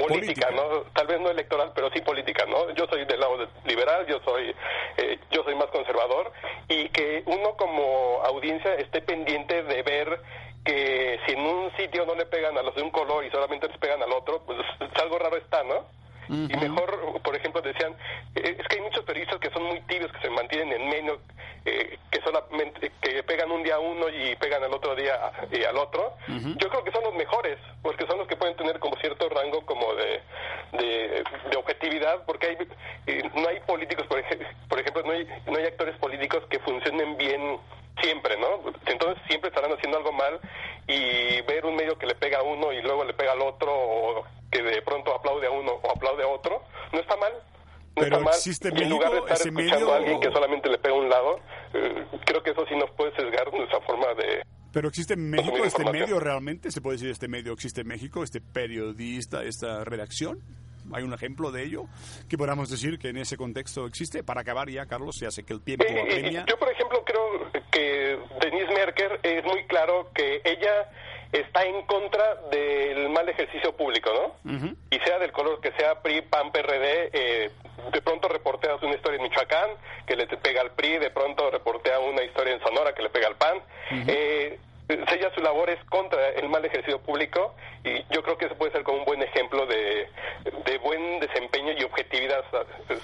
política, 0.00 0.48
Política. 0.48 0.50
¿no? 0.50 0.82
Tal 0.92 1.06
vez 1.06 1.20
no 1.20 1.30
electoral, 1.30 1.72
pero 1.74 1.90
sí 1.92 2.00
política, 2.00 2.44
¿no? 2.46 2.70
Yo 2.74 2.86
soy 2.90 3.04
del 3.04 3.20
lado 3.20 3.48
liberal, 3.64 4.06
yo 4.06 4.20
soy 4.24 4.54
eh, 4.96 5.18
yo 5.30 5.42
soy 5.44 5.54
más 5.54 5.66
conservador 5.66 6.32
y 6.68 6.88
que 6.90 7.22
uno 7.26 7.56
como 7.56 8.20
audiencia 8.24 8.74
esté 8.74 9.00
pendiente 9.02 9.62
de 9.62 9.82
ver 9.82 10.20
que 10.64 11.18
si 11.26 11.32
en 11.32 11.40
un 11.40 11.74
sitio 11.76 12.04
no 12.04 12.14
le 12.14 12.26
pegan 12.26 12.56
a 12.58 12.62
los 12.62 12.74
de 12.74 12.82
un 12.82 12.90
color 12.90 13.24
y 13.24 13.30
solamente 13.30 13.66
les 13.68 13.78
pegan 13.78 14.02
al 14.02 14.12
otro, 14.12 14.42
pues 14.44 14.58
algo 15.00 15.18
raro 15.18 15.36
está, 15.36 15.62
¿no? 15.64 15.86
Y 16.32 16.56
mejor, 16.58 17.20
por 17.22 17.34
ejemplo, 17.34 17.60
decían, 17.60 17.96
eh, 18.36 18.54
es 18.56 18.68
que 18.68 18.76
hay 18.76 18.82
muchos 18.82 19.04
periodistas 19.04 19.40
que 19.40 19.50
son 19.50 19.64
muy 19.64 19.80
tibios, 19.80 20.12
que 20.12 20.20
se 20.20 20.30
mantienen 20.30 20.80
en 20.80 20.88
medio, 20.88 21.18
eh, 21.64 21.98
que 22.08 22.20
solamente, 22.22 22.92
que 23.02 23.20
pegan 23.24 23.50
un 23.50 23.64
día 23.64 23.74
a 23.74 23.78
uno 23.80 24.08
y 24.08 24.36
pegan 24.36 24.62
al 24.62 24.72
otro 24.72 24.94
día 24.94 25.14
a- 25.16 25.32
y 25.50 25.64
al 25.64 25.76
otro. 25.76 26.14
Yo 26.28 26.68
creo 26.68 26.84
que 26.84 26.92
son 26.92 27.02
los 27.02 27.14
mejores, 27.16 27.58
porque 27.82 28.06
son 28.06 28.18
los 28.18 28.28
que 28.28 28.36
pueden 28.36 28.54
tener 28.56 28.78
como 28.78 28.94
cierto 29.00 29.28
rango 29.28 29.66
como 29.66 29.92
de, 29.94 30.22
de, 30.74 31.24
de 31.50 31.56
objetividad, 31.56 32.24
porque 32.26 32.46
hay, 32.46 32.56
eh, 33.08 33.28
no 33.34 33.48
hay 33.48 33.58
políticos, 33.66 34.06
por, 34.06 34.20
ej- 34.20 34.46
por 34.68 34.78
ejemplo, 34.78 35.02
no 35.02 35.10
hay, 35.10 35.26
no 35.46 35.58
hay 35.58 35.64
actores 35.64 35.96
políticos 35.96 36.44
que 36.48 36.60
funcionen 36.60 37.16
bien 37.16 37.58
siempre, 38.00 38.36
¿no? 38.38 38.70
Entonces 38.86 39.20
siempre 39.26 39.48
estarán 39.48 39.72
haciendo 39.72 39.98
algo 39.98 40.12
mal 40.12 40.38
y 40.86 41.40
ver 41.42 41.66
un 41.66 41.74
medio 41.74 41.98
que 41.98 42.06
le 42.06 42.14
pega 42.14 42.38
a 42.38 42.42
uno 42.42 42.72
y 42.72 42.80
luego 42.82 43.02
le 43.04 43.14
pega 43.14 43.32
al 43.32 43.42
otro 43.42 43.68
o 43.74 44.24
que 44.50 44.62
de 44.62 44.82
pronto 44.82 45.14
aplaude 45.14 45.46
a 45.46 45.50
uno 45.50 45.72
o 45.80 45.90
aplaude 45.92 46.24
a 46.24 46.26
otro, 46.26 46.62
no 46.92 46.98
está 46.98 47.16
mal. 47.16 47.32
No 47.32 48.02
Pero 48.02 48.16
está 48.16 48.18
mal. 48.24 48.34
existe 48.34 48.59
en 48.78 48.82
en 48.84 48.90
lugar 48.90 49.12
de 49.12 49.18
estar 49.18 49.36
escuchando 49.36 49.70
medio- 49.72 49.92
a 49.92 49.96
alguien 49.96 50.20
que 50.20 50.30
solamente 50.32 50.68
le 50.68 50.78
pega 50.78 50.94
a 50.94 50.98
un 50.98 51.08
lado, 51.08 51.40
eh, 51.74 52.04
creo 52.26 52.42
que 52.42 52.50
eso 52.50 52.64
sí 52.68 52.74
nos 52.76 52.90
puede 52.92 53.14
sesgar 53.16 53.52
nuestra 53.52 53.80
forma 53.82 54.06
de... 54.14 54.42
¿Pero 54.72 54.88
existe 54.88 55.14
en 55.14 55.30
México 55.30 55.56
este 55.64 55.84
medio 55.90 56.20
realmente? 56.20 56.70
¿Se 56.70 56.80
puede 56.80 56.96
decir 56.96 57.10
este 57.10 57.26
medio 57.28 57.52
existe 57.52 57.80
en 57.80 57.88
México? 57.88 58.22
¿Este 58.22 58.40
periodista, 58.40 59.42
esta 59.42 59.84
redacción? 59.84 60.38
¿Hay 60.92 61.02
un 61.02 61.12
ejemplo 61.12 61.50
de 61.52 61.64
ello? 61.64 61.84
que 62.28 62.38
podamos 62.38 62.70
decir 62.70 62.98
que 62.98 63.08
en 63.08 63.16
ese 63.18 63.36
contexto 63.36 63.86
existe? 63.86 64.22
Para 64.22 64.40
acabar 64.42 64.68
ya, 64.70 64.86
Carlos, 64.86 65.18
ya 65.20 65.30
sé 65.30 65.42
que 65.44 65.52
el 65.52 65.62
tiempo 65.62 65.84
Eh, 65.84 65.94
eh, 65.96 66.00
apremia. 66.02 66.44
yo, 66.48 66.56
por 66.56 66.70
ejemplo, 66.70 67.04
creo 67.04 67.50
que 67.70 68.18
Denise 68.40 68.72
Merker 68.72 69.20
es 69.22 69.44
muy 69.44 69.64
claro 69.66 70.08
que 70.14 70.40
ella 70.44 70.88
está 71.32 71.64
en 71.64 71.82
contra 71.86 72.24
del 72.50 73.08
mal 73.10 73.28
ejercicio 73.28 73.76
público, 73.76 74.10
¿no? 74.44 74.52
Ujú. 74.56 74.74
y 74.90 74.98
sea 75.00 75.18
del 75.20 75.30
color 75.30 75.60
que 75.60 75.70
sea 75.72 76.00
PRI, 76.02 76.22
PAN, 76.22 76.50
PRD, 76.50 77.10
eh, 77.12 77.50
de 77.92 78.02
pronto 78.02 78.28
reporteas 78.28 78.82
una 78.82 78.94
historia 78.96 79.16
en 79.18 79.22
Michoacán 79.22 79.70
que 80.06 80.16
le 80.16 80.26
pega 80.26 80.60
al 80.62 80.72
PRI, 80.72 80.98
de 80.98 81.10
pronto 81.10 81.48
reportea 81.50 82.00
una 82.00 82.24
historia 82.24 82.54
en 82.54 82.60
Sonora 82.62 82.92
que 82.94 83.02
le 83.02 83.10
pega 83.10 83.28
al 83.28 83.36
PAN, 83.36 83.58
eh, 84.08 84.58
sella 85.08 85.32
sus 85.32 85.42
labores 85.44 85.78
contra 85.88 86.30
el 86.30 86.48
mal 86.48 86.64
ejercicio 86.64 86.98
público 87.00 87.54
y 87.84 88.02
yo 88.12 88.22
creo 88.24 88.36
que 88.36 88.46
eso 88.46 88.56
puede 88.56 88.72
ser 88.72 88.82
como 88.82 88.98
un 88.98 89.04
buen 89.04 89.22
ejemplo 89.22 89.64
de, 89.66 90.08
de 90.66 90.78
buen 90.78 91.20
desempeño 91.20 91.72
y 91.78 91.84
objetividad 91.84 92.44
a, 92.52 92.58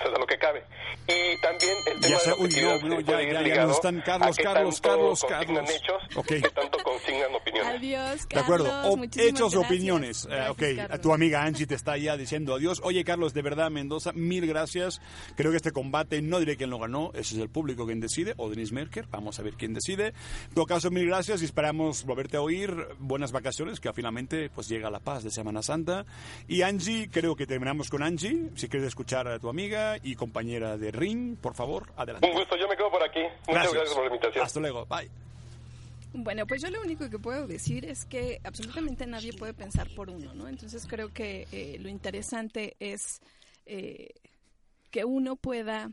a 0.09 0.19
lo 0.19 0.27
que 0.27 0.37
cabe. 0.37 0.65
Y 1.07 1.41
también 1.41 1.77
el 1.87 2.01
tema 2.01 2.09
Ya 2.09 2.15
de 2.17 2.19
sé, 2.19 2.31
la 2.31 2.35
uy, 2.37 2.43
objetividad 2.43 2.81
no, 2.81 2.89
no, 2.89 2.97
se 2.97 3.03
ya, 3.03 3.07
puede 3.07 3.23
ir 3.23 3.29
ya, 3.29 3.35
ya 3.35 3.43
ligado 3.43 3.69
nos 3.69 3.77
están 3.77 3.96
Carlos, 4.07 4.37
Carlos, 4.37 4.81
Carlos, 4.81 5.25
Carlos. 5.29 5.71
hechos 5.71 6.03
Ok. 6.15 6.31
y 6.31 6.43
qué 6.43 6.51
tanto 6.51 6.79
consignan 6.85 7.35
opiniones. 7.35 7.75
Adiós, 7.75 8.26
De 8.37 8.43
acuerdo, 8.43 8.71
O- 8.91 9.03
hechos 9.03 9.55
o 9.55 9.61
gracias. 9.61 9.65
opiniones. 9.71 10.25
Eh, 10.25 10.29
Gracias, 10.29 10.51
ok, 10.51 10.63
Carlos. 10.77 11.01
tu 11.01 11.13
amiga 11.13 11.43
Angie 11.43 11.67
te 11.67 11.75
está 11.75 11.97
ya 11.97 12.17
diciendo 12.17 12.55
adiós. 12.55 12.81
Oye, 12.85 13.03
Carlos, 13.05 13.35
de 13.35 13.43
verdad, 13.43 13.71
Mendoza, 13.71 14.13
mil 14.13 14.47
gracias. 14.47 15.01
Creo 15.37 15.51
que 15.51 15.57
este 15.57 15.73
combate, 15.73 16.21
no 16.23 16.39
diré 16.39 16.57
quién 16.57 16.71
lo 16.71 16.79
ganó, 16.79 17.11
ese 17.15 17.35
es 17.37 17.41
el 17.41 17.49
público 17.49 17.87
quien 17.87 18.01
decide, 18.01 18.35
o 18.37 18.49
Denise 18.51 18.75
Merker, 18.75 19.07
vamos 19.11 19.39
a 19.39 19.43
ver 19.43 19.55
quién 19.55 19.75
decide. 19.75 20.09
En 20.49 20.55
todo 20.55 20.67
caso, 20.67 20.91
mil 20.91 21.07
gracias 21.07 21.43
y 21.43 21.45
esperamos 21.45 22.05
volverte 22.05 22.37
a 22.37 22.41
oír. 22.43 22.75
Buenas 22.99 23.33
vacaciones, 23.33 23.81
que 23.81 23.93
finalmente 23.93 24.51
pues 24.51 24.69
llega 24.69 24.91
la 24.91 25.01
paz 25.01 25.25
de 25.25 25.31
Semana 25.31 25.63
Santa. 25.63 26.05
Y 26.49 26.63
Angie, 26.63 27.09
creo 27.11 27.37
que 27.37 27.47
terminamos 27.47 27.89
con 27.91 28.03
Angie. 28.03 28.51
Si 28.55 28.69
quieres 28.69 28.89
escuchar 28.89 29.27
a 29.29 29.39
tu 29.39 29.49
amiga 29.49 29.97
y 30.03 30.15
compañera 30.15 30.77
de 30.77 30.91
Ring, 30.91 31.37
por 31.37 31.55
favor, 31.55 31.93
adelante. 31.97 32.29
Un 32.29 32.35
gusto, 32.35 32.57
yo 32.57 32.69
me 32.69 32.77
quedo 32.77 32.91
por 32.91 33.03
aquí. 33.03 33.21
Muchas 33.49 33.73
gracias, 33.73 33.95
por 33.95 34.03
la 34.05 34.15
invitación. 34.15 34.45
Hasta 34.45 34.61
luego, 34.61 34.87
bye. 34.87 35.26
Bueno, 36.19 36.47
pues 36.47 36.63
yo 36.63 36.71
lo 36.71 36.81
único 36.81 37.11
que 37.11 37.19
puedo 37.19 37.47
decir 37.47 37.85
es 37.85 38.07
que 38.07 38.41
absolutamente 38.43 39.07
nadie 39.07 39.35
puede 39.35 39.53
pensar 39.53 39.89
por 39.95 40.09
uno, 40.09 40.33
¿no? 40.33 40.49
Entonces 40.49 40.87
creo 40.87 41.13
que 41.13 41.47
eh, 41.53 41.77
lo 41.79 41.91
interesante 41.91 42.75
es 42.81 43.21
eh, 43.67 44.15
que 44.91 45.05
uno 45.05 45.37
pueda 45.37 45.93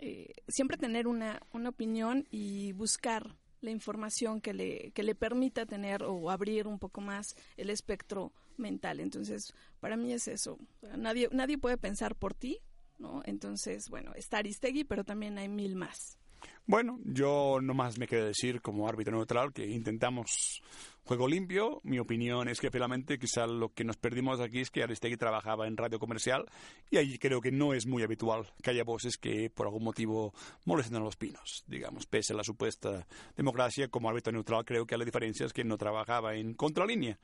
eh, 0.00 0.34
siempre 0.48 0.76
tener 0.76 1.06
una, 1.06 1.40
una 1.52 1.68
opinión 1.68 2.26
y 2.32 2.72
buscar 2.72 3.36
la 3.60 3.70
información 3.70 4.40
que 4.40 4.52
le, 4.54 4.90
que 4.90 5.04
le 5.04 5.14
permita 5.14 5.66
tener 5.66 6.02
o 6.02 6.30
abrir 6.30 6.66
un 6.66 6.80
poco 6.80 7.00
más 7.00 7.36
el 7.56 7.70
espectro 7.70 8.32
mental. 8.56 8.98
Entonces, 8.98 9.54
para 9.78 9.96
mí 9.96 10.12
es 10.12 10.26
eso. 10.26 10.58
Nadie, 10.96 11.28
nadie 11.30 11.58
puede 11.58 11.78
pensar 11.78 12.16
por 12.16 12.34
ti, 12.34 12.58
¿no? 12.98 13.22
Entonces, 13.24 13.88
bueno, 13.88 14.14
está 14.16 14.38
Aristegui, 14.38 14.82
pero 14.82 15.04
también 15.04 15.38
hay 15.38 15.48
mil 15.48 15.76
más. 15.76 16.18
Bueno, 16.66 16.98
yo 17.04 17.58
nomás 17.60 17.98
me 17.98 18.08
quiero 18.08 18.26
decir 18.26 18.62
como 18.62 18.88
árbitro 18.88 19.16
neutral 19.16 19.52
que 19.52 19.66
intentamos 19.66 20.62
juego 21.04 21.28
limpio. 21.28 21.80
Mi 21.84 21.98
opinión 21.98 22.48
es 22.48 22.60
que 22.60 22.70
finalmente 22.70 23.18
quizá 23.18 23.46
lo 23.46 23.72
que 23.72 23.84
nos 23.84 23.96
perdimos 23.96 24.40
aquí 24.40 24.60
es 24.60 24.70
que 24.70 24.82
Aristegui 24.82 25.16
trabajaba 25.16 25.66
en 25.66 25.76
radio 25.76 25.98
comercial 25.98 26.46
y 26.90 26.96
allí 26.96 27.18
creo 27.18 27.40
que 27.40 27.52
no 27.52 27.74
es 27.74 27.86
muy 27.86 28.02
habitual 28.02 28.46
que 28.62 28.70
haya 28.70 28.84
voces 28.84 29.18
que 29.18 29.50
por 29.50 29.66
algún 29.66 29.84
motivo 29.84 30.32
molesten 30.64 30.96
a 30.96 31.00
los 31.00 31.16
pinos. 31.16 31.64
Digamos, 31.66 32.06
pese 32.06 32.32
a 32.32 32.36
la 32.36 32.44
supuesta 32.44 33.06
democracia, 33.36 33.88
como 33.88 34.08
árbitro 34.08 34.32
neutral 34.32 34.64
creo 34.64 34.86
que 34.86 34.96
la 34.96 35.04
diferencia 35.04 35.46
es 35.46 35.52
que 35.52 35.64
no 35.64 35.76
trabajaba 35.76 36.34
en 36.34 36.54
contralínea. 36.54 37.18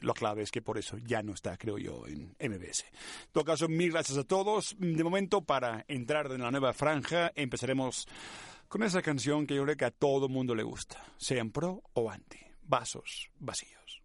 Lo 0.00 0.14
clave 0.14 0.42
es 0.42 0.50
que 0.50 0.62
por 0.62 0.78
eso 0.78 0.96
ya 0.98 1.22
no 1.22 1.34
está, 1.34 1.56
creo 1.56 1.78
yo, 1.78 2.06
en 2.06 2.34
MBS. 2.38 2.84
En 2.84 3.32
todo 3.32 3.44
caso, 3.44 3.68
mil 3.68 3.92
gracias 3.92 4.18
a 4.18 4.24
todos. 4.24 4.76
De 4.78 5.04
momento, 5.04 5.42
para 5.42 5.84
entrar 5.88 6.30
en 6.32 6.42
la 6.42 6.50
nueva 6.50 6.72
franja, 6.72 7.32
empezaremos 7.34 8.06
con 8.68 8.82
esa 8.82 9.02
canción 9.02 9.46
que 9.46 9.56
yo 9.56 9.64
creo 9.64 9.76
que 9.76 9.84
a 9.84 9.90
todo 9.90 10.28
mundo 10.28 10.54
le 10.54 10.62
gusta, 10.62 11.04
sean 11.18 11.50
pro 11.50 11.82
o 11.92 12.10
anti. 12.10 12.38
Vasos 12.62 13.30
vacíos. 13.38 14.02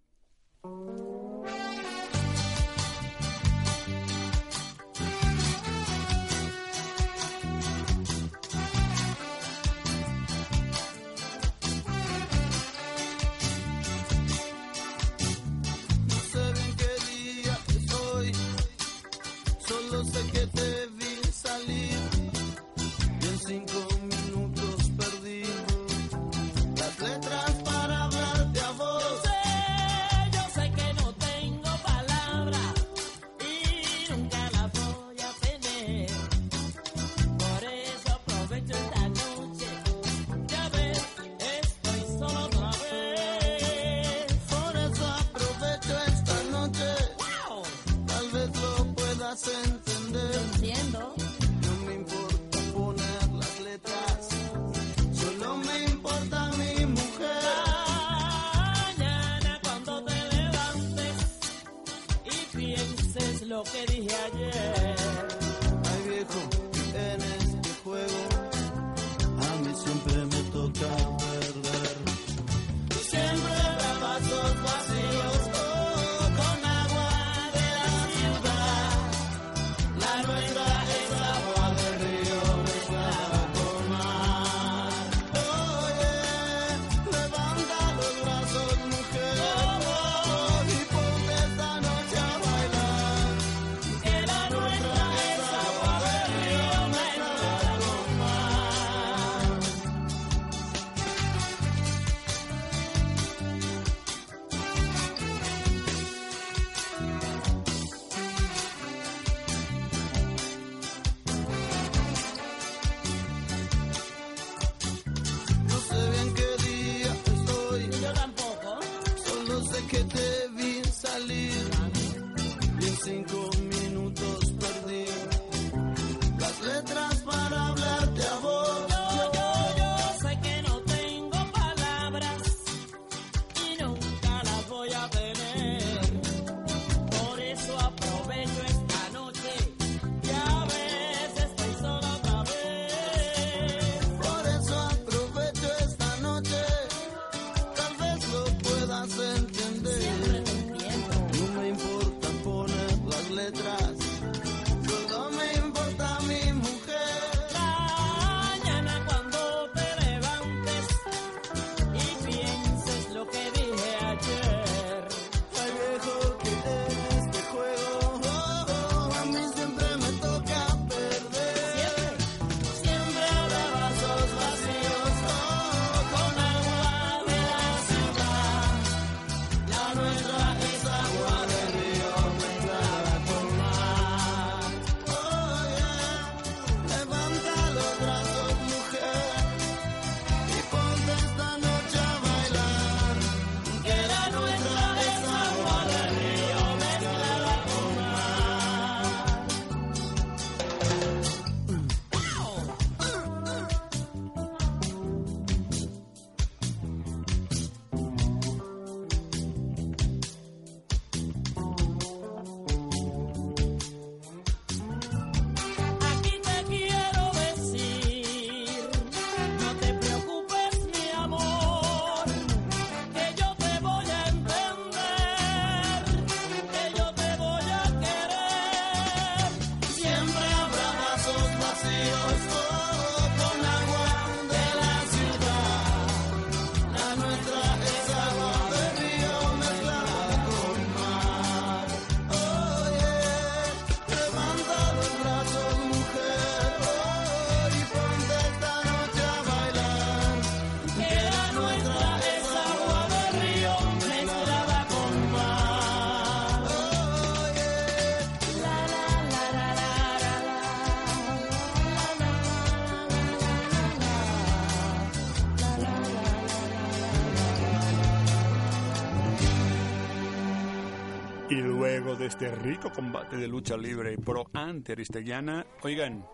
Y 271.55 271.61
luego 271.61 272.17
de 272.17 272.25
este 272.25 272.53
rico 272.53 272.91
combate 272.91 273.37
de 273.37 273.47
lucha 273.47 273.77
libre 273.77 274.17
pro 274.17 274.45
ante 274.51 274.91
Aristeguiana, 274.91 275.65
oigan, 275.83 276.25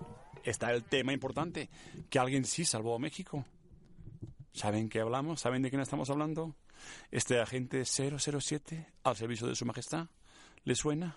está 0.44 0.74
el 0.74 0.84
tema 0.84 1.14
importante, 1.14 1.70
que 2.10 2.18
alguien 2.18 2.44
sí 2.44 2.66
salvó 2.66 2.96
a 2.96 3.00
México. 3.00 3.46
¿Saben 4.52 4.90
qué 4.90 5.00
hablamos? 5.00 5.42
¿Saben 5.42 5.62
de 5.62 5.70
quién 5.70 5.80
estamos 5.80 6.10
hablando? 6.10 6.56
Este 7.12 7.40
agente 7.40 7.86
007 7.86 8.88
al 9.04 9.16
servicio 9.16 9.46
de 9.46 9.54
su 9.54 9.64
majestad. 9.64 10.08
¿Le 10.64 10.74
suena? 10.74 11.16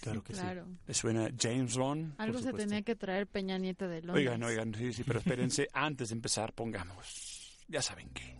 Claro 0.00 0.24
que 0.24 0.32
sí. 0.32 0.40
Claro. 0.40 0.66
¿Le 0.86 0.94
suena 0.94 1.28
James 1.38 1.76
Bond? 1.76 2.14
Algo 2.16 2.38
se 2.38 2.54
tenía 2.54 2.80
que 2.80 2.96
traer 2.96 3.26
Peña 3.26 3.58
Nieto 3.58 3.86
de 3.86 4.00
Londres. 4.00 4.28
Oigan, 4.28 4.42
oigan, 4.44 4.74
sí, 4.74 4.94
sí, 4.94 5.04
pero 5.04 5.18
espérense, 5.18 5.68
antes 5.74 6.08
de 6.08 6.14
empezar, 6.14 6.54
pongamos, 6.54 7.66
ya 7.68 7.82
saben 7.82 8.08
qué. 8.14 8.34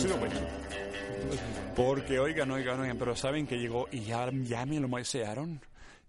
Sido 0.00 0.16
bueno. 0.16 0.34
Porque, 1.76 2.18
oigan, 2.18 2.50
oigan, 2.50 2.80
oigan, 2.80 2.98
pero 2.98 3.14
saben 3.14 3.46
que 3.46 3.58
llegó 3.58 3.86
y 3.92 4.00
ya, 4.00 4.30
ya 4.32 4.64
me 4.64 4.80
lo 4.80 4.88
maicearon. 4.88 5.60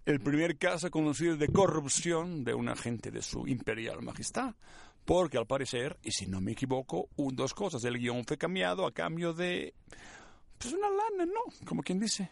El 0.06 0.20
primer 0.20 0.58
caso 0.58 0.90
conocido 0.90 1.36
de 1.36 1.48
corrupción 1.50 2.44
de 2.44 2.54
un 2.54 2.70
agente 2.70 3.12
de 3.12 3.22
su 3.22 3.48
imperial 3.48 4.02
majestad. 4.02 4.56
Porque 5.04 5.38
al 5.38 5.46
parecer, 5.46 5.98
y 6.04 6.12
si 6.12 6.26
no 6.26 6.40
me 6.40 6.54
equivoco, 6.54 7.10
un, 7.18 7.36
dos 7.36 7.54
cosas. 7.54 7.84
El 7.84 7.98
guion 7.98 8.24
fue 8.26 8.38
cambiado 8.38 8.86
a 8.86 8.94
cambio 8.94 9.34
de. 9.34 9.74
Pues 10.58 10.74
una 10.74 10.90
lana, 10.90 11.26
¿no? 11.26 11.66
Como 11.66 11.84
quien 11.84 12.00
dice. 12.00 12.32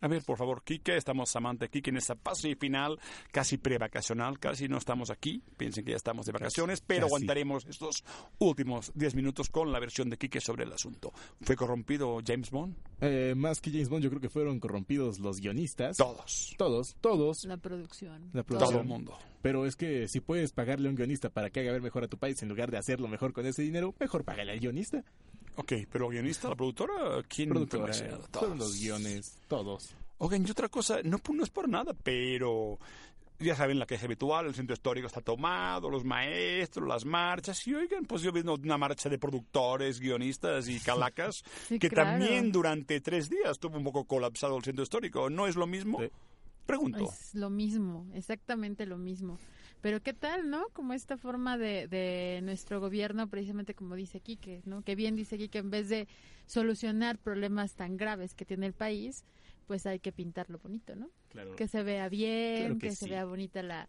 A 0.00 0.08
ver, 0.08 0.22
por 0.22 0.38
favor, 0.38 0.62
Quique, 0.62 0.96
estamos 0.96 1.28
Samantha 1.30 1.66
Quique 1.68 1.90
en 1.90 1.96
esta 1.96 2.14
fase 2.14 2.54
final, 2.54 2.98
casi 3.32 3.58
prevacacional, 3.58 4.38
casi 4.38 4.68
no 4.68 4.78
estamos 4.78 5.10
aquí, 5.10 5.42
piensen 5.56 5.84
que 5.84 5.90
ya 5.90 5.96
estamos 5.96 6.24
de 6.26 6.32
vacaciones, 6.32 6.80
pero 6.80 7.02
Casi. 7.02 7.14
aguantaremos 7.14 7.66
estos 7.66 8.04
últimos 8.38 8.92
10 8.94 9.14
minutos 9.16 9.48
con 9.50 9.72
la 9.72 9.80
versión 9.80 10.08
de 10.08 10.16
Quique 10.16 10.40
sobre 10.40 10.64
el 10.64 10.72
asunto. 10.72 11.12
¿Fue 11.40 11.56
corrompido 11.56 12.20
James 12.24 12.50
Bond? 12.50 12.76
Eh, 13.00 13.34
más 13.36 13.60
que 13.60 13.70
James 13.70 13.88
Bond, 13.88 14.04
yo 14.04 14.10
creo 14.10 14.20
que 14.20 14.28
fueron 14.28 14.60
corrompidos 14.60 15.18
los 15.18 15.40
guionistas. 15.40 15.96
Todos. 15.96 16.54
Todos, 16.56 16.96
todos. 17.00 17.44
La 17.44 17.56
producción. 17.56 18.30
La 18.32 18.44
producción. 18.44 18.70
Todo 18.70 18.80
el 18.82 18.86
mundo. 18.88 19.18
Pero 19.42 19.66
es 19.66 19.76
que 19.76 20.08
si 20.08 20.20
puedes 20.20 20.52
pagarle 20.52 20.88
a 20.88 20.90
un 20.90 20.96
guionista 20.96 21.28
para 21.30 21.50
que 21.50 21.60
haga 21.60 21.72
ver 21.72 21.82
mejor 21.82 22.04
a 22.04 22.08
tu 22.08 22.18
país 22.18 22.40
en 22.42 22.48
lugar 22.48 22.70
de 22.70 22.78
hacerlo 22.78 23.08
mejor 23.08 23.32
con 23.32 23.46
ese 23.46 23.62
dinero, 23.62 23.94
mejor 23.98 24.24
págale 24.24 24.52
al 24.52 24.60
guionista. 24.60 25.04
Ok, 25.58 25.72
pero 25.90 26.08
guionista, 26.08 26.48
la 26.48 26.54
productora, 26.54 27.20
¿quién 27.28 27.48
Productora, 27.48 27.92
fueron 28.32 28.58
los 28.58 28.80
guiones, 28.80 29.38
todos. 29.48 29.90
Oigan, 30.18 30.46
y 30.46 30.50
otra 30.52 30.68
cosa, 30.68 31.00
no, 31.02 31.20
no 31.32 31.42
es 31.42 31.50
por 31.50 31.68
nada, 31.68 31.94
pero 31.94 32.78
ya 33.40 33.56
saben 33.56 33.80
la 33.80 33.86
queja 33.86 34.06
habitual, 34.06 34.46
el 34.46 34.54
centro 34.54 34.74
histórico 34.74 35.08
está 35.08 35.20
tomado, 35.20 35.90
los 35.90 36.04
maestros, 36.04 36.86
las 36.86 37.04
marchas, 37.04 37.66
y 37.66 37.74
oigan, 37.74 38.04
pues 38.04 38.22
yo 38.22 38.30
vi 38.30 38.40
una 38.40 38.78
marcha 38.78 39.08
de 39.08 39.18
productores, 39.18 39.98
guionistas 39.98 40.68
y 40.68 40.78
calacas, 40.78 41.42
Sí, 41.68 41.80
que 41.80 41.88
claro. 41.88 42.10
también 42.10 42.52
durante 42.52 43.00
tres 43.00 43.28
días 43.28 43.50
estuvo 43.50 43.78
un 43.78 43.84
poco 43.84 44.04
colapsado 44.04 44.56
el 44.56 44.62
centro 44.62 44.84
histórico. 44.84 45.28
¿No 45.28 45.48
es 45.48 45.56
lo 45.56 45.66
mismo? 45.66 46.00
Pregunto. 46.66 47.04
Es 47.04 47.34
lo 47.34 47.50
mismo, 47.50 48.06
exactamente 48.14 48.86
lo 48.86 48.96
mismo. 48.96 49.40
Pero 49.80 50.02
qué 50.02 50.12
tal, 50.12 50.50
¿no? 50.50 50.68
Como 50.72 50.92
esta 50.92 51.16
forma 51.16 51.56
de, 51.56 51.86
de 51.86 52.40
nuestro 52.42 52.80
gobierno, 52.80 53.28
precisamente 53.28 53.74
como 53.74 53.94
dice 53.94 54.20
Quique, 54.20 54.62
¿no? 54.64 54.82
Que 54.82 54.94
bien 54.94 55.14
dice 55.14 55.38
Quique, 55.38 55.58
en 55.58 55.70
vez 55.70 55.88
de 55.88 56.08
solucionar 56.46 57.18
problemas 57.18 57.74
tan 57.74 57.96
graves 57.96 58.34
que 58.34 58.44
tiene 58.44 58.66
el 58.66 58.72
país, 58.72 59.24
pues 59.66 59.86
hay 59.86 60.00
que 60.00 60.12
pintarlo 60.12 60.58
bonito, 60.58 60.96
¿no? 60.96 61.10
Claro. 61.28 61.54
Que 61.54 61.68
se 61.68 61.82
vea 61.82 62.08
bien, 62.08 62.58
Claro 62.58 62.78
que, 62.78 62.88
que 62.88 62.94
se 62.96 63.08
vea 63.08 63.24
bonita 63.24 63.62
la, 63.62 63.88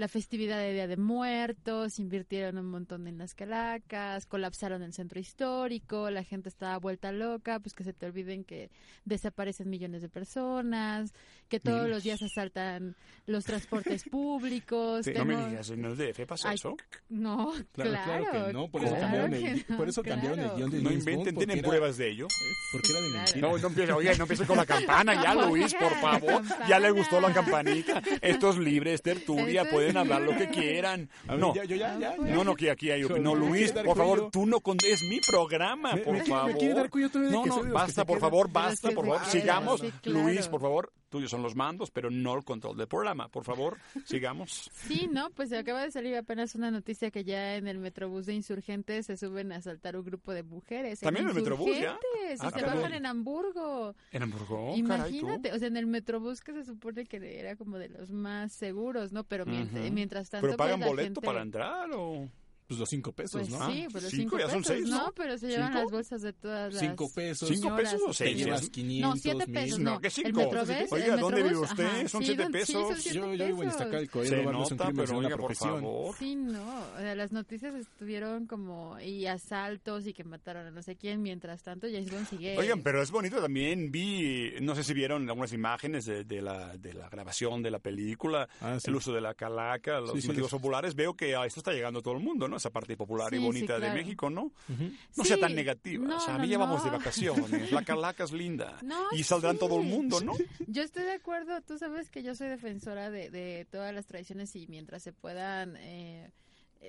la 0.00 0.08
festividad 0.08 0.58
de 0.58 0.72
Día 0.72 0.86
de 0.86 0.96
Muertos, 0.96 1.98
invirtieron 1.98 2.56
un 2.56 2.64
montón 2.70 3.06
en 3.06 3.18
las 3.18 3.34
calacas, 3.34 4.24
colapsaron 4.24 4.82
el 4.82 4.94
centro 4.94 5.20
histórico, 5.20 6.08
la 6.08 6.24
gente 6.24 6.48
estaba 6.48 6.78
vuelta 6.78 7.12
loca, 7.12 7.60
pues 7.60 7.74
que 7.74 7.84
se 7.84 7.92
te 7.92 8.06
olviden 8.06 8.42
que 8.44 8.70
desaparecen 9.04 9.68
millones 9.68 10.00
de 10.00 10.08
personas, 10.08 11.12
que 11.50 11.60
todos 11.60 11.86
los 11.86 12.02
días 12.02 12.22
asaltan 12.22 12.96
los 13.26 13.44
transportes 13.44 14.02
públicos. 14.10 15.04
Sí, 15.04 15.12
no 15.14 15.26
me 15.26 15.36
digas, 15.48 15.68
en 15.68 15.84
el 15.84 15.96
DF 15.98 16.26
pasa 16.26 16.48
Ay, 16.48 16.54
eso. 16.54 16.76
No, 17.10 17.52
Claro, 17.72 17.90
claro. 17.90 18.24
claro 18.30 18.46
que 18.46 18.52
no, 18.54 18.68
por 18.68 18.82
eso 18.82 18.94
claro 18.94 19.02
cambiaron 19.02 19.34
el 19.34 19.66
gui- 19.66 19.76
por 19.76 19.88
eso 19.90 20.02
cambiaron 20.02 20.40
el 20.40 20.50
guion 20.56 20.70
de 20.70 20.80
No 20.82 20.92
inventen, 20.92 21.36
¿tienen 21.36 21.58
era- 21.58 21.68
pruebas 21.68 21.98
de 21.98 22.08
ello? 22.10 22.26
Porque 22.72 22.88
era 22.90 23.00
de 23.02 23.08
mentira. 23.10 23.40
No, 23.48 23.58
no 23.58 23.66
empiece, 23.68 23.92
oiga, 23.92 24.14
no 24.16 24.24
empiece 24.24 24.46
con 24.46 24.56
la 24.56 24.64
campana 24.64 25.22
ya, 25.22 25.34
Luis, 25.34 25.74
por 25.74 25.92
favor. 26.00 26.42
Ya 26.66 26.78
le 26.78 26.90
gustó 26.90 27.20
la 27.20 27.34
campanita. 27.34 28.00
Esto 28.22 28.48
es 28.50 28.56
libre, 28.58 28.94
es 28.94 29.02
tertulia, 29.02 29.62
Esto 29.62 29.74
pueden 29.92 29.96
hablar 30.12 30.22
lo 30.22 30.36
que 30.36 30.48
quieran. 30.48 31.08
Ver, 31.24 31.38
No, 31.38 31.54
ya, 31.54 31.64
yo 31.64 31.76
ya, 31.76 31.98
ya, 31.98 32.16
ya. 32.16 32.34
no, 32.34 32.44
no, 32.44 32.54
que 32.54 32.70
aquí 32.70 32.90
hay 32.90 33.04
opinión. 33.04 33.24
No, 33.24 33.34
Luis, 33.34 33.72
por 33.72 33.96
favor, 33.96 34.18
cuello. 34.18 34.30
tú 34.30 34.46
no 34.46 34.60
con... 34.60 34.76
Es 34.86 35.02
mi 35.02 35.20
programa, 35.20 35.94
Me- 35.94 36.00
por 36.00 36.14
me 36.14 36.22
quiere- 36.22 36.34
me 36.34 36.52
favor. 36.52 36.58
quiere 36.58 36.74
dar 36.74 37.30
No, 37.30 37.46
no, 37.46 37.72
basta, 37.72 38.04
por 38.04 38.20
favor, 38.20 38.50
basta, 38.50 38.90
por 38.90 39.06
favor. 39.06 39.24
Sigamos. 39.26 39.82
Luis, 40.04 40.48
por 40.48 40.60
favor, 40.60 40.92
tuyos 41.10 41.30
son 41.30 41.42
los 41.42 41.54
mandos, 41.54 41.90
pero 41.90 42.10
no 42.10 42.34
el 42.36 42.44
control 42.44 42.76
del 42.76 42.88
programa. 42.88 43.28
Por 43.28 43.44
favor, 43.44 43.76
sigamos. 44.06 44.70
Sí, 44.72 45.08
no, 45.12 45.30
pues 45.30 45.52
acaba 45.52 45.82
de 45.82 45.90
salir 45.90 46.16
apenas 46.16 46.54
una 46.54 46.70
noticia 46.70 47.10
que 47.10 47.24
ya 47.24 47.56
en 47.56 47.68
el 47.68 47.78
Metrobús 47.78 48.26
de 48.26 48.34
Insurgentes 48.34 49.06
se 49.06 49.16
suben 49.16 49.52
a 49.52 49.56
asaltar 49.56 49.96
un 49.96 50.04
grupo 50.04 50.32
de 50.32 50.42
mujeres. 50.42 51.00
¿También 51.00 51.26
en 51.26 51.30
el 51.30 51.36
Metrobús 51.36 51.78
ya? 51.78 51.98
Ah, 52.38 52.50
y 52.50 52.58
se 52.58 52.64
bajan 52.64 52.94
en 52.94 53.06
Hamburgo. 53.06 53.94
En 54.12 54.22
Hamburgo, 54.22 54.74
Imagínate, 54.76 55.52
o 55.52 55.58
sea, 55.58 55.68
en 55.68 55.76
el 55.76 55.86
Metrobús 55.86 56.40
que 56.40 56.52
se 56.52 56.64
supone 56.64 57.04
que 57.06 57.38
era 57.38 57.56
como 57.56 57.78
de 57.78 57.88
los 57.88 58.10
más 58.10 58.52
seguros, 58.52 59.12
¿no? 59.12 59.24
Pero 59.24 59.44
mientras, 59.46 60.30
tanto... 60.30 60.46
¿Pero 60.46 60.56
pagan 60.56 60.78
pues, 60.78 60.86
la 60.86 60.90
boleto 60.90 61.06
gente- 61.06 61.26
para 61.26 61.42
entrar 61.42 61.90
o...? 61.92 62.28
Pues 62.70 62.78
los 62.78 62.88
cinco 62.88 63.10
pesos, 63.12 63.32
Pues 63.48 63.50
¿no? 63.50 63.72
sí, 63.72 63.88
pues 63.90 64.04
los 64.04 64.12
cinco, 64.12 64.36
cinco, 64.36 64.38
ya 64.38 64.48
son 64.48 64.62
pesos, 64.62 64.76
seis, 64.76 64.88
¿no? 64.88 65.06
¿no? 65.06 65.12
Pero 65.12 65.38
se 65.38 65.48
llevan 65.48 65.66
¿Cinco? 65.72 65.82
las 65.82 65.90
bolsas 65.90 66.22
de 66.22 66.32
todas 66.32 66.72
las 66.72 66.80
Cinco 66.80 67.12
pesos. 67.12 67.48
¿Cinco 67.48 67.74
pesos 67.76 68.00
o 68.00 68.06
que 68.06 68.14
seis? 68.14 68.36
Llevas 68.36 68.70
500, 68.70 69.10
No, 69.10 69.16
siete 69.20 69.46
pesos, 69.52 69.78
mil. 69.78 69.84
no. 69.84 69.90
No, 69.94 70.00
¿qué 70.00 70.06
El 70.06 70.12
cinco? 70.12 70.40
Metrobús, 70.40 70.92
Oiga, 70.92 71.14
el 71.14 71.20
¿dónde 71.20 71.42
vive 71.42 71.56
usted? 71.56 71.84
ajá, 71.84 72.08
Son 72.08 72.20
sí, 72.20 72.26
siete 72.28 72.42
son- 72.44 72.52
sí, 72.52 72.58
pesos. 72.58 72.88
son 72.88 72.96
siete 73.02 73.18
Yo, 73.18 73.34
yo 73.34 73.46
vivo 73.46 73.62
en 73.64 73.68
pesos. 73.70 73.80
Iztacalco, 73.82 74.24
Se 74.24 74.30
barrio 74.36 74.40
es 74.40 74.46
un 74.46 74.52
nota, 74.76 74.84
crimen 74.86 75.04
pero 75.06 75.18
oiga, 75.18 75.30
por 75.30 75.38
profesión. 75.38 75.74
favor. 75.80 76.16
Sí, 76.16 76.36
no, 76.36 76.78
o 76.94 76.98
sea, 76.98 77.14
las 77.16 77.32
noticias 77.32 77.74
estuvieron 77.74 78.46
como 78.46 79.00
y 79.00 79.26
asaltos 79.26 80.06
y 80.06 80.12
que 80.12 80.22
mataron 80.22 80.66
a 80.66 80.70
no 80.70 80.82
sé 80.84 80.94
quién, 80.94 81.22
mientras 81.22 81.64
tanto 81.64 81.88
James 81.88 82.08
Bond 82.12 82.28
sigue... 82.28 82.56
Oigan, 82.56 82.82
pero 82.84 83.02
es 83.02 83.10
bonito 83.10 83.40
también. 83.40 83.90
Vi, 83.90 84.52
no 84.60 84.76
sé 84.76 84.84
si 84.84 84.94
vieron 84.94 85.28
algunas 85.28 85.52
imágenes 85.52 86.04
de, 86.04 86.22
de 86.22 86.40
la, 86.40 86.76
de 86.76 86.94
la 86.94 87.08
grabación 87.08 87.64
de 87.64 87.72
la 87.72 87.80
película, 87.80 88.48
Ah, 88.60 88.78
sí. 88.78 88.88
el 88.90 88.94
uso 88.96 89.12
de 89.12 89.20
la 89.20 89.34
calaca, 89.34 89.98
los 89.98 90.24
motivos 90.24 90.52
populares. 90.52 90.94
Veo 90.94 91.14
que 91.14 91.34
a 91.34 91.46
esto 91.46 91.58
está 91.60 91.72
llegando 91.72 91.98
a 91.98 92.02
todo 92.02 92.14
el 92.14 92.20
mundo, 92.22 92.46
¿no? 92.46 92.59
Esa 92.60 92.70
parte 92.70 92.94
popular 92.96 93.32
y 93.32 93.38
sí, 93.38 93.42
bonita 93.42 93.76
claro. 93.76 93.86
de 93.86 94.02
México, 94.02 94.28
¿no? 94.28 94.52
No 94.68 95.24
Sí, 95.24 95.24
sea 95.24 95.38
tan 95.38 95.54
negativa. 95.54 96.06
no, 96.06 96.18
o 96.18 96.20
sea, 96.20 96.34
a 96.34 96.36
no, 96.38 96.44
mí 96.44 96.50
ya 96.50 96.58
vamos 96.58 96.84
de 96.84 96.90
no. 96.90 96.98
vacaciones. 96.98 97.72
La 97.72 97.82
calaca 97.84 98.24
es 98.24 98.32
linda. 98.32 98.76
No, 98.82 99.04
y 99.12 99.22
saldrán 99.22 99.54
sí. 99.54 99.60
todo 99.60 99.80
el 99.80 99.86
mundo, 99.86 100.20
¿no? 100.20 100.34
Yo 100.66 100.82
estoy 100.82 101.04
de 101.04 101.12
acuerdo, 101.12 101.60
tú 101.62 101.78
sabes 101.78 102.10
que 102.10 102.22
yo 102.22 102.34
soy 102.34 102.48
defensora 102.48 103.10
de, 103.10 103.30
de 103.30 103.66
todas 103.70 103.94
las 103.94 104.06
tradiciones 104.06 104.54
y 104.56 104.66
mientras 104.66 105.02
se 105.02 105.12
puedan 105.12 105.76
eh, 105.78 106.30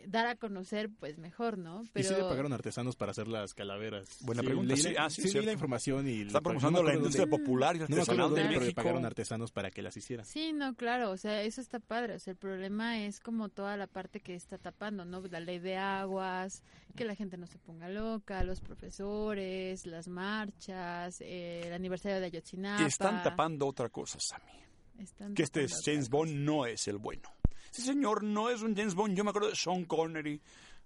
dar 0.07 0.25
a 0.27 0.35
conocer, 0.35 0.89
pues 0.99 1.17
mejor, 1.17 1.57
¿no? 1.57 1.83
Y 1.95 2.03
sí 2.03 2.13
le 2.13 2.21
pagaron 2.21 2.53
artesanos 2.53 2.95
para 2.95 3.11
hacer 3.11 3.27
las 3.27 3.53
calaveras. 3.53 4.19
Buena 4.21 4.41
Sí, 4.41 4.45
pregunta, 4.47 4.73
leí 4.73 4.81
sí, 4.83 4.93
la- 4.93 5.05
ah, 5.05 5.09
sí, 5.09 5.27
sí, 5.27 5.41
la 5.41 5.51
información 5.51 6.07
y... 6.07 6.21
Está 6.21 6.39
no 6.39 6.43
promocionando 6.43 6.83
me 6.83 6.89
la 6.89 6.95
industria 6.95 7.25
dónde- 7.25 7.37
popular 7.45 7.75
y 7.75 7.79
No 7.79 7.83
artesanal 7.85 8.17
dónde, 8.27 8.41
de 8.41 8.47
pero 8.47 8.59
le 8.61 8.65
México. 8.67 8.75
pagaron 8.81 9.05
artesanos 9.05 9.51
para 9.51 9.69
que 9.71 9.81
las 9.81 9.97
hicieran. 9.97 10.25
Sí, 10.25 10.53
no, 10.53 10.75
claro, 10.75 11.11
o 11.11 11.17
sea, 11.17 11.41
eso 11.43 11.59
está 11.59 11.79
padre, 11.79 12.15
o 12.15 12.19
sea, 12.19 12.31
el 12.31 12.37
problema 12.37 12.99
es 13.03 13.19
como 13.19 13.49
toda 13.49 13.75
la 13.75 13.87
parte 13.87 14.21
que 14.21 14.33
está 14.33 14.57
tapando, 14.57 15.03
¿no? 15.03 15.21
La 15.27 15.39
ley 15.41 15.59
de 15.59 15.75
aguas, 15.77 16.63
que 16.95 17.03
la 17.03 17.15
gente 17.15 17.37
no 17.37 17.47
se 17.47 17.57
ponga 17.59 17.89
loca, 17.89 18.43
los 18.43 18.61
profesores, 18.61 19.85
las 19.85 20.07
marchas, 20.07 21.19
eh, 21.21 21.63
el 21.67 21.73
aniversario 21.73 22.19
de 22.19 22.27
Ayotzinapa. 22.27 22.85
Están 22.85 23.23
tapando 23.23 23.67
otra 23.67 23.89
cosa, 23.89 24.17
Sammy. 24.19 24.51
Están 24.99 25.33
Que 25.33 25.43
este 25.43 25.65
James 25.85 26.09
Bond 26.09 26.31
no 26.33 26.65
es 26.65 26.87
el 26.87 26.97
bueno. 26.97 27.29
Sí, 27.71 27.81
señor, 27.81 28.23
no 28.23 28.49
es 28.49 28.61
un 28.61 28.75
James 28.75 28.93
Bond. 28.93 29.15
Yo 29.15 29.23
me 29.23 29.29
acuerdo 29.31 29.49
de 29.49 29.55
Sean 29.55 29.85
Connery, 29.85 30.39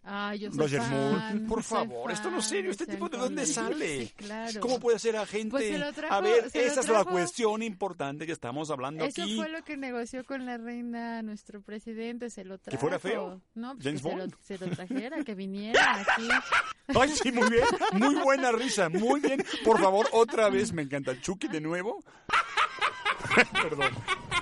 Ah, 0.07 0.35
yo 0.35 0.51
soy 0.51 0.59
Roger 0.59 0.81
fan, 0.81 0.91
Moore. 0.91 1.39
Por 1.47 1.63
favor, 1.63 2.11
esto 2.11 2.29
no 2.29 2.37
es 2.37 2.45
serio. 2.45 2.69
¿Este 2.69 2.85
tipo 2.85 3.09
de 3.09 3.17
dónde 3.17 3.43
sale? 3.47 4.13
Claro. 4.15 4.59
¿Cómo 4.61 4.79
puede 4.79 4.99
ser 4.99 5.17
agente? 5.17 5.49
Pues 5.49 5.95
trajo- 5.95 6.13
a 6.13 6.21
ver, 6.21 6.45
esa 6.53 6.81
es 6.81 6.89
la 6.89 7.03
cuestión 7.05 7.63
importante 7.63 8.27
que 8.27 8.31
estamos 8.31 8.69
hablando 8.69 9.03
Eso 9.03 9.23
aquí. 9.23 9.35
fue 9.35 9.49
lo 9.49 9.63
que 9.63 9.77
negoció 9.77 10.23
con 10.23 10.45
la 10.45 10.57
reina 10.59 11.23
nuestro 11.23 11.59
presidente, 11.63 12.29
se 12.29 12.45
lo 12.45 12.59
trajo. 12.59 12.77
¿Que 12.77 12.79
fuera 12.79 12.99
feo? 12.99 13.41
No, 13.55 13.73
pues 13.73 13.83
James 13.83 14.03
que 14.03 14.09
se 14.09 14.15
lo, 14.15 14.21
Bond. 14.21 14.35
se 14.43 14.57
lo 14.59 14.67
trajera, 14.75 15.23
que 15.23 15.33
viniera 15.33 15.95
aquí. 16.01 16.29
Ay, 17.01 17.09
sí, 17.09 17.31
muy 17.31 17.49
bien. 17.49 17.63
Muy 17.93 18.13
buena 18.13 18.51
risa. 18.51 18.89
Muy 18.89 19.21
bien. 19.21 19.43
Por 19.63 19.81
favor, 19.81 20.07
otra 20.11 20.49
vez. 20.51 20.71
Me 20.71 20.83
encanta. 20.83 21.19
Chucky 21.19 21.47
de 21.47 21.61
nuevo. 21.61 22.03
Perdón. 23.61 23.91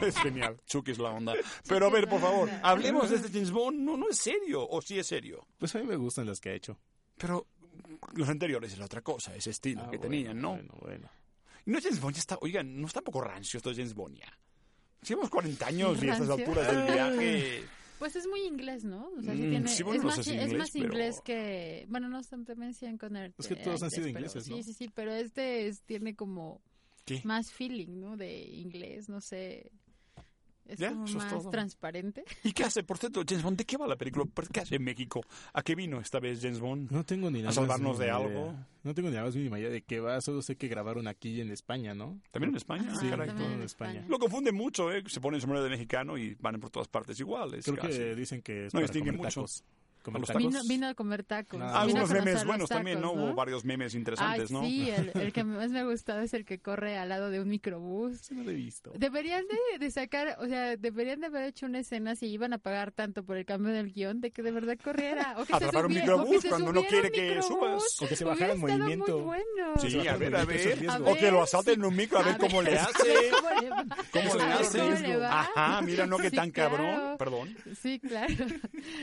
Es 0.01 0.17
genial. 0.19 0.57
Chucky 0.65 0.91
es 0.91 0.97
la 0.99 1.09
onda. 1.11 1.33
Pero 1.67 1.87
a 1.87 1.89
ver, 1.89 2.07
por 2.09 2.19
favor, 2.19 2.49
hablemos 2.61 3.09
de 3.09 3.17
este 3.17 3.29
James 3.29 3.51
Bond. 3.51 3.79
No, 3.79 3.97
no 3.97 4.09
es 4.09 4.17
serio. 4.17 4.67
¿O 4.67 4.81
sí 4.81 4.99
es 4.99 5.07
serio? 5.07 5.45
Pues 5.57 5.73
a 5.75 5.79
mí 5.79 5.85
me 5.85 5.95
gustan 5.95 6.25
las 6.25 6.39
que 6.39 6.49
ha 6.49 6.53
hecho. 6.53 6.77
Pero 7.17 7.47
los 8.15 8.27
anteriores 8.29 8.73
es 8.73 8.79
la 8.79 8.85
otra 8.85 9.01
cosa. 9.01 9.35
Ese 9.35 9.51
estilo 9.51 9.81
Ah, 9.81 9.89
que 9.91 9.97
bueno, 9.97 10.11
tenían, 10.11 10.41
¿no? 10.41 10.49
Bueno, 10.51 10.73
bueno. 10.81 11.09
Y 11.65 11.71
no 11.71 11.79
James 11.81 12.01
Bond 12.01 12.15
ya 12.15 12.19
está... 12.19 12.37
Oigan, 12.41 12.81
no 12.81 12.87
está 12.87 12.99
un 12.99 13.05
poco 13.05 13.21
rancio 13.21 13.57
esto 13.57 13.69
de 13.69 13.75
James 13.77 13.93
Bond 13.93 14.17
ya. 14.17 14.37
Llevamos 15.07 15.29
40 15.29 15.65
años 15.65 16.03
y 16.03 16.09
a 16.09 16.13
estas 16.13 16.27
¿Rancio? 16.27 16.45
alturas 16.47 16.67
del 16.71 16.83
viaje... 16.93 17.63
Pues 17.99 18.17
es 18.17 18.27
muy 18.27 18.41
inglés, 18.41 18.83
¿no? 18.83 19.07
O 19.17 19.21
sea, 19.21 19.33
Mm, 19.33 19.37
tiene, 19.37 19.67
sí, 19.69 19.81
bueno, 19.81 19.99
es, 19.99 20.03
no 20.03 20.09
más, 20.09 20.19
es 20.19 20.27
inglés, 20.27 20.53
más 20.57 20.71
pero- 20.71 20.85
inglés 20.85 21.21
que... 21.23 21.85
Bueno, 21.87 22.09
no 22.09 22.21
también 22.23 22.73
Sean 22.73 22.97
Connery. 22.97 23.33
Es 23.37 23.47
que 23.47 23.53
eh, 23.53 23.61
todos 23.63 23.81
han 23.81 23.91
sido 23.91 24.07
pero- 24.07 24.17
ingleses, 24.19 24.49
¿no? 24.49 24.57
Sí, 24.57 24.63
sí, 24.63 24.73
sí, 24.73 24.89
pero 24.93 25.13
este 25.13 25.67
es- 25.67 25.83
tiene 25.83 26.13
como 26.13 26.59
¿Qué? 27.05 27.21
más 27.23 27.51
feeling, 27.51 27.99
¿no? 27.99 28.17
De 28.17 28.41
inglés, 28.43 29.09
no 29.09 29.19
sé. 29.21 29.71
Es 30.65 30.79
Ya, 30.79 30.91
como 30.91 31.03
es 31.03 31.15
más 31.15 31.29
todo. 31.29 31.49
transparente. 31.49 32.23
¿Y 32.45 32.53
qué 32.53 32.63
hace? 32.63 32.83
Por 32.83 32.97
cierto, 32.97 33.21
James 33.27 33.43
Bond, 33.43 33.57
¿de 33.57 33.65
qué 33.65 33.75
va 33.75 33.85
la 33.85 33.97
película? 33.97 34.23
¿Por 34.33 34.47
¿Qué 34.47 34.61
hace 34.61 34.75
en 34.77 34.83
México? 34.85 35.19
¿A 35.51 35.61
qué 35.61 35.75
vino 35.75 35.99
esta 35.99 36.21
vez 36.21 36.39
James 36.41 36.61
Bond? 36.61 36.89
No 36.89 37.03
tengo 37.03 37.29
ni 37.29 37.39
¿A 37.39 37.41
la 37.41 37.47
más 37.49 37.55
salvarnos 37.55 37.99
de 37.99 38.09
algo? 38.09 38.55
No 38.83 38.93
tengo 38.93 39.09
ni 39.09 39.15
la 39.15 39.23
más 39.23 39.35
mínima 39.35 39.59
idea 39.59 39.69
de 39.69 39.81
qué 39.81 39.99
va. 39.99 40.21
Solo 40.21 40.41
sé 40.41 40.55
que 40.55 40.69
grabaron 40.69 41.07
aquí 41.09 41.41
en 41.41 41.51
España, 41.51 41.93
¿no? 41.93 42.17
¿También 42.31 42.51
en 42.51 42.55
España? 42.55 42.95
Sí, 42.95 43.07
Ah, 43.07 43.09
caray. 43.09 43.35
todo 43.35 43.51
en 43.51 43.61
España. 43.61 44.05
Lo 44.07 44.17
confunde 44.19 44.53
mucho, 44.53 44.89
¿eh? 44.93 45.03
Se 45.07 45.19
ponen 45.19 45.41
sombrero 45.41 45.65
de 45.65 45.69
mexicano 45.69 46.17
y 46.17 46.35
van 46.35 46.57
por 46.61 46.69
todas 46.69 46.87
partes 46.87 47.19
iguales. 47.19 47.65
Creo 47.65 47.75
que 47.75 47.87
casi. 47.89 48.15
dicen 48.15 48.41
que 48.41 48.67
es 48.67 48.73
No 48.73 48.77
para 48.77 48.83
distingue 48.87 49.09
comer 49.11 49.25
mucho. 49.25 49.41
tacos. 49.41 49.65
¿A 50.03 50.05
Comer 50.05 50.19
los 50.19 50.27
tacos. 50.27 50.43
Vino, 50.43 50.59
vino 50.67 50.87
a 50.87 50.93
comer 50.95 51.23
tacos. 51.23 51.57
Nada. 51.59 51.85
vino 51.85 51.99
a 51.99 52.01
Algunos 52.03 52.25
memes 52.25 52.45
buenos 52.45 52.69
también, 52.69 52.99
¿no? 52.99 53.11
tacos, 53.11 53.23
Hubo 53.23 53.33
varios 53.35 53.63
memes 53.63 53.95
interesantes, 53.95 54.49
Ay, 54.51 54.53
¿no? 54.53 54.61
Sí, 54.63 54.89
el, 54.89 55.11
el 55.21 55.31
que 55.31 55.43
más 55.45 55.71
me 55.71 55.79
ha 55.79 55.83
gustado 55.85 56.19
es 56.21 56.33
el 56.33 56.43
que 56.43 56.59
corre 56.59 56.97
al 56.97 57.07
lado 57.09 57.29
de 57.29 57.39
un 57.39 57.47
microbús. 57.47 58.29
no 58.33 58.43
lo 58.43 58.51
he 58.51 58.53
visto. 58.55 58.91
Deberían 58.97 59.45
de, 59.47 59.79
de 59.79 59.91
sacar, 59.91 60.35
o 60.39 60.47
sea, 60.47 60.75
deberían 60.75 61.21
de 61.21 61.27
haber 61.27 61.43
hecho 61.45 61.65
una 61.67 61.79
escena 61.79 62.15
si 62.15 62.25
iban 62.27 62.51
a 62.51 62.57
pagar 62.57 62.91
tanto 62.91 63.23
por 63.23 63.37
el 63.37 63.45
cambio 63.45 63.71
del 63.73 63.93
guion 63.93 64.19
de 64.19 64.31
que 64.31 64.41
de 64.43 64.51
verdad 64.51 64.77
corriera. 64.83 65.35
O 65.37 65.41
que 65.45 65.47
se 65.47 65.55
Atrapar 65.55 65.85
un 65.85 65.93
subiera- 65.93 66.15
o 66.15 66.17
que 66.17 66.23
microbús 66.23 66.41
se 66.41 66.49
cuando 66.49 66.73
no 66.73 66.81
subiera 66.81 67.09
quiere 67.09 67.11
que 67.11 67.35
microbús. 67.35 67.47
subas. 67.47 68.01
O 68.01 68.07
que 68.07 68.15
se 68.17 68.25
bajara 68.25 68.53
en 68.53 68.59
estado 68.59 68.77
movimiento. 68.77 69.15
Muy 69.17 69.25
bueno. 69.25 69.73
Sí, 69.79 69.89
Se 69.91 70.09
a 70.09 70.17
ver, 70.17 70.27
el 70.27 70.35
a 70.35 70.43
ver. 70.45 70.57
es 70.67 70.79
riesgo. 70.79 71.11
O 71.11 71.15
que 71.15 71.31
lo 71.31 71.43
asalten 71.43 71.75
en 71.75 71.85
un 71.85 71.95
micro, 71.95 72.19
a 72.19 72.23
ver 72.23 72.37
cómo 72.37 72.61
le 72.61 72.77
hace. 72.77 72.91
¿Cómo 74.11 74.35
le 74.35 74.43
A 74.43 74.47
ver 74.47 74.57
hace? 74.57 74.79
cómo 74.79 74.91
le 74.95 75.17
va. 75.17 75.39
Ajá, 75.41 75.81
mira, 75.81 76.05
no 76.05 76.17
que 76.17 76.29
Sí, 76.33 76.35
tan 76.35 76.51
cabrón. 76.51 77.17
Perdón. 77.17 77.55
Sí, 77.81 77.99
claro. 77.99 78.33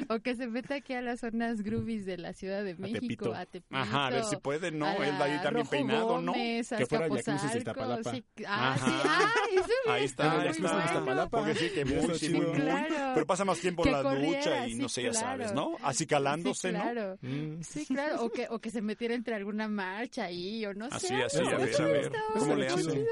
O 0.08 0.18
que 0.20 0.34
se 0.34 0.46
meta 0.46 0.74
aquí 0.76 0.89
a 0.94 1.02
las 1.02 1.20
zonas 1.20 1.62
groovies 1.62 2.04
de 2.06 2.18
la 2.18 2.32
Ciudad 2.32 2.62
de 2.64 2.74
México, 2.74 3.00
Tepito. 3.00 3.34
a 3.34 3.46
Tepito. 3.46 3.76
Ajá, 3.76 4.06
a 4.06 4.10
ver 4.10 4.24
si 4.24 4.36
puede, 4.36 4.70
¿no? 4.70 4.86
Él 5.02 5.16
de 5.18 5.24
ahí 5.24 5.36
también 5.42 5.54
Rojo 5.64 5.70
peinado, 5.70 6.20
¿no? 6.20 6.32
Gómez, 6.32 6.68
Que 6.68 6.86
fuera 6.86 7.08
Iztapalapa. 7.08 8.10
sí. 8.12 8.24
Ah, 8.46 8.72
Ajá. 8.72 8.86
sí, 8.86 8.92
ah, 9.06 9.28
eso 9.52 9.90
Ahí 9.90 10.04
está, 10.04 10.34
bueno. 10.34 10.50
Iztapalapa. 10.50 11.38
Porque 11.38 11.54
sí, 11.54 11.70
que 11.70 11.84
muy, 11.84 12.12
chido. 12.14 12.52
Claro. 12.52 13.12
Pero 13.14 13.26
pasa 13.26 13.44
más 13.44 13.58
tiempo 13.60 13.82
en 13.82 13.90
Que 13.90 13.96
la 13.96 14.02
corriera, 14.02 14.38
ducha 14.38 14.66
y 14.66 14.72
sí, 14.72 14.78
no 14.78 14.88
sé, 14.88 15.02
ya 15.02 15.10
claro. 15.10 15.26
sabes, 15.26 15.52
¿no? 15.54 15.76
Así 15.82 16.06
calándose, 16.06 16.68
sí, 16.68 16.74
claro. 16.74 17.18
Mm. 17.22 17.50
¿no? 17.58 17.62
Sí, 17.64 17.86
claro. 17.86 18.24
O 18.24 18.30
que, 18.30 18.46
o 18.50 18.58
que 18.58 18.70
se 18.70 18.82
metiera 18.82 19.14
entre 19.14 19.34
alguna 19.34 19.68
marcha 19.68 20.24
ahí, 20.24 20.64
o 20.66 20.74
no 20.74 20.86
Así, 20.90 21.08
sé. 21.08 21.14
así, 21.22 21.38
algo 21.38 21.50
a 21.50 21.56
ver, 21.58 22.12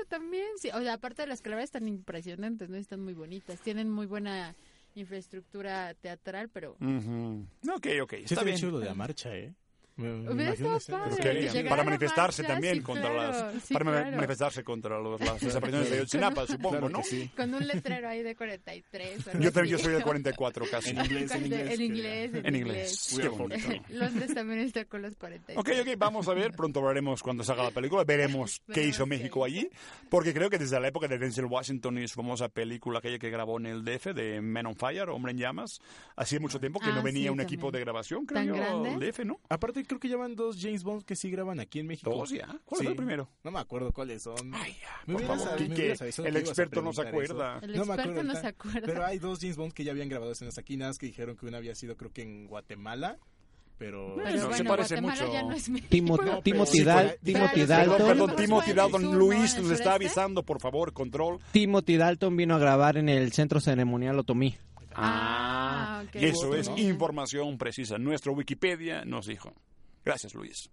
también. 0.09 0.47
Sí, 0.59 0.71
o 0.73 0.81
sea, 0.81 0.95
aparte 0.95 1.23
de 1.23 1.29
las 1.29 1.41
calaveras 1.43 1.69
están 1.69 1.89
impresionantes, 1.89 2.69
¿no? 2.69 2.77
Están 2.77 3.03
muy 3.03 3.15
bonitas. 3.15 3.61
Tienen 3.61 3.91
muy 3.91 4.07
buena 4.07 4.55
infraestructura 4.99 5.95
teatral, 5.95 6.49
pero... 6.49 6.77
Ujú. 6.81 7.47
Ok, 7.75 7.87
ok, 8.03 8.13
Sí, 8.15 8.25
está 8.25 8.37
bien 8.43 8.47
bien. 8.47 8.57
chido 8.57 8.73
lo 8.73 8.79
de 8.81 8.87
la 8.87 8.95
marcha, 8.95 9.35
¿eh? 9.37 9.55
Me, 9.99 10.55
que- 10.55 11.67
para 11.69 11.83
manifestarse 11.83 12.43
marcha, 12.43 12.55
también 12.55 12.77
sí, 12.77 12.81
contra 12.83 13.11
claro, 13.11 13.53
las 13.53 13.63
sí, 13.65 13.75
para 13.75 13.85
claro. 13.85 14.17
manifestarse 14.17 14.63
contra 14.65 14.99
los- 15.01 15.21
las 15.21 15.41
desapariciones 15.41 15.91
de 15.91 15.97
Ayotzinapa, 15.97 16.47
supongo, 16.47 16.71
Claro 16.79 16.89
¿no? 16.89 17.03
sí. 17.03 17.31
Con 17.37 17.53
un 17.55 17.67
letrero 17.67 18.09
ahí 18.09 18.23
de 18.23 18.37
43. 18.37 19.27
o 19.27 19.31
algo 19.31 19.43
Yo 19.43 19.53
también 19.53 19.77
yo 19.77 19.83
soy 19.83 19.93
del 19.95 20.03
44 20.03 20.67
casi. 20.71 20.91
En 20.91 20.99
inglés, 21.05 21.31
en 21.33 21.45
inglés. 21.47 21.71
En 21.71 21.81
inglés, 21.83 22.31
en 22.35 22.47
En 22.47 22.57
inglés. 22.57 23.13
inglés. 23.13 23.19
Qué 23.21 23.29
bonito. 23.29 23.69
Londres 23.91 24.35
también 24.35 24.61
está 24.61 24.85
con 24.85 25.03
los 25.03 25.17
43. 25.17 25.59
Ok, 25.59 25.71
ok, 25.89 25.99
vamos 25.99 26.29
a 26.29 26.35
ver, 26.35 26.53
pronto 26.53 26.81
veremos 26.83 27.23
cuando 27.23 27.43
salga 27.43 27.65
la 27.65 27.71
película, 27.73 28.05
veremos 28.05 28.61
qué 28.73 28.85
hizo 28.85 29.05
México 29.07 29.45
allí, 29.45 29.69
porque 30.09 30.33
creo 30.33 30.49
que 30.49 30.59
desde 30.59 30.79
la 30.79 30.89
época 30.89 31.09
de 31.09 31.19
Denzel 31.19 31.47
Washington 31.47 31.99
y 31.99 32.07
su 32.09 32.15
famosa 32.15 32.49
película, 32.49 33.01
aquella 33.01 33.19
que 33.19 33.31
grabó 33.31 33.59
en 33.59 33.67
el 33.67 33.85
DF, 33.85 34.15
de 34.15 34.41
Men 34.41 34.67
on 34.67 34.77
Fire, 34.77 35.09
Hombre 35.09 35.33
en 35.33 35.39
Llamas, 35.39 35.81
hacía 36.17 36.39
mucho 36.39 36.61
tiempo 36.61 36.79
que 36.79 36.91
Ah, 36.91 36.95
no 36.95 37.03
venía 37.03 37.25
sí, 37.25 37.29
un 37.31 37.39
también. 37.39 37.47
equipo 37.49 37.71
de 37.71 37.81
grabación, 37.81 38.25
creo 38.27 38.39
¿Tan 38.41 38.49
yo, 38.49 38.55
grande? 38.55 38.91
al 38.91 39.01
DF, 39.01 39.25
¿no? 39.25 39.41
Aparte, 39.49 39.85
creo 39.89 39.99
que 39.99 40.09
ya 40.09 40.17
van 40.17 40.37
dos 40.37 40.59
James 40.61 40.85
Bond 40.85 41.03
que 41.05 41.17
sí 41.17 41.31
graban 41.31 41.59
aquí 41.59 41.81
en 41.81 41.89
México. 41.89 42.11
Dos 42.11 42.31
ya. 42.31 42.47
¿Cuál 42.65 42.79
Sí. 42.79 42.85
fue 42.85 42.91
el 42.93 42.97
primero? 42.97 43.29
No 43.43 43.51
me 43.51 43.59
acuerdo 43.59 43.91
cuáles 43.93 44.23
son. 44.23 44.55
Ay, 44.55 44.77
ya, 44.81 44.89
Me 45.07 45.15
por 45.15 45.25
favor, 45.39 45.57
Quique, 45.57 45.95
el 46.25 46.37
experto 46.37 46.81
no 46.83 46.93
se 46.93 47.03
acuerda. 47.03 47.59
El 47.63 47.73
No 47.73 47.85
me 47.85 47.95
experto 47.95 48.03
acuerdo 48.03 48.23
no 48.23 48.41
se 48.41 48.47
acuerda. 48.47 48.81
Pero 48.87 49.05
hay 49.05 49.19
dos 49.19 49.41
James 49.41 49.57
Bond 49.57 49.73
que 49.73 49.83
ya 49.83 49.91
habían 49.91 50.09
grabado 50.09 50.31
escenas 50.31 50.57
aquí, 50.59 50.77
nada 50.77 50.91
más 50.91 50.99
que 50.99 51.07
dijeron 51.07 51.37
que 51.37 51.47
una 51.47 51.59
había 51.59 51.75
sido 51.75 51.97
creo 51.97 52.13
que 52.13 52.23
en 52.23 52.47
Guatemala, 52.47 53.19
pero... 53.79 54.15
Pero 54.17 54.31
Bueno, 54.49 54.55
se 54.57 54.65
parece 54.65 54.95
Guatemala 55.01 55.23
mucho. 55.23 55.33
ya 55.33 55.43
no 55.45 55.53
es. 55.53 55.69
Timo- 55.71 56.43
Timothy, 56.43 56.81
Dal- 56.85 57.17
Timothy 57.23 57.65
Dalton. 57.65 58.07
perdón, 58.09 58.37
Timothy 58.37 58.73
Dalton, 58.73 59.03
¿no? 59.03 59.13
Luis 59.15 59.53
¿En 59.55 59.59
el 59.59 59.63
nos 59.63 59.73
está 59.73 59.85
sureste? 59.85 59.89
avisando, 59.91 60.43
por 60.43 60.61
favor, 60.61 60.93
control. 60.93 61.39
Timothy 61.53 61.97
Dalton 61.97 62.37
vino 62.37 62.55
a 62.57 62.59
grabar 62.59 62.97
en 62.97 63.09
el 63.09 63.33
Centro 63.33 63.61
Ceremonial 63.61 64.19
Otomí. 64.19 64.57
Ah, 65.01 66.03
ok. 66.09 66.17
Eso 66.17 66.55
es 66.57 66.69
¿no? 66.69 66.77
información 66.79 67.57
precisa. 67.57 67.99
Nuestro 67.99 68.33
Wikipedia 68.33 69.05
nos 69.05 69.27
dijo. 69.27 69.55
Gracias, 70.09 70.33
Luis. 70.35 70.71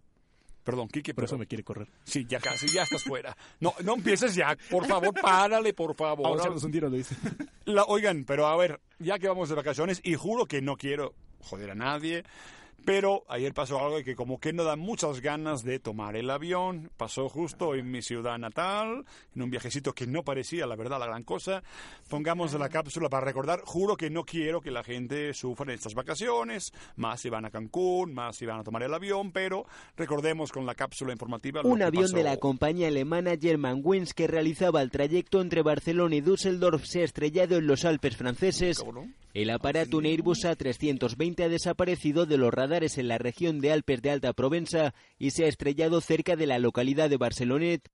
Perdón, 0.64 0.88
Kike, 0.88 1.14
Por 1.14 1.26
eso 1.26 1.38
me 1.38 1.46
quiere 1.46 1.62
correr. 1.64 1.90
Sí, 2.06 2.26
ya 2.26 2.40
casi, 2.40 2.68
ya 2.70 2.84
estás 2.84 3.04
fuera. 3.04 3.36
No, 3.60 3.74
no 3.84 3.96
empieces 3.96 4.34
ya, 4.34 4.58
por 4.72 4.88
favor, 4.88 5.14
párale, 5.22 5.74
por 5.74 5.94
favor. 5.94 6.24
Vamos 6.24 6.40
a 6.40 6.44
echarnos 6.44 6.64
un 6.64 6.72
tiro, 6.72 6.90
Luis. 6.90 7.10
La- 7.66 7.84
oigan, 7.84 8.24
pero 8.24 8.48
a 8.48 8.56
ver, 8.56 8.80
ya 8.98 9.20
que 9.20 9.28
vamos 9.28 9.50
de 9.50 9.56
vacaciones, 9.56 10.00
y 10.04 10.16
juro 10.16 10.46
que 10.46 10.62
no 10.62 10.78
quiero 10.78 11.14
joder 11.42 11.72
a 11.72 11.76
nadie, 11.76 12.24
pero 12.86 13.24
ayer 13.28 13.54
pasó 13.54 13.80
algo 13.84 14.04
que 14.04 14.16
como 14.16 14.40
que 14.40 14.54
no 14.54 14.64
da 14.64 14.76
muchas 14.76 15.22
ganas 15.22 15.64
de 15.64 15.80
tomar 15.80 16.16
el 16.16 16.30
avión. 16.30 16.92
Pasó 16.98 17.28
justo 17.30 17.76
en 17.76 17.90
mi 17.92 18.02
ciudad 18.02 18.38
natal, 18.38 19.06
en 19.36 19.42
un 19.42 19.50
viajecito 19.50 19.94
que 19.94 20.08
no 20.08 20.24
parecía, 20.24 20.66
la 20.68 20.76
verdad, 20.76 21.00
la 21.00 21.08
gran 21.08 21.24
cosa. 21.24 21.64
Pongamos 22.10 22.54
la 22.54 22.70
cápsula 22.70 23.10
para 23.10 23.26
recordar, 23.26 23.62
juro 23.66 23.98
que 23.98 24.10
no 24.10 24.24
quiero 24.24 24.62
que 24.62 24.72
la 24.72 24.84
gente 24.84 25.34
sufra 25.34 25.66
en 25.66 25.72
estas 25.72 25.94
vacaciones, 25.96 26.72
más 26.96 27.22
si 27.22 27.30
van 27.30 27.46
a 27.46 27.50
Cancún, 27.52 28.14
más 28.14 28.36
si 28.38 28.46
van 28.46 28.60
a 28.60 28.64
tomar 28.64 28.84
el 28.84 28.94
avión, 28.94 29.32
pero 29.32 29.66
recordemos 29.98 30.52
con 30.52 30.66
la 30.66 30.76
cápsula 30.76 31.12
informativa. 31.12 31.62
lo 31.64 31.70
Un 31.70 31.80
que 31.80 31.84
avión 31.86 32.04
pasó. 32.04 32.16
de 32.18 32.24
la 32.24 32.38
compañía 32.38 32.88
alemana 32.88 33.36
Germanwings 33.40 34.14
que 34.14 34.28
realizaba 34.28 34.82
el 34.82 34.92
trayecto 34.92 35.42
entre 35.42 35.64
Barcelona 35.64 36.16
y 36.16 36.22
Düsseldorf 36.22 36.86
se 36.86 37.02
ha 37.02 37.06
estrellado 37.06 37.58
en 37.58 37.68
los 37.68 37.84
Alpes 37.86 38.16
franceses. 38.16 38.80
Cabrón. 38.80 39.14
El 39.36 39.50
aparato, 39.50 40.00
Airbus 40.00 40.46
A320, 40.46 41.44
ha 41.44 41.50
desaparecido 41.50 42.26
de 42.26 42.38
los 42.38 42.54
radares 42.54 42.98
en 42.98 43.10
la 43.10 43.18
región 43.18 43.60
de 43.60 43.74
Alpes 43.74 44.02
de 44.02 44.10
Alta 44.10 44.32
Provenza 44.32 44.94
y 45.18 45.32
se 45.32 45.44
ha 45.44 45.50
estrellado 45.50 46.00
cerca 46.00 46.38
de 46.38 46.48
la 46.48 46.58
localidad 46.58 47.10
de 47.10 47.18
Barcelonet. 47.18 47.90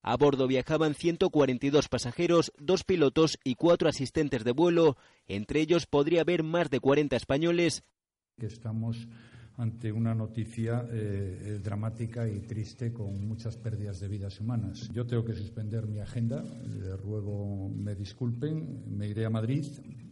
A 0.00 0.16
bordo 0.16 0.46
viajaban 0.46 0.94
142 0.94 1.88
pasajeros, 1.88 2.52
dos 2.56 2.84
pilotos 2.84 3.36
y 3.42 3.56
cuatro 3.56 3.88
asistentes 3.88 4.44
de 4.44 4.52
vuelo. 4.52 4.96
Entre 5.26 5.58
ellos 5.60 5.86
podría 5.86 6.20
haber 6.20 6.44
más 6.44 6.70
de 6.70 6.78
40 6.78 7.16
españoles. 7.16 7.82
estamos 8.38 9.08
ante 9.60 9.92
una 9.92 10.14
noticia 10.14 10.86
eh, 10.90 11.38
eh, 11.42 11.58
dramática 11.62 12.26
y 12.26 12.40
triste 12.40 12.94
con 12.94 13.28
muchas 13.28 13.58
pérdidas 13.58 14.00
de 14.00 14.08
vidas 14.08 14.40
humanas. 14.40 14.88
Yo 14.90 15.04
tengo 15.06 15.22
que 15.22 15.34
suspender 15.34 15.86
mi 15.86 16.00
agenda, 16.00 16.42
le 16.42 16.96
ruego 16.96 17.68
me 17.68 17.94
disculpen, 17.94 18.84
me 18.96 19.06
iré 19.06 19.26
a 19.26 19.30
Madrid, 19.30 19.66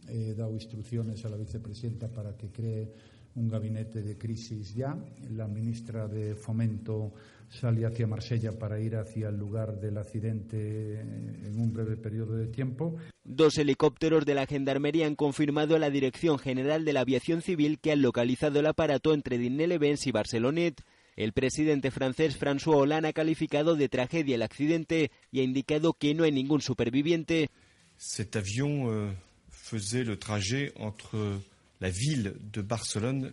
he 0.07 0.35
dado 0.35 0.53
instrucciones 0.53 1.25
a 1.25 1.31
la 1.31 1.39
vicepresidenta 1.39 2.09
para 2.09 2.37
que 2.37 2.51
cree 2.51 2.93
un 3.37 3.49
gabinete 3.49 4.03
de 4.03 4.19
crisis 4.19 4.75
ya, 4.75 4.95
la 5.31 5.49
ministra 5.49 6.07
de 6.09 6.35
Fomento 6.35 7.15
sale 7.51 7.87
hacia 7.87 8.07
Marsella 8.07 8.53
para 8.59 8.81
ir 8.81 8.97
hacia 8.97 9.29
el 9.29 9.37
lugar 9.37 9.81
del 9.81 9.99
accidente 9.99 10.57
eh, 10.57 11.01
en 11.01 11.59
un 11.59 11.73
breve 11.73 11.97
periodo 11.97 12.37
de 12.37 12.47
tiempo. 12.47 12.97
Dos 13.25 13.59
helicópteros 13.59 14.25
de 14.25 14.35
la 14.35 14.47
Gendarmería 14.47 15.07
han 15.07 15.17
confirmado 15.17 15.77
a 15.77 15.79
la 15.79 15.91
Dirección 15.91 16.39
General 16.39 16.85
de 16.85 16.93
la 16.93 17.01
Aviación 17.01 17.43
Civil 17.43 17.79
que 17.81 17.93
han 17.93 18.03
localizado 18.03 18.61
el 18.61 18.67
aparato 18.67 19.15
entre 19.15 19.39
Dinelevens 19.39 20.07
y 20.07 20.13
Barcelonet. 20.13 20.81
El 21.17 21.33
presidente 21.33 21.91
francés 21.91 22.39
François 22.39 22.77
Hollande 22.77 23.09
ha 23.09 23.13
calificado 23.13 23.75
de 23.75 23.89
tragedia 23.89 24.37
el 24.37 24.43
accidente 24.43 25.11
y 25.33 25.41
ha 25.41 25.43
indicado 25.43 25.95
que 25.95 26.15
no 26.15 26.25
hay 26.25 26.33
ningún 26.33 26.61
superviviente. 26.61 27.51
Cet 27.97 28.37
avion 28.37 28.89
euh, 28.89 29.13
faisait 29.51 30.05
le 30.05 30.17
trajet 30.17 30.73
entre 30.77 31.41
la 31.81 31.91
ville 31.91 32.35
de 32.53 32.63
Barcelone 32.63 33.33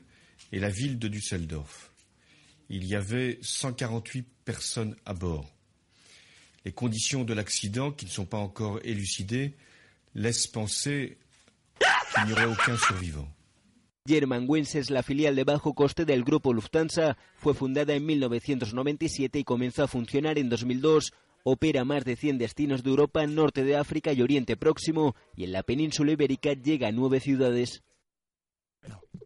et 0.52 0.60
la 0.60 0.70
ville 0.70 0.98
de 0.98 1.08
Düsseldorf. 1.08 1.95
Il 2.70 2.86
y 2.86 2.96
avait 2.96 3.40
148 3.42 4.28
personnes 4.44 4.96
à 5.06 5.14
bord. 5.14 5.50
Les 6.66 6.72
conditions 6.72 7.24
de 7.24 7.34
l'accident, 7.34 7.92
qui 7.92 8.06
ne 8.06 8.10
sont 8.10 8.26
pas 8.26 8.38
encore 8.38 8.80
élucidées, 8.84 9.54
laissent 10.16 10.48
penser 10.48 11.18
qu'il 11.80 12.26
n'y 12.26 12.32
aurait 12.34 12.46
aucun 12.46 12.76
survivant. 12.78 13.28
Germanwings 14.08 14.90
la 14.92 15.02
filial 15.02 15.36
de 15.36 15.44
bajo 15.44 15.74
coste 15.74 16.06
del 16.06 16.24
grupo 16.24 16.54
Lufthansa. 16.54 17.18
Fue 17.38 17.56
fundada 17.56 17.96
en 17.96 18.06
1997 18.06 19.40
y 19.40 19.44
comenzó 19.44 19.84
a 19.84 19.88
funcionar 19.88 20.38
en 20.38 20.50
2002. 20.50 21.12
Opera 21.44 21.86
más 21.86 22.06
de 22.06 22.16
100 22.16 22.38
destinos 22.38 22.84
de 22.84 22.90
Europa, 22.90 23.26
Norte 23.28 23.64
de 23.64 23.76
África 23.76 24.14
y 24.14 24.22
Oriente 24.22 24.58
Próximo, 24.58 25.16
y 25.36 25.44
en 25.44 25.52
la 25.52 25.64
península 25.64 26.12
ibérica 26.12 26.54
llega 26.54 26.88
a 26.88 26.92
nueve 26.92 27.20
ciudades. 27.20 27.84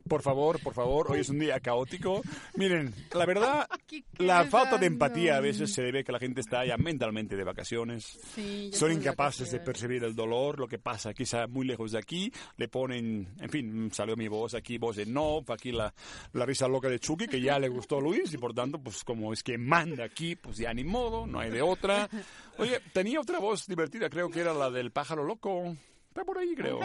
Por 0.10 0.24
favor, 0.24 0.60
por 0.64 0.74
favor, 0.74 1.12
hoy 1.12 1.20
es 1.20 1.30
un 1.30 1.38
día 1.38 1.60
caótico. 1.60 2.24
Miren, 2.56 2.92
la 3.14 3.28
verdad, 3.28 3.68
la 4.18 4.44
falta 4.46 4.80
de 4.80 4.88
empatía 4.88 5.38
a 5.38 5.40
veces 5.40 5.72
se 5.72 5.84
debe 5.84 6.00
a 6.00 6.04
que 6.04 6.12
la 6.12 6.18
gente 6.18 6.42
está 6.42 6.66
ya 6.66 6.78
mentalmente 6.78 7.36
de 7.36 7.44
vacaciones. 7.44 8.20
Sí, 8.34 8.72
Son 8.74 8.92
incapaces 8.92 9.52
de 9.52 9.60
percibir 9.60 10.04
el 10.04 10.16
dolor, 10.16 10.60
lo 10.60 10.68
que 10.68 10.80
pasa 10.80 11.14
quizá 11.14 11.46
muy 11.46 11.68
lejos 11.68 11.92
de 11.92 12.00
aquí. 12.00 12.34
Le 12.58 12.68
ponen, 12.68 13.36
en 13.40 13.50
fin, 13.50 13.92
salió 13.94 14.16
mi 14.16 14.28
voz 14.28 14.56
aquí, 14.56 14.80
voz 14.80 14.96
de 14.96 15.06
no, 15.06 15.44
aquí 15.48 15.72
la, 15.72 15.94
la 16.34 16.46
risa 16.46 16.68
loca 16.68 16.90
de 16.90 17.00
Chucky, 17.00 17.28
que 17.28 17.40
ya 17.40 17.60
le 17.60 17.70
gustó 17.70 18.00
a 18.00 18.02
Luis 18.02 18.34
y 18.34 18.38
por 18.40 18.56
tanto, 18.56 18.80
pues 18.80 19.04
como 19.04 19.32
es 19.32 19.44
que 19.44 19.60
manda 19.60 20.06
aquí, 20.06 20.36
pues 20.36 20.58
ya 20.58 20.74
ni 20.74 20.84
modo, 20.84 21.28
no 21.28 21.40
hay 21.40 21.52
de 21.52 21.62
otra. 21.62 22.10
Oye, 22.58 22.80
tenía 22.94 23.22
otra 23.22 23.38
voz 23.38 23.68
divertida, 23.68 24.10
creo 24.10 24.32
que 24.32 24.40
era 24.40 24.56
la 24.56 24.72
del 24.72 24.92
pájaro 24.92 25.24
loco. 25.24 25.76
Está 26.20 26.26
por 26.26 26.38
ahí, 26.38 26.54
creo. 26.54 26.82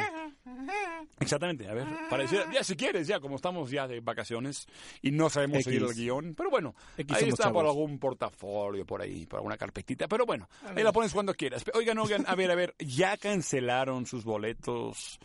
Exactamente, 1.19 1.69
a 1.69 1.75
ver, 1.75 1.89
parecía, 2.09 2.49
ya 2.53 2.63
si 2.63 2.77
quieres, 2.77 3.09
ya 3.09 3.19
como 3.19 3.35
estamos 3.35 3.69
ya 3.69 3.89
de 3.89 3.99
vacaciones 3.99 4.69
y 5.03 5.11
no 5.11 5.29
sabemos 5.29 5.57
X. 5.57 5.65
seguir 5.65 5.83
el 5.83 5.93
guion, 5.93 6.35
pero 6.37 6.51
bueno, 6.51 6.77
X 6.97 7.17
ahí 7.17 7.29
está 7.31 7.53
por 7.53 7.65
chavos. 7.65 7.77
algún 7.77 7.99
portafolio, 7.99 8.87
por 8.87 9.03
ahí, 9.03 9.27
por 9.27 9.39
alguna 9.39 9.57
carpetita, 9.57 10.07
pero 10.07 10.25
bueno, 10.25 10.49
ahí 10.77 10.85
la 10.85 10.93
pones 10.93 11.13
cuando 11.13 11.35
quieras. 11.35 11.65
Oigan, 11.75 11.99
oigan, 11.99 12.25
a 12.29 12.37
ver, 12.37 12.53
a 12.53 12.55
ver, 12.55 12.77
ya 12.79 13.17
cancelaron 13.17 14.07
sus 14.07 14.25
boletos 14.25 15.19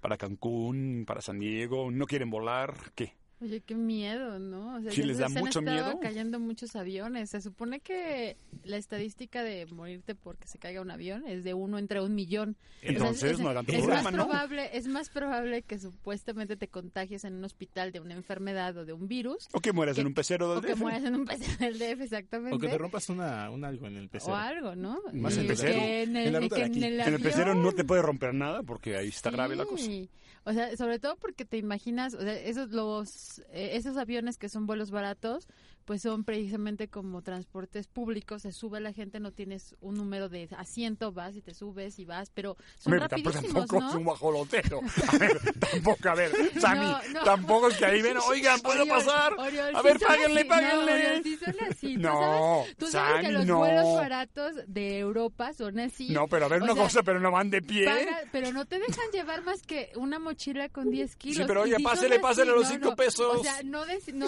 para 0.00 0.16
Cancún, 0.16 1.02
para 1.04 1.20
San 1.20 1.40
Diego, 1.40 1.90
no 1.90 2.06
quieren 2.06 2.30
volar, 2.30 2.76
¿qué? 2.94 3.17
Oye, 3.40 3.60
qué 3.60 3.76
miedo, 3.76 4.40
¿no? 4.40 4.74
O 4.76 4.80
sea, 4.80 4.90
Sí, 4.90 5.02
les 5.04 5.16
se- 5.16 5.22
da 5.22 5.28
se 5.28 5.38
han 5.38 5.44
mucho 5.44 5.60
estado 5.60 5.84
miedo. 5.86 6.00
cayendo 6.00 6.40
muchos 6.40 6.74
aviones. 6.74 7.30
Se 7.30 7.40
supone 7.40 7.78
que 7.78 8.36
la 8.64 8.76
estadística 8.78 9.44
de 9.44 9.64
morirte 9.66 10.16
porque 10.16 10.48
se 10.48 10.58
caiga 10.58 10.80
un 10.80 10.90
avión 10.90 11.24
es 11.26 11.44
de 11.44 11.54
uno 11.54 11.78
entre 11.78 12.00
un 12.02 12.16
millón. 12.16 12.56
Entonces, 12.82 13.38
no 13.38 13.50
hagan 13.50 13.64
es 13.68 13.76
problema, 13.76 14.02
más 14.02 14.12
¿no? 14.12 14.24
probable, 14.26 14.70
es 14.76 14.88
más 14.88 15.08
probable 15.10 15.62
que 15.62 15.78
supuestamente 15.78 16.56
te 16.56 16.66
contagies 16.66 17.22
en 17.24 17.34
un 17.34 17.44
hospital 17.44 17.92
de 17.92 18.00
una 18.00 18.14
enfermedad 18.14 18.76
o 18.76 18.84
de 18.84 18.92
un 18.92 19.06
virus. 19.06 19.46
O 19.52 19.60
que 19.60 19.72
mueras 19.72 19.98
en 19.98 20.08
un 20.08 20.14
pecero 20.14 20.48
del 20.48 20.58
O 20.58 20.60
que 20.62 20.72
DF. 20.72 20.80
mueras 20.80 21.04
en 21.04 21.14
un 21.14 21.24
pecero 21.24 21.56
del 21.58 21.78
DF, 21.78 22.00
exactamente. 22.02 22.56
O 22.56 22.58
que 22.58 22.68
te 22.68 22.78
rompas 22.78 23.08
una, 23.08 23.50
un 23.50 23.64
algo 23.64 23.86
en 23.86 23.96
el 23.98 24.08
pecero. 24.08 24.32
O 24.32 24.36
algo, 24.36 24.74
¿no? 24.74 25.00
Más 25.12 25.34
¿En 25.34 25.38
en 25.38 25.44
el 25.44 25.46
pecero? 25.52 25.72
Que 25.78 26.02
en 26.02 26.16
el, 26.16 26.26
En 26.26 26.32
la 26.32 26.40
ruta 26.40 26.56
que 26.56 26.62
de 26.62 26.66
en 26.76 26.82
el 26.82 27.00
En 27.00 27.14
el 27.14 27.20
pecero 27.20 27.54
no 27.54 27.70
te 27.70 27.84
puede 27.84 28.02
romper 28.02 28.34
nada 28.34 28.64
porque 28.64 28.96
ahí 28.96 29.08
está 29.08 29.30
grave 29.30 29.54
la 29.54 29.64
cosa. 29.64 29.84
Sí. 29.84 30.10
O 30.44 30.52
sea, 30.54 30.74
sobre 30.78 30.98
todo 30.98 31.16
porque 31.16 31.44
te 31.44 31.58
imaginas, 31.58 32.14
o 32.14 32.20
sea, 32.22 32.32
esos 32.32 32.70
los 32.70 33.10
esos 33.52 33.96
aviones 33.96 34.38
que 34.38 34.48
son 34.48 34.66
vuelos 34.66 34.90
baratos, 34.90 35.48
pues 35.88 36.02
son 36.02 36.22
precisamente 36.22 36.88
como 36.88 37.22
transportes 37.22 37.86
públicos, 37.86 38.42
se 38.42 38.52
sube 38.52 38.78
la 38.78 38.92
gente, 38.92 39.20
no 39.20 39.32
tienes 39.32 39.74
un 39.80 39.94
número 39.96 40.28
de 40.28 40.46
asiento, 40.58 41.12
vas 41.12 41.34
y 41.34 41.40
te 41.40 41.54
subes 41.54 41.98
y 41.98 42.04
vas, 42.04 42.28
pero 42.28 42.58
son 42.78 42.92
Hombre, 42.92 43.08
rapidísimos, 43.08 43.54
tampoco 43.66 43.80
¿no? 43.80 43.88
es 43.88 43.94
un 43.94 44.04
guajolotero. 44.04 44.80
A 45.08 45.16
ver, 45.16 45.40
tampoco, 45.58 46.08
a 46.10 46.14
ver, 46.14 46.30
Sammy, 46.60 46.80
No, 46.84 47.00
no. 47.14 47.24
tampoco 47.24 47.68
es 47.68 47.78
que 47.78 47.86
ahí 47.86 48.02
ven, 48.02 48.18
oigan, 48.18 48.60
¿puedo 48.60 48.82
Oriol, 48.82 48.98
pasar? 48.98 49.32
Oriol, 49.38 49.74
a 49.76 49.78
sí 49.80 49.84
ver, 49.86 49.98
son 49.98 50.08
páguenle, 50.08 50.40
así. 50.40 50.48
páguenle. 50.50 50.84
No, 50.84 50.92
Oriol, 50.92 51.22
sí 51.22 51.36
son 51.38 51.54
así. 51.70 51.94
¿Tú 51.94 52.00
No, 52.02 52.20
sabes, 52.20 52.76
tú 52.76 52.86
sabes 52.88 53.26
que 53.26 53.32
los 53.32 53.46
vuelos 53.46 53.94
baratos 53.96 54.52
de 54.66 54.98
Europa 54.98 55.54
son 55.54 55.78
así. 55.80 56.10
No, 56.10 56.28
pero 56.28 56.44
a 56.44 56.48
ver 56.48 56.60
O 56.60 56.64
una 56.66 56.74
sea, 56.74 56.82
cosa, 56.82 57.02
pero 57.02 57.18
no 57.18 57.30
van 57.30 57.48
de 57.48 57.62
pie. 57.62 57.86
paga- 57.86 58.20
pero 58.30 58.52
no 58.52 58.66
te 58.66 58.78
dejan 58.78 59.10
llevar 59.10 59.42
más 59.42 59.62
que 59.62 59.90
una 59.96 60.18
mochila 60.18 60.68
con 60.68 60.90
10 60.90 61.16
kilos. 61.16 61.38
Sí, 61.38 61.44
pero 61.46 61.64
sí 61.64 61.70
son 61.72 61.82
pásele, 61.82 62.20
pásele 62.20 62.50
los 62.52 62.64
no, 62.64 62.68
cinco 62.68 62.90
no. 62.90 62.96
pesos. 62.96 63.36
O 63.38 63.42
sea, 63.42 63.62
no, 63.62 63.86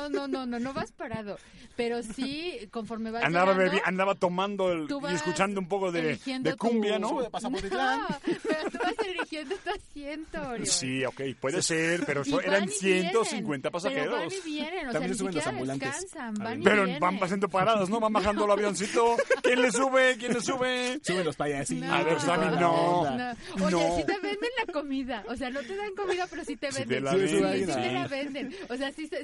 no, 0.08 0.26
no, 0.26 0.46
no, 0.46 0.58
no 0.58 0.72
vas 0.72 0.92
parado. 0.92 1.36
Pero 1.76 2.02
sí, 2.02 2.68
conforme 2.70 3.10
vas 3.10 3.24
Andaba, 3.24 3.52
llegando, 3.54 3.76
bebi- 3.78 3.82
andaba 3.86 4.14
tomando 4.14 4.70
el, 4.70 4.86
y 5.10 5.14
escuchando 5.14 5.60
un 5.60 5.68
poco 5.68 5.90
de, 5.90 6.18
cumbia, 6.58 6.96
tu- 6.96 7.00
¿no? 7.00 7.08
No, 7.30 7.30
pero 7.30 8.70
tú 8.70 8.78
vas 8.82 8.94
eligiendo 9.06 9.54
tu 9.56 9.70
asiento, 9.70 10.42
Oriol. 10.42 10.66
Sí, 10.66 11.04
ok, 11.06 11.20
puede 11.40 11.62
ser, 11.62 12.04
pero 12.04 12.22
so- 12.24 12.40
eran 12.42 12.60
van 12.60 12.68
y 12.68 12.72
150 12.72 13.42
vienen, 13.70 13.72
pasajeros. 13.72 14.04
Pero 14.04 14.16
van 14.16 14.30
y 14.30 14.40
vienen, 14.50 14.88
o 14.88 14.92
También 14.92 14.92
sea, 14.92 15.00
se 15.00 15.08
ni 15.08 15.14
suben 15.14 15.34
los 15.34 15.44
siquiera 15.44 15.50
ambulantes. 15.50 16.00
descansan, 16.02 16.34
van 16.44 16.60
y 16.60 16.64
Pero 16.64 16.82
vienen. 16.84 17.00
van 17.00 17.18
haciendo 17.22 17.48
paradas, 17.48 17.88
¿no? 17.88 18.00
Van 18.00 18.12
bajando 18.12 18.44
el 18.44 18.50
avioncito. 18.50 19.16
¿Quién 19.42 19.62
le 19.62 19.72
sube? 19.72 20.16
¿Quién 20.18 20.32
le 20.34 20.40
sube? 20.42 21.00
Suben 21.02 21.24
los 21.24 21.36
payasitos. 21.36 21.88
A 21.88 22.02
ver, 22.02 22.20
Sammy, 22.20 22.56
no. 22.60 23.16
No. 23.16 23.34
Oye, 23.64 23.70
No. 23.70 23.96
si 23.96 24.04
te 24.04 24.18
venden 24.18 24.50
la 24.66 24.72
comida. 24.72 25.24
O 25.28 25.36
sea, 25.36 25.48
no 25.50 25.60
te 25.60 25.74
dan 25.76 25.94
comida, 25.94 26.26
pero 26.28 26.44
sí 26.44 26.56
te 26.56 26.70
Sí 26.72 26.80
venden. 26.80 26.98
te 26.98 27.00
la 27.04 27.10
sí, 27.12 27.16
venden, 27.18 27.52
sí, 27.52 27.58
sí 27.64 27.72
sí. 27.72 27.80
te 27.80 27.92
la 27.92 28.06
venden. 28.08 28.56
O 28.68 28.76
sea, 28.76 28.92
sí, 28.92 29.08
te 29.08 29.16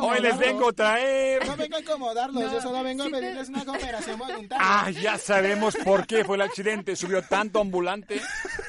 Hoy 0.00 0.20
les 0.22 0.38
vengo 0.38 0.68
a 0.68 0.72
traer. 0.72 1.43
No 1.46 1.56
vengo 1.56 1.76
a 1.76 1.80
incomodarlos, 1.80 2.44
No, 2.44 2.52
yo 2.52 2.60
solo 2.60 2.82
vengo 2.82 3.02
a 3.02 3.06
sí 3.06 3.12
te- 3.12 3.18
pedirles 3.20 3.48
una 3.48 3.64
cooperación 3.64 4.18
voluntaria. 4.18 4.56
Ah, 4.66 4.90
ya 4.90 5.18
sabemos 5.18 5.76
por 5.84 6.06
qué 6.06 6.24
fue 6.24 6.36
el 6.36 6.42
accidente. 6.42 6.96
Subió 6.96 7.22
tanto 7.22 7.60
ambulante 7.60 8.20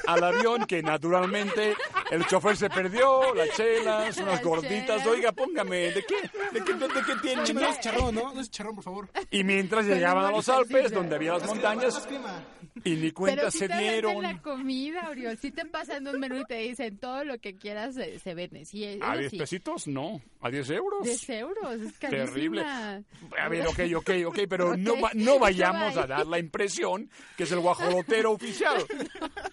al 0.06 0.22
avión 0.24 0.64
que 0.66 0.82
naturalmente 0.82 1.74
el 2.10 2.26
chofer 2.26 2.56
se 2.56 2.68
perdió, 2.70 3.34
las 3.34 3.50
chelas, 3.50 4.16
unas 4.18 4.42
gorditas. 4.42 5.04
Oiga, 5.06 5.32
póngame, 5.32 5.92
¿de 5.92 6.04
qué? 6.04 6.30
¿De 6.52 6.64
qué, 6.64 6.72
de, 6.74 6.88
de 6.88 7.02
qué 7.02 7.12
tiene? 7.22 7.42
Échame 7.42 7.60
no? 7.60 7.66
dos 7.68 7.80
charrón, 7.80 8.14
¿no? 8.14 8.32
Dos 8.32 8.50
charrón, 8.50 8.74
por 8.76 8.84
favor. 8.84 9.08
Y 9.30 9.44
mientras 9.44 9.84
llegaban 9.86 10.24
a 10.26 10.30
los 10.30 10.48
Alpes, 10.48 10.92
donde 10.92 11.16
había 11.16 11.32
las 11.32 11.46
montañas. 11.46 12.06
Y 12.84 12.90
ni 12.90 12.96
Pero 13.10 13.14
cuenta 13.14 13.50
sí 13.50 13.58
se 13.58 13.68
te 13.68 13.74
venden 13.74 13.92
dieron. 13.92 14.22
la 14.22 14.42
comida, 14.42 15.08
Oriol. 15.10 15.36
Si 15.38 15.50
te 15.50 15.64
pasan 15.66 16.06
un 16.06 16.20
menú 16.20 16.36
y 16.40 16.44
te 16.44 16.56
dicen 16.58 16.98
todo 16.98 17.24
lo 17.24 17.38
que 17.38 17.56
quieras, 17.56 17.94
se, 17.94 18.18
se 18.18 18.34
vende. 18.34 18.64
Sí, 18.64 18.98
¿A 19.02 19.16
10 19.16 19.30
sí. 19.30 19.38
pesitos? 19.38 19.86
No. 19.88 20.20
¿A 20.40 20.50
10 20.50 20.70
euros? 20.70 21.02
10 21.04 21.30
euros, 21.30 21.80
es 21.80 21.98
carísima. 21.98 22.26
Terrible. 22.26 22.62
A 22.62 23.48
ver, 23.48 23.66
ok, 23.66 23.80
ok, 23.96 24.10
ok, 24.26 24.38
pero 24.48 24.76
no, 24.76 24.92
Ok, 24.94 25.02
va- 25.04 25.10
no 25.14 25.38
vayamos 25.40 25.94
no 25.94 26.00
a 26.02 26.06
dar 26.06 26.26
la 26.26 26.38
impresión 26.38 27.10
que 27.36 27.44
es 27.44 27.52
el 27.52 27.60
guajolotero 27.60 28.32
oficial. 28.32 28.84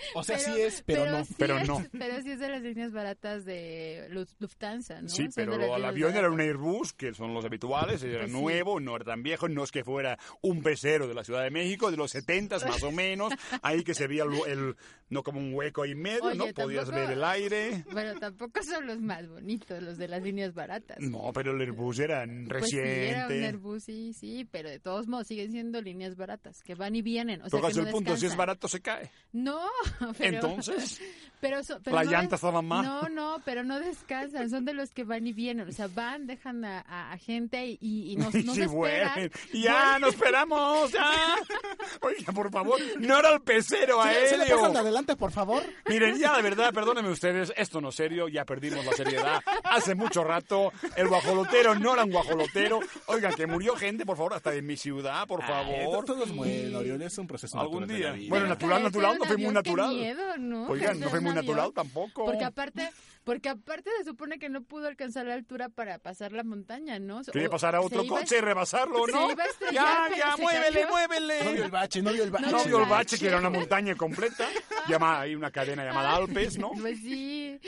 O 0.14 0.22
sea, 0.24 0.38
sí 0.38 0.50
es, 0.60 0.82
pero, 0.86 1.06
no. 1.10 1.24
sí 1.24 1.34
Pero 1.38 1.58
es- 1.58 1.68
no. 1.68 1.84
Pero 1.92 2.22
sí 2.22 2.30
es 2.32 2.40
de 2.40 2.48
las 2.48 2.62
líneas 2.62 2.92
baratas 2.92 3.44
de 3.44 4.08
Luf- 4.10 4.34
Lufthansa, 4.38 5.00
¿no? 5.02 5.08
Sí, 5.08 5.24
Son 5.24 5.32
pero 5.34 5.76
el 5.76 5.84
avión 5.84 6.16
era 6.16 6.30
un. 6.30 6.40
Airbus, 6.40 6.92
que 6.94 7.12
son 7.14 7.34
los 7.34 7.44
habituales, 7.44 8.02
era 8.02 8.20
Pues 8.20 8.32
sí. 8.32 8.40
nuevo, 8.40 8.80
no 8.80 8.96
era 8.96 9.04
tan 9.04 9.22
viejo, 9.22 9.48
no 9.48 9.62
es 9.64 9.70
que 9.70 9.84
fuera 9.84 10.18
un 10.40 10.62
pecero 10.62 11.06
de 11.06 11.14
la 11.14 11.22
Ciudad 11.24 11.42
de 11.42 11.50
México, 11.50 11.90
de 11.90 11.96
los 11.98 12.10
70 12.12 12.58
más 12.66 12.82
o 12.82 12.90
menos, 12.92 13.32
ahí 13.62 13.84
que 13.84 13.94
se 13.94 14.06
veía 14.06 14.24
el, 14.24 14.32
el- 14.50 14.76
no 15.10 15.22
como 15.22 15.40
un 15.40 15.52
hueco 15.54 15.82
ahí 15.82 15.90
en 15.92 16.00
medio, 16.02 16.24
Oye, 16.24 16.36
¿no? 16.38 16.44
Podías 16.54 16.86
tampoco- 16.86 16.92
ver 17.08 17.10
el 17.10 17.24
aire. 17.24 17.84
Bueno, 17.92 18.18
tampoco 18.20 18.62
son 18.62 18.86
los 18.86 19.00
más 19.00 19.28
bonitos, 19.28 19.82
los 19.82 19.98
de 19.98 20.08
las 20.08 20.22
líneas 20.22 20.54
baratas. 20.54 20.98
No, 21.00 21.30
pero 21.34 21.52
el 21.52 21.60
Airbus 21.60 21.98
era 21.98 22.24
Pues 22.24 22.70
sí, 22.70 22.76
reciente. 22.78 23.08
era 23.10 23.26
un 23.26 23.32
Airbus, 23.44 23.84
sí, 23.84 24.12
sí, 24.14 24.48
pero 24.50 24.68
de 24.70 24.78
todos 24.78 25.08
modos 25.08 25.26
siguen 25.26 25.50
siendo 25.50 25.82
líneas 25.82 26.16
baratas, 26.16 26.62
que 26.62 26.74
van 26.74 26.94
y 26.96 27.02
vienen, 27.02 27.42
o 27.42 27.50
sea, 27.50 27.58
Tocas 27.60 27.74
que 27.74 27.80
no 27.82 27.86
el 27.88 27.92
punto, 27.92 28.16
si 28.16 28.26
es 28.26 28.36
barato 28.36 28.68
se 28.68 28.80
cae. 28.80 29.10
No, 29.32 29.60
pero... 30.18 30.34
Entonces, 30.36 31.00
pero 31.40 31.64
so- 31.64 31.80
pero 31.82 31.96
la 31.96 32.04
no 32.04 32.10
llanta 32.10 32.34
estaba 32.36 32.60
mal. 32.60 32.84
No, 32.84 33.08
no, 33.08 33.42
pero 33.46 33.64
no 33.64 33.80
descansan, 33.80 34.50
son 34.50 34.64
de 34.66 34.74
los 34.74 34.90
que 34.90 35.04
van 35.04 35.26
y 35.26 35.32
vienen, 35.32 35.66
o 35.68 35.72
sea, 35.72 35.88
van, 35.88 36.26
dejan 36.26 36.64
a, 36.66 36.80
a- 36.86 37.12
a 37.12 37.18
gente 37.18 37.64
y, 37.66 37.78
y, 37.80 38.12
y 38.12 38.16
nos, 38.16 38.34
nos 38.44 38.54
Sí, 38.56 38.62
esperan. 38.62 39.30
Ya, 39.54 39.98
nos 39.98 40.10
esperamos, 40.14 40.92
ya. 40.92 41.10
Oiga, 42.02 42.32
por 42.32 42.50
favor, 42.50 42.78
no 42.98 43.18
era 43.18 43.32
el 43.34 43.40
pecero 43.40 44.02
¿Se, 44.02 44.28
se 44.28 44.38
le 44.38 44.46
pasan 44.46 44.72
de 44.72 44.78
adelante, 44.80 45.16
por 45.16 45.32
favor? 45.32 45.62
Miren, 45.88 46.18
ya 46.18 46.36
de 46.36 46.42
verdad, 46.42 46.72
perdónenme 46.72 47.10
ustedes, 47.10 47.52
esto 47.56 47.80
no 47.80 47.88
es 47.88 47.94
serio, 47.94 48.28
ya 48.28 48.44
perdimos 48.44 48.84
la 48.84 48.92
seriedad 48.92 49.40
hace 49.64 49.94
mucho 49.94 50.22
rato. 50.24 50.72
El 50.96 51.08
guajolotero 51.08 51.74
no 51.74 51.94
era 51.94 52.04
un 52.04 52.10
guajolotero. 52.10 52.80
Oigan, 53.06 53.32
que 53.34 53.46
murió 53.46 53.74
gente, 53.76 54.04
por 54.04 54.16
favor, 54.16 54.34
hasta 54.34 54.50
de 54.50 54.60
mi 54.62 54.76
ciudad, 54.76 55.26
por 55.26 55.42
Ay, 55.42 55.48
favor. 55.48 56.04
todos 56.04 56.28
mueren, 56.32 56.74
Oriol, 56.74 57.00
es 57.02 57.16
un 57.18 57.26
proceso 57.26 57.58
Algún 57.58 57.86
natural 57.86 58.18
día. 58.18 58.28
Bueno, 58.28 58.46
natural, 58.46 58.82
natural, 58.82 59.18
no 59.18 59.24
muy 59.24 59.32
avión, 59.34 59.54
natural. 59.88 59.96
Miedo, 59.96 60.36
¿no? 60.38 60.66
Oigan, 60.68 61.00
no 61.00 61.08
fue 61.10 61.20
muy 61.20 61.30
avión. 61.30 61.46
natural 61.46 61.72
tampoco. 61.74 62.24
Porque 62.24 62.44
aparte, 62.44 62.90
porque 63.24 63.48
aparte 63.48 63.90
se 63.98 64.04
supone 64.04 64.38
que 64.38 64.48
no 64.48 64.62
pudo 64.62 64.86
alcanzar 64.88 65.26
la 65.26 65.34
altura 65.34 65.68
para 65.68 65.98
pasar 65.98 66.32
la 66.32 66.42
montaña, 66.44 66.98
¿no? 66.98 67.22
Quería 67.22 67.48
pasar 67.50 67.74
a 67.74 67.80
otro 67.80 68.06
coche, 68.06 68.40
rebasarlo, 68.40 69.06
se 69.06 69.12
¿no? 69.12 69.30
iba 69.30 69.42
a 69.42 69.46
estrellar, 69.46 70.10
Ya, 70.10 70.16
ya, 70.16 70.36
muévele, 70.36 70.80
cayó. 70.82 70.88
muévele. 70.88 71.44
No 71.44 71.52
vio 71.52 71.64
el 71.64 71.70
bache, 71.70 72.02
no 72.02 72.12
vio 72.12 72.24
el 72.24 72.30
bache. 72.30 72.50
No 72.50 72.64
vio 72.64 72.82
el 72.82 72.88
bache, 72.88 73.18
que 73.18 73.26
era 73.28 73.38
una 73.38 73.50
montaña 73.50 73.94
completa. 73.94 74.46
Llama, 74.88 75.20
hay 75.20 75.34
una 75.34 75.50
cadena 75.50 75.84
llamada 75.84 76.14
Alpes, 76.16 76.58
¿no? 76.58 76.70
Pues 76.72 76.98
sí, 77.00 77.60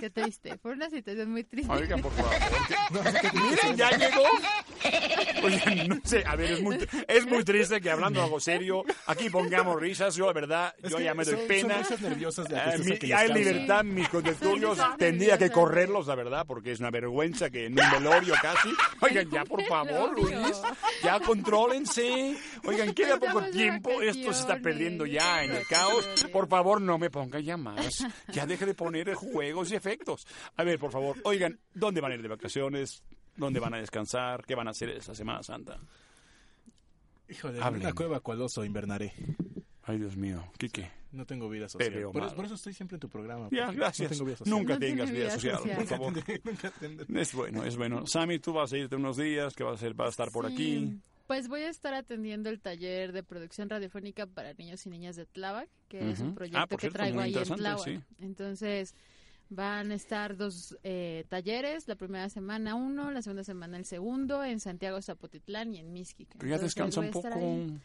qué 0.00 0.10
triste. 0.10 0.58
Fue 0.58 0.72
una 0.72 0.88
situación 0.90 1.30
muy 1.30 1.44
triste. 1.44 1.72
Oigan, 1.72 2.00
por 2.00 2.12
favor. 2.12 2.32
Miren, 3.34 3.76
ya 3.76 3.90
llegó. 3.98 4.22
Oigan, 5.44 5.88
no 5.88 5.96
sé, 6.04 6.22
a 6.26 6.36
ver, 6.36 6.52
es 6.52 6.60
muy, 6.62 6.78
es 7.08 7.26
muy 7.26 7.44
triste 7.44 7.80
que 7.80 7.90
hablando 7.90 8.22
algo 8.22 8.40
serio, 8.40 8.84
aquí 9.06 9.30
pongamos 9.30 9.80
risas. 9.80 10.14
Yo, 10.14 10.26
la 10.26 10.32
verdad, 10.32 10.74
Es 10.82 10.90
yo 10.90 10.98
que 10.98 11.04
ya 11.04 11.14
me 11.14 11.24
doy 11.24 11.36
son- 11.36 11.46
pena. 11.48 11.74
Son 11.74 11.82
risas 11.82 12.00
nerviosas 12.00 12.48
de 12.48 12.56
Eh, 12.56 12.60
tristeza 12.74 12.90
mi- 12.90 12.98
que 12.98 13.14
hay 13.14 13.32
libertad, 13.32 13.84
mis 13.84 14.10
risas 14.10 14.96
tendría 14.98 15.38
que 15.38 15.50
correrlos, 15.50 16.06
la 16.06 16.14
verdad, 16.14 16.44
porque 16.46 16.72
es 16.72 16.80
una 16.80 16.90
vergüenza 16.90 17.50
que 17.50 17.66
en 17.66 17.72
un 17.80 17.90
velorio 17.90 18.34
casi. 18.40 18.68
Oigan, 19.00 19.30
ya, 19.30 19.44
por 19.44 19.62
favor. 19.64 20.12
Luis, 20.18 20.60
ya 21.02 21.18
contrólense. 21.20 22.36
Oigan, 22.64 22.92
queda 22.94 23.18
poco 23.18 23.42
tiempo, 23.50 23.90
esto 24.02 24.32
se 24.32 24.40
está 24.40 24.56
perdiendo 24.58 25.06
ya 25.06 25.42
en 25.44 25.52
el 25.52 25.66
caos. 25.66 26.06
Por 26.32 26.48
favor, 26.48 26.80
no 26.80 26.98
me 26.98 27.10
pongan 27.10 27.42
ya 27.42 27.56
más. 27.56 28.04
Ya 28.28 28.46
deje 28.46 28.66
de 28.66 28.74
poner 28.74 29.14
juegos 29.14 29.71
y 29.72 29.76
efectos. 29.76 30.26
A 30.56 30.64
ver, 30.64 30.78
por 30.78 30.90
favor, 30.92 31.16
oigan, 31.24 31.58
¿dónde 31.74 32.00
van 32.00 32.12
a 32.12 32.14
ir 32.14 32.22
de 32.22 32.28
vacaciones? 32.28 33.02
¿Dónde 33.36 33.60
van 33.60 33.74
a 33.74 33.78
descansar? 33.78 34.44
¿Qué 34.44 34.54
van 34.54 34.68
a 34.68 34.72
hacer 34.72 34.90
esta 34.90 35.14
Semana 35.14 35.42
Santa? 35.42 35.78
Híjole, 37.28 37.58
en 37.58 37.62
Hablen. 37.64 37.82
una 37.82 37.92
cueva 37.94 38.20
cual 38.20 38.42
oso 38.42 38.64
invernaré. 38.64 39.12
Ay, 39.84 39.98
Dios 39.98 40.16
mío, 40.16 40.44
Quique, 40.58 40.90
No 41.12 41.26
tengo 41.26 41.48
vida 41.48 41.68
social. 41.68 41.92
Por, 42.12 42.34
por 42.34 42.44
eso 42.44 42.54
estoy 42.54 42.72
siempre 42.74 42.96
en 42.96 43.00
tu 43.00 43.08
programa. 43.08 43.48
Ya, 43.50 43.72
gracias. 43.72 44.10
No 44.10 44.16
tengo 44.16 44.24
vida 44.26 44.36
social. 44.36 44.58
Nunca 44.58 44.74
No 44.74 44.78
tengas 44.80 45.10
vida 45.10 45.20
vida 45.24 45.30
social, 45.32 45.56
social. 45.56 45.76
por 45.76 45.86
favor. 45.86 46.12
Nunca 46.44 46.70
tendré- 46.78 47.20
Es 47.20 47.34
bueno, 47.34 47.64
es 47.64 47.76
bueno. 47.76 48.06
Sammy, 48.06 48.38
tú 48.38 48.52
vas 48.52 48.72
a 48.72 48.78
irte 48.78 48.96
unos 48.96 49.16
días, 49.16 49.54
que 49.54 49.64
vas 49.64 49.72
a, 49.72 49.74
hacer? 49.76 49.94
vas 49.94 50.06
a 50.06 50.10
estar 50.10 50.30
por 50.30 50.46
Sí, 50.48 50.52
aquí. 50.54 51.00
Pues 51.26 51.48
voy 51.48 51.62
a 51.62 51.70
estar 51.70 51.94
atendiendo 51.94 52.50
el 52.50 52.60
taller 52.60 53.12
de 53.12 53.22
producción 53.22 53.70
radiofónica 53.70 54.26
para 54.26 54.52
niños 54.54 54.84
y 54.86 54.90
niñas 54.90 55.16
de 55.16 55.24
Tláhuac, 55.24 55.68
que 55.88 56.10
es 56.10 56.20
un 56.20 56.34
proyecto 56.34 56.58
Ah, 56.60 56.66
por 56.66 56.78
que 56.78 56.82
cierto, 56.82 56.98
traigo 56.98 57.14
muy 57.20 57.24
ahí 57.24 57.34
en 57.36 57.54
Tláhuac. 57.56 57.84
sí. 57.84 58.00
Entonces 58.18 58.94
van 59.54 59.90
a 59.90 59.94
estar 59.94 60.36
dos 60.36 60.76
eh, 60.82 61.24
talleres, 61.28 61.86
la 61.88 61.96
primera 61.96 62.28
semana 62.28 62.74
uno, 62.74 63.10
la 63.10 63.22
segunda 63.22 63.44
semana 63.44 63.76
el 63.76 63.84
segundo, 63.84 64.42
en 64.42 64.60
Santiago 64.60 65.00
Zapotitlán 65.00 65.74
y 65.74 65.78
en 65.78 65.92
Mixquic. 65.92 66.36
Pero 66.38 66.50
ya 66.50 66.58
descansa 66.58 67.00
un 67.00 67.10
poco. 67.10 67.28
ahí. 67.32 67.78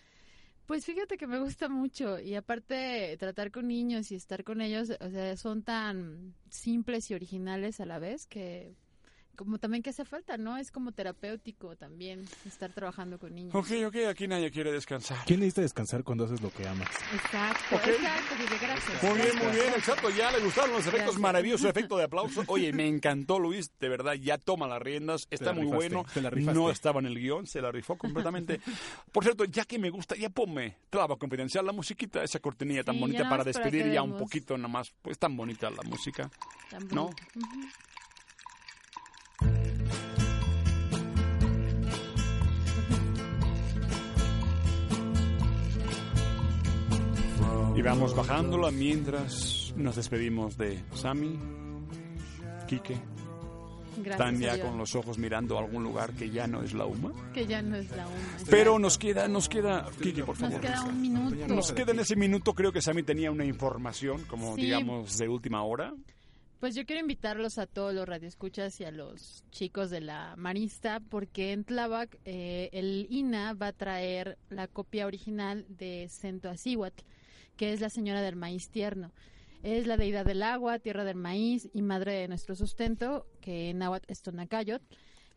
Pues 0.66 0.86
fíjate 0.86 1.18
que 1.18 1.28
me 1.28 1.40
gusta 1.40 1.70
mucho 1.70 2.20
y 2.20 2.36
aparte 2.36 3.16
tratar 3.18 3.52
con 3.52 3.68
niños 3.68 4.12
y 4.12 4.16
estar 4.16 4.44
con 4.44 4.60
ellos, 4.60 4.92
o 5.00 5.10
sea, 5.10 5.38
son 5.38 5.64
tan 5.64 6.36
simples 6.50 7.10
y 7.10 7.14
originales 7.14 7.80
a 7.80 7.86
la 7.86 8.00
vez 8.00 8.28
que 8.28 8.76
como 9.38 9.58
también 9.60 9.82
que 9.84 9.92
hace 9.92 10.04
falta, 10.04 10.36
¿no? 10.38 10.58
Es 10.58 10.72
como 10.72 10.92
terapéutico 10.92 11.76
también 11.78 12.26
estar 12.46 12.74
trabajando 12.74 13.18
con 13.20 13.34
niños. 13.34 13.56
Ok, 13.56 13.68
ok, 13.88 13.96
aquí 14.10 14.28
nadie 14.28 14.52
quiere 14.52 14.72
descansar. 14.74 15.20
¿Quién 15.26 15.40
necesita 15.40 15.62
descansar 15.62 16.04
cuando 16.04 16.26
haces 16.26 16.42
lo 16.42 16.50
que 16.52 16.68
amas? 16.68 16.90
Exacto, 17.14 17.76
Ok. 17.76 17.88
exacto, 17.88 18.36
Guille, 18.38 18.58
gracias. 18.60 19.04
Muy 19.04 19.14
bien, 19.22 19.38
muy 19.38 19.56
bien, 19.56 19.74
exacto. 19.78 20.10
Ya 20.10 20.32
le 20.32 20.40
gustaron 20.40 20.72
los 20.72 20.82
efectos, 20.82 21.00
Gracias. 21.02 21.22
maravilloso 21.22 21.70
efecto 21.70 21.98
de 21.98 22.04
aplauso. 22.04 22.44
Oye, 22.48 22.74
me 22.74 22.88
encantó 22.88 23.40
Luis, 23.40 23.72
de 23.80 23.88
verdad, 23.90 24.14
ya 24.16 24.38
toma 24.38 24.68
las 24.68 24.82
riendas, 24.82 25.28
está 25.30 25.46
la 25.48 25.54
muy 25.54 25.66
rifaste, 25.66 25.76
bueno. 25.96 26.06
te 26.14 26.22
la 26.22 26.30
rifaste. 26.30 26.60
No 26.60 26.70
estaba 26.72 27.00
en 27.00 27.06
el 27.06 27.16
guion, 27.20 27.48
se 27.48 27.62
la 27.62 27.72
rifó 27.72 27.96
completamente. 27.98 28.60
Por 29.12 29.24
cierto, 29.24 29.46
ya 29.46 29.64
que 29.66 29.78
me 29.80 29.90
gusta, 29.92 30.16
ya 30.16 30.30
ponme 30.30 30.78
Traba 30.90 31.16
Confidencial, 31.18 31.66
la 31.66 31.72
musiquita, 31.74 32.24
esa 32.24 32.40
cortinilla 32.40 32.84
tan 32.84 32.96
Sí, 32.96 33.02
bonita 33.02 33.30
para 33.30 33.44
despedir 33.44 33.92
ya 33.92 34.02
un 34.02 34.18
poquito 34.18 34.58
nada 34.58 34.68
más. 34.70 34.92
Pues 35.02 35.20
tan 35.20 35.38
bonita 35.38 35.70
la 35.70 35.84
música, 35.84 36.30
Tan 36.72 36.88
¿no? 36.90 37.06
Ujú. 37.06 37.68
Y 47.76 47.82
vamos 47.84 48.16
bajándola 48.16 48.72
mientras 48.72 49.74
nos 49.76 49.96
despedimos 49.96 50.58
de 50.58 50.84
Sammy, 50.96 51.38
Quique. 52.68 52.98
Gracias 53.98 54.20
Están 54.34 54.40
ya 54.40 54.62
con 54.64 54.78
los 54.78 54.94
ojos 54.96 55.18
mirando 55.18 55.58
a 55.58 55.62
algún 55.62 55.84
lugar 55.84 56.12
que 56.14 56.30
ya 56.30 56.46
no 56.48 56.62
es 56.62 56.74
la 56.74 56.86
UMA. 56.86 57.12
Que 57.34 57.46
ya 57.48 57.62
no 57.64 57.76
es 57.76 57.90
la 57.92 58.06
una. 58.08 58.16
Pero 58.50 58.78
nos 58.78 58.98
queda, 58.98 59.28
nos 59.28 59.50
queda, 59.50 59.88
Quique, 60.02 60.24
por 60.24 60.36
favor. 60.36 60.54
Nos 60.54 60.62
queda 60.62 60.84
un 60.84 61.02
minuto. 61.02 61.48
Nos 61.48 61.72
queda 61.72 61.92
en 61.94 62.00
ese 62.00 62.16
minuto, 62.16 62.54
creo 62.54 62.72
que 62.72 62.82
Sammy 62.82 63.02
tenía 63.04 63.32
una 63.32 63.46
información, 63.46 64.24
como 64.28 64.56
Sí. 64.56 64.62
digamos, 64.64 65.18
de 65.18 65.28
última 65.28 65.64
hora. 65.64 65.94
Pues 66.60 66.74
yo 66.74 66.88
quiero 66.88 67.02
invitarlos 67.02 67.60
a 67.60 67.68
todos 67.68 67.94
los 67.94 68.10
radioescuchas 68.10 68.82
y 68.82 68.84
a 68.84 68.90
los 68.90 69.44
chicos 69.52 69.92
de 69.92 70.02
la 70.02 70.34
Marista, 70.38 71.00
porque 71.08 71.52
en 71.52 71.64
Tláhuac 71.64 72.18
eh, 72.26 72.70
el 72.74 73.06
INA 73.12 73.54
va 73.54 73.68
a 73.68 73.74
traer 73.74 74.40
la 74.50 74.68
copia 74.68 75.06
original 75.06 75.68
de 75.70 76.08
Centoacíhuatl, 76.10 77.04
que 77.58 77.74
es 77.74 77.80
la 77.80 77.92
señora 77.92 78.24
del 78.24 78.36
maíz 78.36 78.72
tierno. 78.72 79.12
Es 79.62 79.86
la 79.86 79.98
deidad 79.98 80.26
del 80.26 80.42
agua, 80.42 80.80
tierra 80.80 81.04
del 81.04 81.18
maíz 81.18 81.70
y 81.74 81.84
madre 81.84 82.14
de 82.14 82.28
nuestro 82.28 82.56
sustento, 82.56 83.28
que 83.40 83.70
en 83.70 83.78
náhuatl 83.78 84.12
es 84.12 84.24
Tonacayot. 84.24 84.82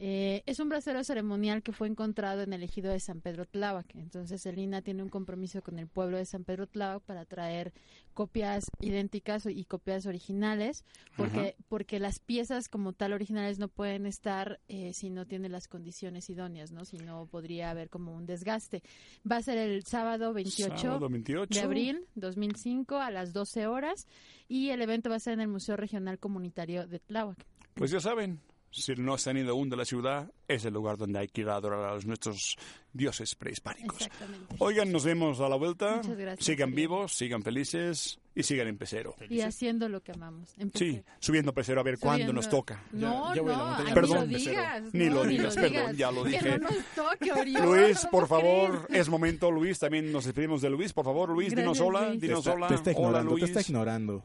Eh, 0.03 0.43
es 0.47 0.61
un 0.61 0.71
brasero 0.71 1.05
ceremonial 1.05 1.63
que 1.63 1.73
fue 1.73 1.87
encontrado 1.87 2.41
en 2.41 2.55
el 2.55 2.63
ejido 2.63 2.91
de 2.91 3.01
San 3.01 3.21
Pedro 3.21 3.45
Tláhuac. 3.45 3.95
Entonces 3.97 4.47
el 4.47 4.59
INA 4.59 4.81
tiene 4.81 5.03
un 5.03 5.11
compromiso 5.11 5.61
con 5.61 5.79
el 5.79 5.89
pueblo 5.89 6.17
de 6.17 6.25
San 6.25 6.45
Pedro 6.45 6.67
Tláhuac 6.67 7.03
para 7.03 7.27
traer 7.27 7.75
copias 8.15 8.65
idénticas 8.81 9.45
y 9.45 9.63
copias 9.67 10.07
originales, 10.07 10.87
porque, 11.19 11.39
Ajá. 11.39 11.65
porque 11.69 11.99
las 11.99 12.19
piezas 12.19 12.71
como 12.71 12.95
tal 12.95 13.13
originales 13.13 13.59
no 13.59 13.69
pueden 13.69 14.07
estar 14.07 14.59
eh, 14.69 14.95
si 14.95 15.11
no 15.11 15.27
tienen 15.27 15.53
las 15.53 15.69
condiciones 15.69 16.31
idóneas, 16.31 16.73
¿no? 16.73 16.87
Si 16.87 16.97
no 16.97 17.27
podría 17.27 17.69
haber 17.69 17.91
como 17.91 18.15
un 18.15 18.25
desgaste. 18.25 18.83
Va 19.31 19.37
a 19.37 19.43
ser 19.43 19.59
el 19.59 19.85
sábado 19.85 20.33
28, 20.33 20.79
Sábado 20.79 21.11
28. 21.11 21.53
de 21.53 21.61
abril 21.61 22.07
2005 22.15 22.97
a 22.97 23.11
las 23.11 23.35
12 23.35 23.67
horas 23.67 24.07
y 24.49 24.71
el 24.71 24.81
evento 24.81 25.11
va 25.11 25.17
a 25.17 25.21
ser 25.21 25.35
en 25.35 25.43
el 25.43 25.49
Museo 25.49 25.77
Regional 25.77 26.19
Comunitario 26.19 26.87
de 26.87 27.01
Tláhuac. 27.01 27.45
Pues 27.75 27.91
ya 27.91 28.01
saben, 28.01 28.41
si 28.71 28.95
no 28.95 29.19
se 29.19 29.31
han 29.31 29.37
ido 29.37 29.51
aún 29.51 29.69
de 29.69 29.77
la 29.77 29.85
ciudad, 29.85 30.31
es 30.47 30.65
el 30.65 30.75
lugar 30.75 30.97
donde 30.97 31.19
hay 31.19 31.29
que 31.29 31.41
ir 31.43 31.49
a 31.49 31.57
adorar 31.57 31.85
a 31.85 31.95
los 31.95 32.07
nuestros 32.07 32.57
dioses 32.93 33.35
prehispánicos. 33.35 34.01
Exactamente. 34.01 34.55
Oigan, 34.59 34.93
nos 34.93 35.05
vemos 35.05 35.41
a 35.41 35.49
la 35.49 35.57
vuelta. 35.57 35.97
Muchas 35.97 36.17
gracias, 36.17 36.47
Sigan 36.47 36.75
vivos, 36.75 37.13
sigan 37.17 37.43
felices 37.43 38.19
y 38.35 38.43
sigan 38.45 38.69
en 38.69 38.79
pecero. 38.79 39.15
Y 39.29 39.41
haciendo 39.41 39.89
lo 39.89 40.03
que 40.03 40.13
amamos. 40.13 40.55
Empecé. 40.57 40.85
Sí, 40.93 41.03
subiendo 41.19 41.53
pecero 41.53 41.81
a 41.81 41.83
ver 41.85 41.99
cuándo 41.99 42.33
nos 42.33 42.49
toca. 42.49 42.83
No, 42.93 43.35
no, 43.35 43.77
ay, 43.77 43.93
Perdón, 43.93 44.29
ni 44.29 44.33
lo 44.35 44.39
digas. 44.39 44.83
Ni 44.95 45.05
no, 45.07 45.15
lo 45.15 45.25
digas, 45.25 45.55
perdón, 45.57 45.97
ya 45.97 46.11
lo 46.13 46.23
Que 46.25 46.31
dije. 46.31 46.59
no 46.59 46.71
nos 46.71 46.85
toque, 46.95 47.33
Oriol, 47.33 47.65
Luis, 47.67 47.99
¿cómo 47.99 48.11
por 48.13 48.29
favor, 48.29 48.87
crees? 48.87 49.01
es 49.03 49.09
momento, 49.09 49.51
Luis, 49.51 49.79
también 49.79 50.11
nos 50.13 50.25
despedimos 50.25 50.63
de 50.63 50.71
Luis, 50.71 50.93
por 50.93 51.05
favor, 51.05 51.29
Luis, 51.31 51.51
dinos 51.51 51.79
Gracias, 51.79 51.87
hola, 51.89 52.09
Luis. 52.09 52.21
dinos 52.21 52.45
te 52.45 52.51
está, 52.51 52.55
hola, 52.57 52.69
te 52.69 52.75
está 52.75 52.91
hola 52.97 53.23
Luis. 53.23 53.45
te 53.45 53.51
está 53.51 53.61
ignorando. 53.63 54.25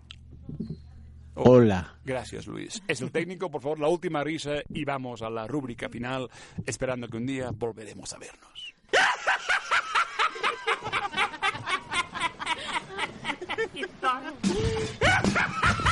Hola. 1.35 1.95
Gracias, 2.05 2.47
Luis. 2.47 2.81
Es 2.87 3.01
el 3.01 3.11
técnico, 3.11 3.51
por 3.51 3.61
favor, 3.61 3.79
la 3.79 3.89
última 3.89 4.23
risa 4.23 4.61
y 4.69 4.85
vamos 4.85 5.21
a 5.21 5.29
la 5.29 5.45
rúbrica 5.47 5.89
final, 5.89 6.29
esperando 6.65 7.07
que 7.07 7.17
un 7.17 7.25
día 7.25 7.51
volveremos 7.53 8.13
a 8.13 8.17
vernos. 8.17 8.73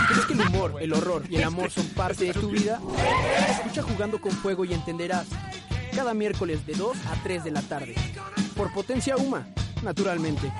¿Crees 0.08 0.26
que 0.26 0.34
el 0.34 0.42
humor, 0.42 0.76
el 0.80 0.94
horror 0.94 1.24
y 1.30 1.36
el 1.36 1.44
amor 1.44 1.70
son 1.72 1.88
parte 1.90 2.26
de 2.26 2.34
tu 2.34 2.50
vida? 2.50 2.80
Escucha 3.50 3.84
Jugando 3.84 4.22
con 4.22 4.32
Fuego 4.32 4.64
y 4.64 4.74
entenderás. 4.74 5.28
Cada 5.94 6.14
miércoles 6.14 6.66
de 6.66 6.74
2 6.74 6.98
a 7.08 7.24
3 7.24 7.44
de 7.44 7.52
la 7.52 7.62
tarde. 7.64 7.96
Por 8.56 8.74
Potencia 8.74 9.18
Uma, 9.18 9.48
naturalmente. 9.84 10.52